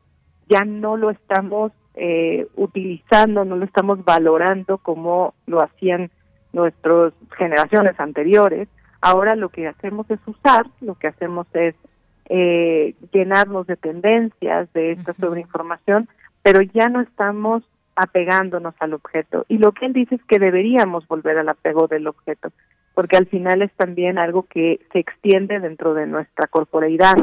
[0.49, 6.11] ya no lo estamos eh, utilizando, no lo estamos valorando como lo hacían
[6.53, 8.69] nuestras generaciones anteriores,
[9.03, 11.74] Ahora lo que hacemos es usar, lo que hacemos es
[12.27, 16.09] eh, llenarnos de tendencias, de esta sobreinformación,
[16.40, 17.65] pero ya no estamos
[17.97, 19.44] apegándonos al objeto.
[19.49, 22.51] Y lo que él dice es que deberíamos volver al apego del objeto,
[22.94, 27.16] porque al final es también algo que se extiende dentro de nuestra corporeidad.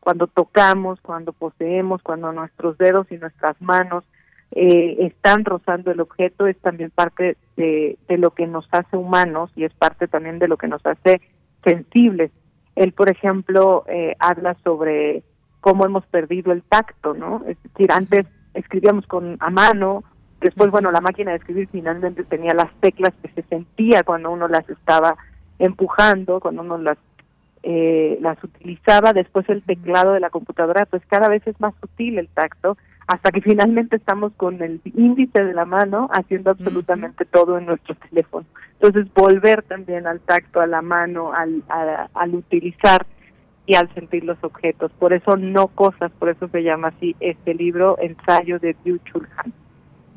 [0.00, 4.04] Cuando tocamos, cuando poseemos, cuando nuestros dedos y nuestras manos
[4.52, 9.50] eh, están rozando el objeto, es también parte de, de lo que nos hace humanos
[9.56, 11.20] y es parte también de lo que nos hace
[11.64, 12.30] sensibles.
[12.76, 15.24] Él, por ejemplo, eh, habla sobre
[15.60, 17.42] cómo hemos perdido el tacto, ¿no?
[17.48, 20.04] Es decir, antes escribíamos con a mano,
[20.46, 24.48] después, bueno, la máquina de escribir finalmente tenía las teclas que se sentía cuando uno
[24.48, 25.16] las estaba
[25.58, 26.98] empujando, cuando uno las
[27.62, 32.18] eh, las utilizaba, después el teclado de la computadora, pues cada vez es más sutil
[32.18, 32.76] el tacto,
[33.08, 37.96] hasta que finalmente estamos con el índice de la mano haciendo absolutamente todo en nuestro
[38.08, 38.46] teléfono.
[38.80, 43.04] Entonces, volver también al tacto, a la mano, al, al utilizar
[43.66, 44.92] y al sentir los objetos.
[44.92, 49.52] Por eso no cosas, por eso se llama así este libro, Ensayo de Biu Chulhan.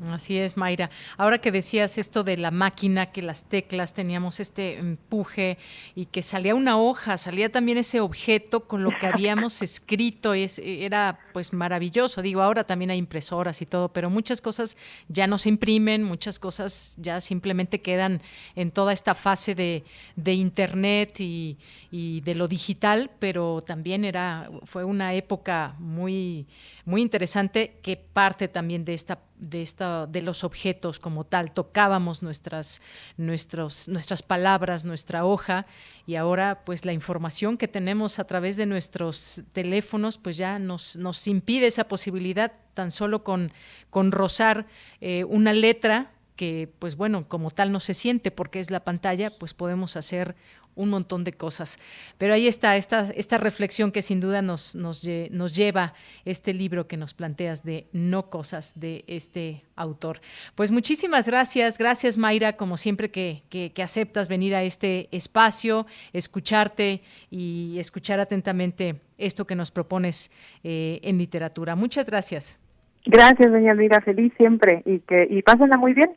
[0.08, 0.90] Así es, Mayra.
[1.18, 5.58] Ahora que decías esto de la máquina, que las teclas teníamos este empuje
[5.94, 10.48] y que salía una hoja, salía también ese objeto con lo que habíamos escrito, y
[10.58, 12.22] era pues maravilloso.
[12.22, 14.78] Digo, ahora también hay impresoras y todo, pero muchas cosas
[15.10, 18.22] ya no se imprimen, muchas cosas ya simplemente quedan
[18.56, 19.84] en toda esta fase de,
[20.16, 21.58] de internet y,
[21.92, 26.48] y de lo digital, pero también era, fue una época muy
[26.90, 31.52] muy interesante que parte también de esta de esta de los objetos como tal.
[31.54, 32.82] Tocábamos nuestras
[33.16, 35.68] nuestros nuestras palabras nuestra hoja
[36.08, 40.98] y ahora pues la información que tenemos a través de nuestros teléfonos pues ya nos
[40.98, 43.54] nos impide esa posibilidad tan solo con
[43.92, 44.66] con rozar
[45.00, 49.38] eh, una letra que pues bueno como tal no se siente porque es la pantalla
[49.38, 50.36] pues podemos hacer
[50.76, 51.78] un montón de cosas.
[52.18, 55.94] Pero ahí está esta, esta reflexión que sin duda nos, nos, nos lleva
[56.26, 60.20] este libro que nos planteas de No Cosas de este autor.
[60.56, 67.02] Pues muchísimas gracias, gracias Mayra, como siempre que, que, aceptas venir a este espacio, escucharte
[67.30, 70.32] y escuchar atentamente esto que nos propones
[70.64, 71.76] eh, en literatura.
[71.76, 72.60] Muchas gracias.
[73.06, 76.12] Gracias, doña Elvira, feliz siempre y que y pásenla muy bien.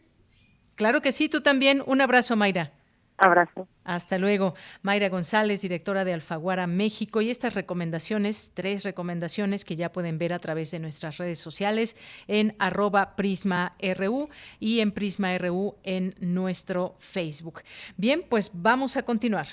[0.75, 1.83] Claro que sí, tú también.
[1.87, 2.73] Un abrazo, Mayra.
[3.19, 3.69] Abrazo.
[3.85, 4.55] Hasta luego.
[4.83, 7.21] Mayra González, directora de Alfaguara México.
[7.21, 11.97] Y estas recomendaciones, tres recomendaciones que ya pueden ver a través de nuestras redes sociales
[12.27, 14.29] en arroba PrismaRU
[14.59, 17.63] y en PrismaRU en nuestro Facebook.
[17.97, 19.47] Bien, pues vamos a continuar.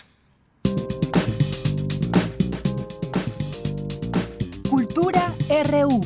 [4.70, 5.34] Cultura
[5.66, 6.02] RU.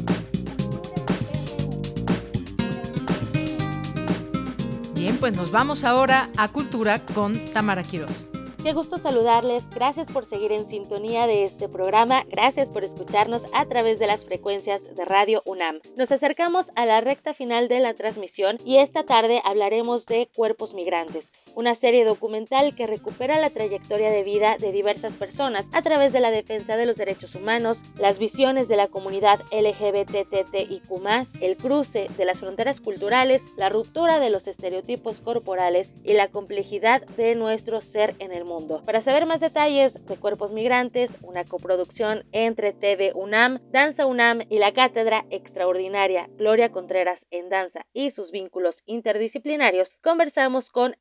[5.24, 8.30] Pues nos vamos ahora a Cultura con Tamara Quiroz.
[8.62, 13.64] Qué gusto saludarles, gracias por seguir en sintonía de este programa, gracias por escucharnos a
[13.64, 15.80] través de las frecuencias de Radio UNAM.
[15.98, 20.74] Nos acercamos a la recta final de la transmisión y esta tarde hablaremos de cuerpos
[20.74, 21.24] migrantes
[21.56, 26.20] una serie documental que recupera la trayectoria de vida de diversas personas a través de
[26.20, 30.82] la defensa de los derechos humanos, las visiones de la comunidad LGBTTIQ+,
[31.42, 37.06] el cruce de las fronteras culturales, la ruptura de los estereotipos corporales y la complejidad
[37.18, 38.82] de nuestro ser en el mundo.
[38.86, 44.60] Para saber más detalles de Cuerpos Migrantes, una coproducción entre TV UNAM, Danza UNAM y
[44.60, 50.96] la Cátedra Extraordinaria Gloria Contreras en Danza y sus vínculos interdisciplinarios, conversamos con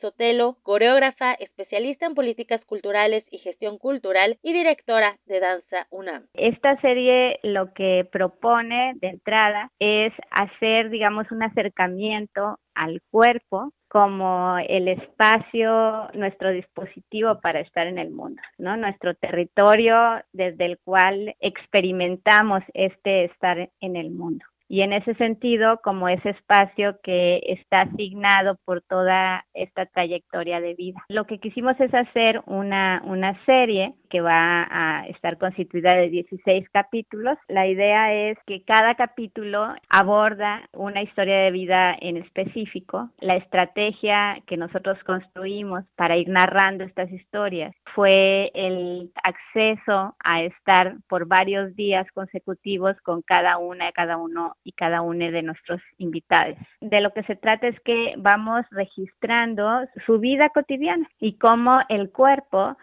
[0.00, 6.26] Sotelo, coreógrafa, especialista en políticas culturales y gestión cultural y directora de Danza UNAM.
[6.34, 14.58] Esta serie lo que propone de entrada es hacer, digamos, un acercamiento al cuerpo como
[14.68, 18.76] el espacio, nuestro dispositivo para estar en el mundo, ¿no?
[18.76, 19.96] Nuestro territorio
[20.32, 26.30] desde el cual experimentamos este estar en el mundo y en ese sentido como ese
[26.30, 31.04] espacio que está asignado por toda esta trayectoria de vida.
[31.08, 36.68] Lo que quisimos es hacer una, una serie que va a estar constituida de 16
[36.70, 37.38] capítulos.
[37.48, 43.10] La idea es que cada capítulo aborda una historia de vida en específico.
[43.20, 50.96] La estrategia que nosotros construimos para ir narrando estas historias fue el acceso a estar
[51.08, 56.58] por varios días consecutivos con cada una, cada uno y cada uno de nuestros invitados.
[56.82, 62.10] De lo que se trata es que vamos registrando su vida cotidiana y cómo el
[62.10, 62.76] cuerpo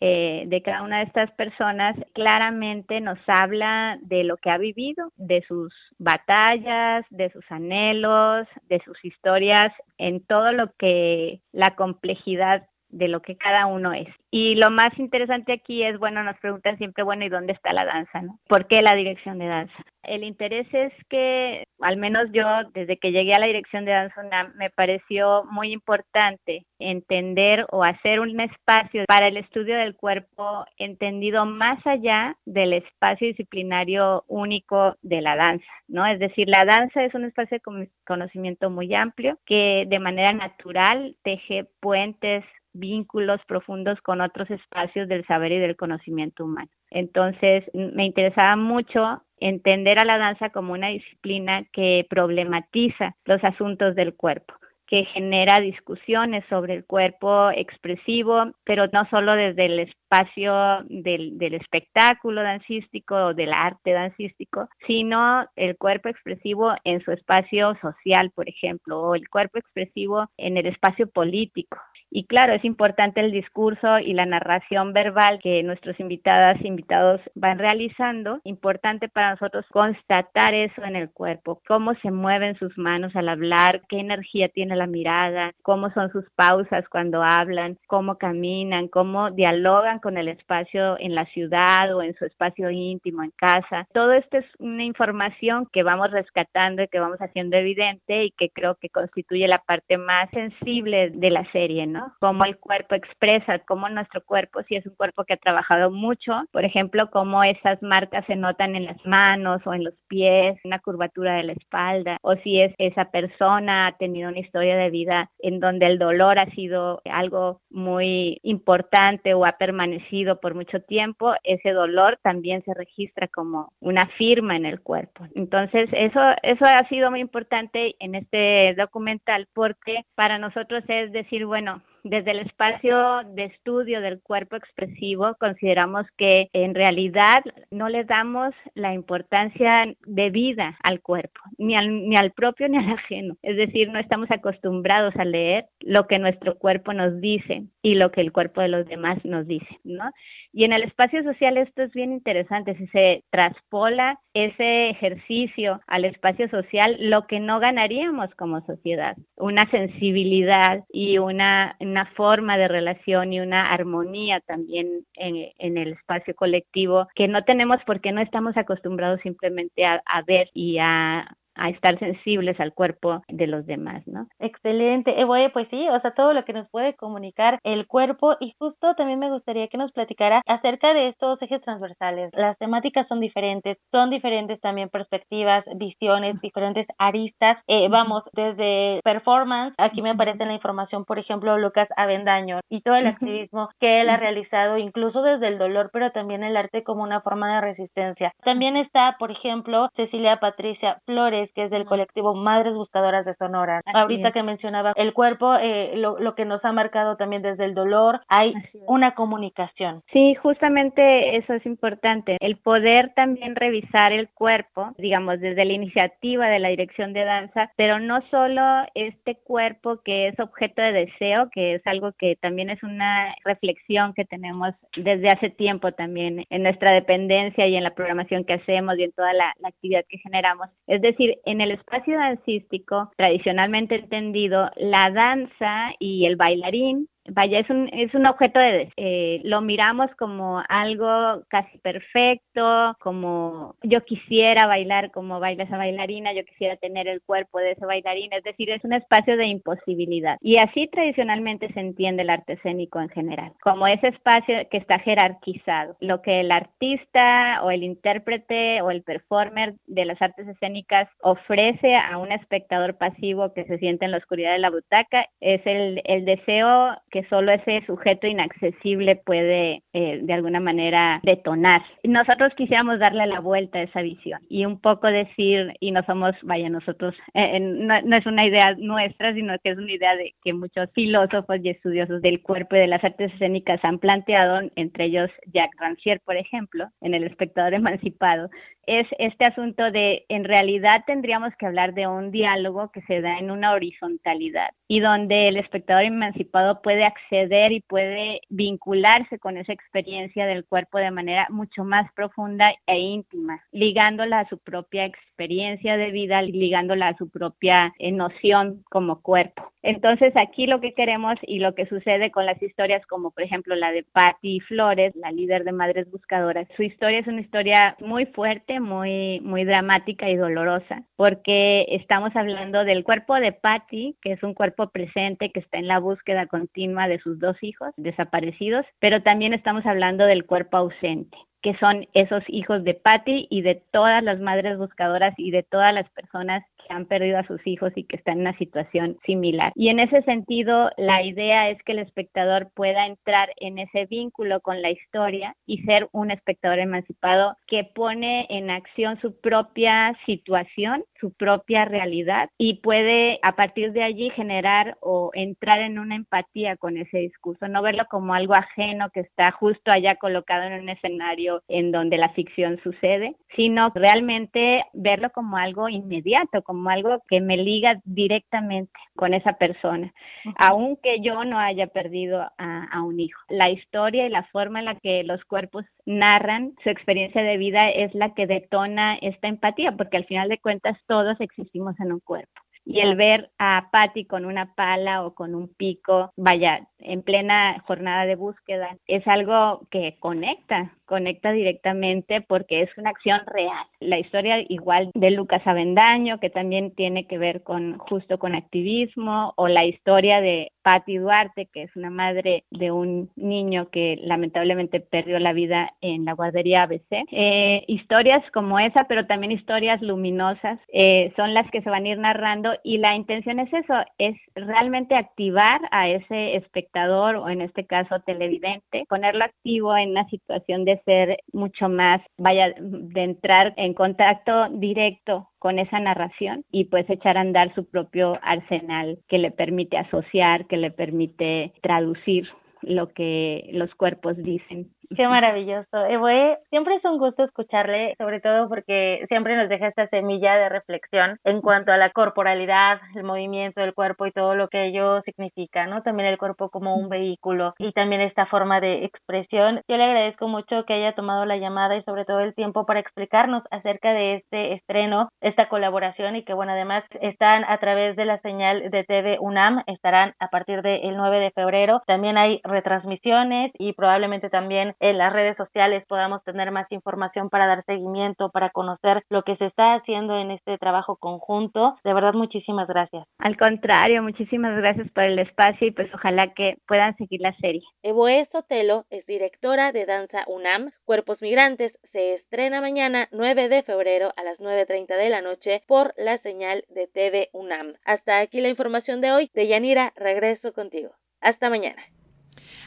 [0.00, 5.12] eh, de cada una de estas personas claramente nos habla de lo que ha vivido,
[5.16, 12.66] de sus batallas, de sus anhelos, de sus historias, en todo lo que la complejidad
[12.94, 14.08] de lo que cada uno es.
[14.30, 17.84] Y lo más interesante aquí es, bueno, nos preguntan siempre, bueno, ¿y dónde está la
[17.84, 18.22] danza?
[18.22, 18.38] No?
[18.48, 19.74] ¿Por qué la dirección de danza?
[20.02, 24.22] El interés es que, al menos yo, desde que llegué a la dirección de danza
[24.56, 31.46] me pareció muy importante entender o hacer un espacio para el estudio del cuerpo entendido
[31.46, 36.06] más allá del espacio disciplinario único de la danza, ¿no?
[36.06, 41.16] Es decir, la danza es un espacio de conocimiento muy amplio que de manera natural
[41.22, 42.44] teje puentes
[42.74, 46.70] vínculos profundos con otros espacios del saber y del conocimiento humano.
[46.90, 53.94] Entonces, me interesaba mucho entender a la danza como una disciplina que problematiza los asuntos
[53.94, 54.54] del cuerpo
[54.86, 60.52] que genera discusiones sobre el cuerpo expresivo, pero no solo desde el espacio
[60.88, 68.30] del, espectáculo dancístico o del arte dancístico, sino el cuerpo expresivo en su espacio social,
[68.34, 71.78] por ejemplo, o el cuerpo expresivo en el espacio político.
[72.16, 77.20] Y claro, es importante el discurso y la narración verbal que nuestros invitadas e invitados
[77.34, 78.38] van realizando.
[78.44, 83.82] Importante para nosotros constatar eso en el cuerpo, cómo se mueven sus manos al hablar,
[83.88, 89.98] qué energía tiene la mirada, cómo son sus pausas cuando hablan, cómo caminan, cómo dialogan
[89.98, 93.88] con el espacio en la ciudad o en su espacio íntimo en casa.
[93.92, 98.50] Todo esto es una información que vamos rescatando y que vamos haciendo evidente y que
[98.50, 102.03] creo que constituye la parte más sensible de la serie, ¿no?
[102.20, 106.32] Cómo el cuerpo expresa, cómo nuestro cuerpo, si es un cuerpo que ha trabajado mucho,
[106.52, 110.78] por ejemplo, cómo esas marcas se notan en las manos o en los pies, una
[110.78, 115.30] curvatura de la espalda, o si es esa persona ha tenido una historia de vida
[115.38, 121.34] en donde el dolor ha sido algo muy importante o ha permanecido por mucho tiempo,
[121.42, 125.26] ese dolor también se registra como una firma en el cuerpo.
[125.34, 131.46] Entonces, eso, eso ha sido muy importante en este documental porque para nosotros es decir,
[131.46, 138.04] bueno, desde el espacio de estudio del cuerpo expresivo, consideramos que en realidad no le
[138.04, 143.36] damos la importancia de vida al cuerpo, ni al, ni al propio ni al ajeno.
[143.42, 148.12] Es decir, no estamos acostumbrados a leer lo que nuestro cuerpo nos dice y lo
[148.12, 150.10] que el cuerpo de los demás nos dice, ¿no?
[150.56, 156.04] Y en el espacio social esto es bien interesante, si se traspola ese ejercicio al
[156.04, 162.68] espacio social, lo que no ganaríamos como sociedad, una sensibilidad y una, una forma de
[162.68, 168.20] relación y una armonía también en, en, el espacio colectivo que no tenemos porque no
[168.20, 174.02] estamos acostumbrados simplemente a ver y a a estar sensibles al cuerpo de los demás,
[174.06, 174.26] ¿no?
[174.38, 175.20] Excelente.
[175.20, 178.54] Eh, bueno, pues sí, o sea, todo lo que nos puede comunicar el cuerpo y
[178.58, 182.30] justo también me gustaría que nos platicara acerca de estos ejes transversales.
[182.34, 187.58] Las temáticas son diferentes, son diferentes también perspectivas, visiones, diferentes aristas.
[187.66, 192.96] Eh, vamos, desde performance, aquí me aparece la información, por ejemplo, Lucas Avendaño y todo
[192.96, 197.02] el activismo que él ha realizado, incluso desde el dolor, pero también el arte como
[197.02, 198.32] una forma de resistencia.
[198.44, 203.80] También está, por ejemplo, Cecilia Patricia Flores, que es del colectivo Madres Buscadoras de Sonora.
[203.86, 207.74] Ahorita que mencionaba el cuerpo, eh, lo, lo, que nos ha marcado también desde el
[207.74, 208.54] dolor, hay
[208.86, 210.02] una comunicación.
[210.12, 216.48] Sí, justamente eso es importante, el poder también revisar el cuerpo, digamos, desde la iniciativa
[216.48, 218.62] de la dirección de danza, pero no solo
[218.94, 224.14] este cuerpo que es objeto de deseo, que es algo que también es una reflexión
[224.14, 228.98] que tenemos desde hace tiempo también en nuestra dependencia y en la programación que hacemos
[228.98, 230.68] y en toda la actividad que generamos.
[230.86, 237.70] Es decir, en el espacio dancístico, tradicionalmente entendido, la danza y el bailarín vaya, es
[237.70, 244.66] un, es un objeto de, eh, lo miramos como algo casi perfecto, como yo quisiera
[244.66, 248.70] bailar como baila esa bailarina, yo quisiera tener el cuerpo de ese bailarín, es decir,
[248.70, 250.36] es un espacio de imposibilidad.
[250.40, 254.98] Y así tradicionalmente se entiende el arte escénico en general, como ese espacio que está
[254.98, 261.08] jerarquizado, lo que el artista o el intérprete o el performer de las artes escénicas
[261.22, 265.60] ofrece a un espectador pasivo que se siente en la oscuridad de la butaca, es
[265.66, 271.80] el, el deseo que solo ese sujeto inaccesible puede eh, de alguna manera detonar.
[272.02, 276.34] Nosotros quisiéramos darle la vuelta a esa visión y un poco decir, y no somos,
[276.42, 280.54] vaya, nosotros, eh, no, es una idea nuestra, sino que es una idea de que
[280.54, 285.30] muchos filósofos y estudiosos del cuerpo y de las artes escénicas han planteado, entre ellos
[285.52, 288.50] Jacques Rancière, por ejemplo, en El espectador emancipado,
[288.86, 293.38] es este asunto de, en realidad tendríamos que hablar de un diálogo que se da
[293.38, 299.72] en una horizontalidad y donde el espectador emancipado puede acceder y puede vincularse con esa
[299.72, 305.96] experiencia del cuerpo de manera mucho más profunda e íntima, ligándola a su propia experiencia
[305.96, 309.70] de vida, ligándola a su propia eh, noción como cuerpo.
[309.82, 313.74] Entonces aquí lo que queremos y lo que sucede con las historias como por ejemplo
[313.74, 318.24] la de Patti Flores, la líder de Madres Buscadoras, su historia es una historia muy
[318.26, 324.42] fuerte, muy muy dramática y dolorosa, porque estamos hablando del cuerpo de Patti, que es
[324.42, 329.22] un cuerpo presente que está en la búsqueda continua de sus dos hijos desaparecidos, pero
[329.22, 334.22] también estamos hablando del cuerpo ausente que son esos hijos de Patty y de todas
[334.22, 338.04] las madres buscadoras y de todas las personas que han perdido a sus hijos y
[338.04, 339.72] que están en una situación similar.
[339.74, 344.60] Y en ese sentido, la idea es que el espectador pueda entrar en ese vínculo
[344.60, 351.04] con la historia y ser un espectador emancipado que pone en acción su propia situación,
[351.20, 356.76] su propia realidad y puede a partir de allí generar o entrar en una empatía
[356.76, 360.88] con ese discurso, no verlo como algo ajeno que está justo allá colocado en un
[360.88, 367.40] escenario en donde la ficción sucede, sino realmente verlo como algo inmediato, como algo que
[367.40, 370.12] me liga directamente con esa persona,
[370.56, 373.40] aunque yo no haya perdido a, a, un hijo.
[373.48, 377.90] La historia y la forma en la que los cuerpos narran su experiencia de vida
[377.94, 382.20] es la que detona esta empatía, porque al final de cuentas todos existimos en un
[382.20, 387.22] cuerpo y el ver a Patty con una pala o con un pico, vaya, en
[387.22, 393.86] plena jornada de búsqueda, es algo que conecta, conecta directamente porque es una acción real.
[394.00, 399.52] La historia igual de Lucas Avendaño, que también tiene que ver con justo con activismo,
[399.56, 405.00] o la historia de Patty Duarte, que es una madre de un niño que lamentablemente
[405.00, 407.24] perdió la vida en la guardería ABC.
[407.30, 412.08] Eh, historias como esa, pero también historias luminosas, eh, son las que se van a
[412.08, 417.60] ir narrando y la intención es eso, es realmente activar a ese espectador o en
[417.60, 423.74] este caso televidente, ponerlo activo en una situación de ser mucho más, vaya, de entrar
[423.76, 429.38] en contacto directo con esa narración y pues echar a andar su propio arsenal que
[429.38, 432.48] le permite asociar, que le permite traducir
[432.82, 436.06] lo que los cuerpos dicen Qué maravilloso.
[436.06, 440.68] Evoe, siempre es un gusto escucharle, sobre todo porque siempre nos deja esta semilla de
[440.70, 445.20] reflexión en cuanto a la corporalidad, el movimiento del cuerpo y todo lo que ello
[445.22, 446.02] significa, ¿no?
[446.02, 449.82] También el cuerpo como un vehículo y también esta forma de expresión.
[449.88, 453.00] Yo le agradezco mucho que haya tomado la llamada y sobre todo el tiempo para
[453.00, 458.24] explicarnos acerca de este estreno, esta colaboración y que, bueno, además están a través de
[458.24, 462.00] la señal de TV UNAM, estarán a partir del 9 de febrero.
[462.06, 467.66] También hay retransmisiones y probablemente también en las redes sociales podamos tener más información para
[467.66, 471.96] dar seguimiento, para conocer lo que se está haciendo en este trabajo conjunto.
[472.04, 473.26] De verdad, muchísimas gracias.
[473.38, 477.82] Al contrario, muchísimas gracias por el espacio y pues ojalá que puedan seguir la serie.
[478.02, 480.90] Evoe Sotelo es directora de Danza UNAM.
[481.04, 486.14] Cuerpos Migrantes se estrena mañana 9 de febrero a las 9.30 de la noche por
[486.16, 487.94] la señal de TV UNAM.
[488.04, 489.50] Hasta aquí la información de hoy.
[489.54, 491.10] De Yanira, regreso contigo.
[491.40, 492.02] Hasta mañana.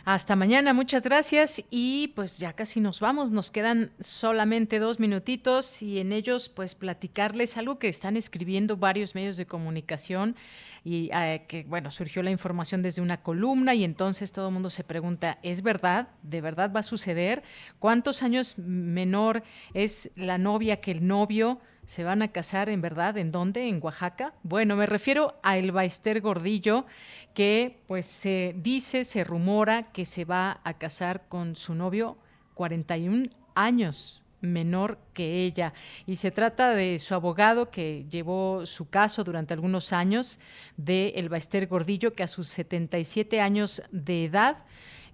[0.10, 5.82] Hasta mañana, muchas gracias y pues ya casi nos vamos, nos quedan solamente dos minutitos
[5.82, 10.38] y en ellos pues platicarles algo que están escribiendo varios medios de comunicación
[10.86, 14.70] y eh, que bueno, surgió la información desde una columna y entonces todo el mundo
[14.70, 16.08] se pregunta, ¿es verdad?
[16.24, 17.44] ¿De verdad va a suceder?
[17.78, 19.44] ¿Cuántos años menor
[19.74, 21.60] es la novia que el novio?
[21.88, 23.18] ¿Se van a casar en verdad?
[23.18, 23.70] ¿En dónde?
[23.70, 24.34] ¿En Oaxaca?
[24.44, 26.86] Bueno, me refiero a El Baester Gordillo,
[27.34, 32.18] que pues se dice, se rumora que se va a casar con su novio
[32.56, 35.74] 41 años menor que ella.
[36.06, 40.42] Y se trata de su abogado que llevó su caso durante algunos años
[40.76, 44.58] de El Baester Gordillo, que a sus 77 años de edad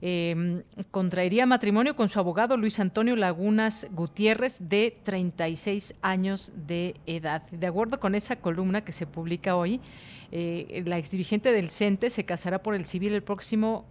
[0.06, 7.44] eh, contraería matrimonio con su abogado Luis Antonio Lagunas Gutiérrez, de 36 años de edad.
[7.52, 9.80] De acuerdo con esa columna que se publica hoy,
[10.34, 13.86] eh, la exdirigente del CENTE se casará por el civil el próximo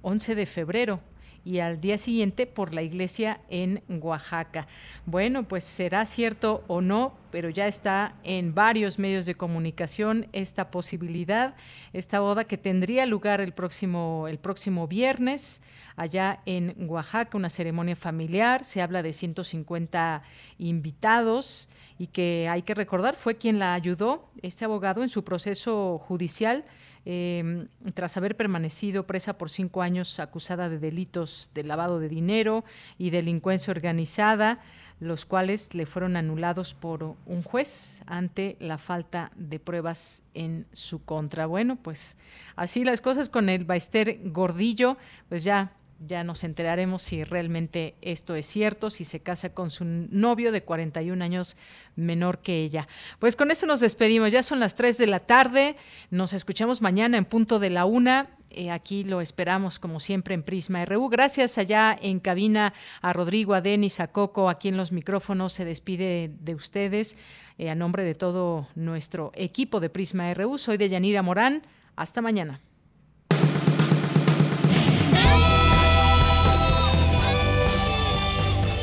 [0.00, 1.00] 11 de febrero
[1.48, 4.66] y al día siguiente por la iglesia en Oaxaca.
[5.06, 10.70] Bueno, pues será cierto o no, pero ya está en varios medios de comunicación esta
[10.70, 11.54] posibilidad,
[11.94, 15.62] esta boda que tendría lugar el próximo, el próximo viernes
[15.96, 20.22] allá en Oaxaca, una ceremonia familiar, se habla de 150
[20.58, 25.98] invitados y que hay que recordar fue quien la ayudó, este abogado, en su proceso
[25.98, 26.66] judicial
[27.10, 32.66] em, tras haber permanecido presa por cinco años acusada de delitos de lavado de dinero
[32.98, 34.60] y delincuencia organizada,
[35.00, 41.02] los cuales le fueron anulados por un juez ante la falta de pruebas en su
[41.02, 41.46] contra.
[41.46, 42.18] Bueno, pues
[42.56, 44.98] así las cosas con el Baester Gordillo,
[45.30, 49.84] pues ya ya nos enteraremos si realmente esto es cierto, si se casa con su
[49.84, 51.56] novio de 41 años
[51.96, 52.86] menor que ella.
[53.18, 55.76] Pues con esto nos despedimos, ya son las 3 de la tarde,
[56.10, 58.30] nos escuchamos mañana en punto de la una.
[58.50, 61.08] Eh, aquí lo esperamos como siempre en Prisma RU.
[61.08, 62.72] Gracias allá en cabina
[63.02, 65.52] a Rodrigo, a Denis, a Coco, aquí en los micrófonos.
[65.52, 67.18] Se despide de ustedes
[67.58, 70.56] eh, a nombre de todo nuestro equipo de Prisma RU.
[70.56, 71.62] Soy de Yanira Morán.
[71.94, 72.60] Hasta mañana.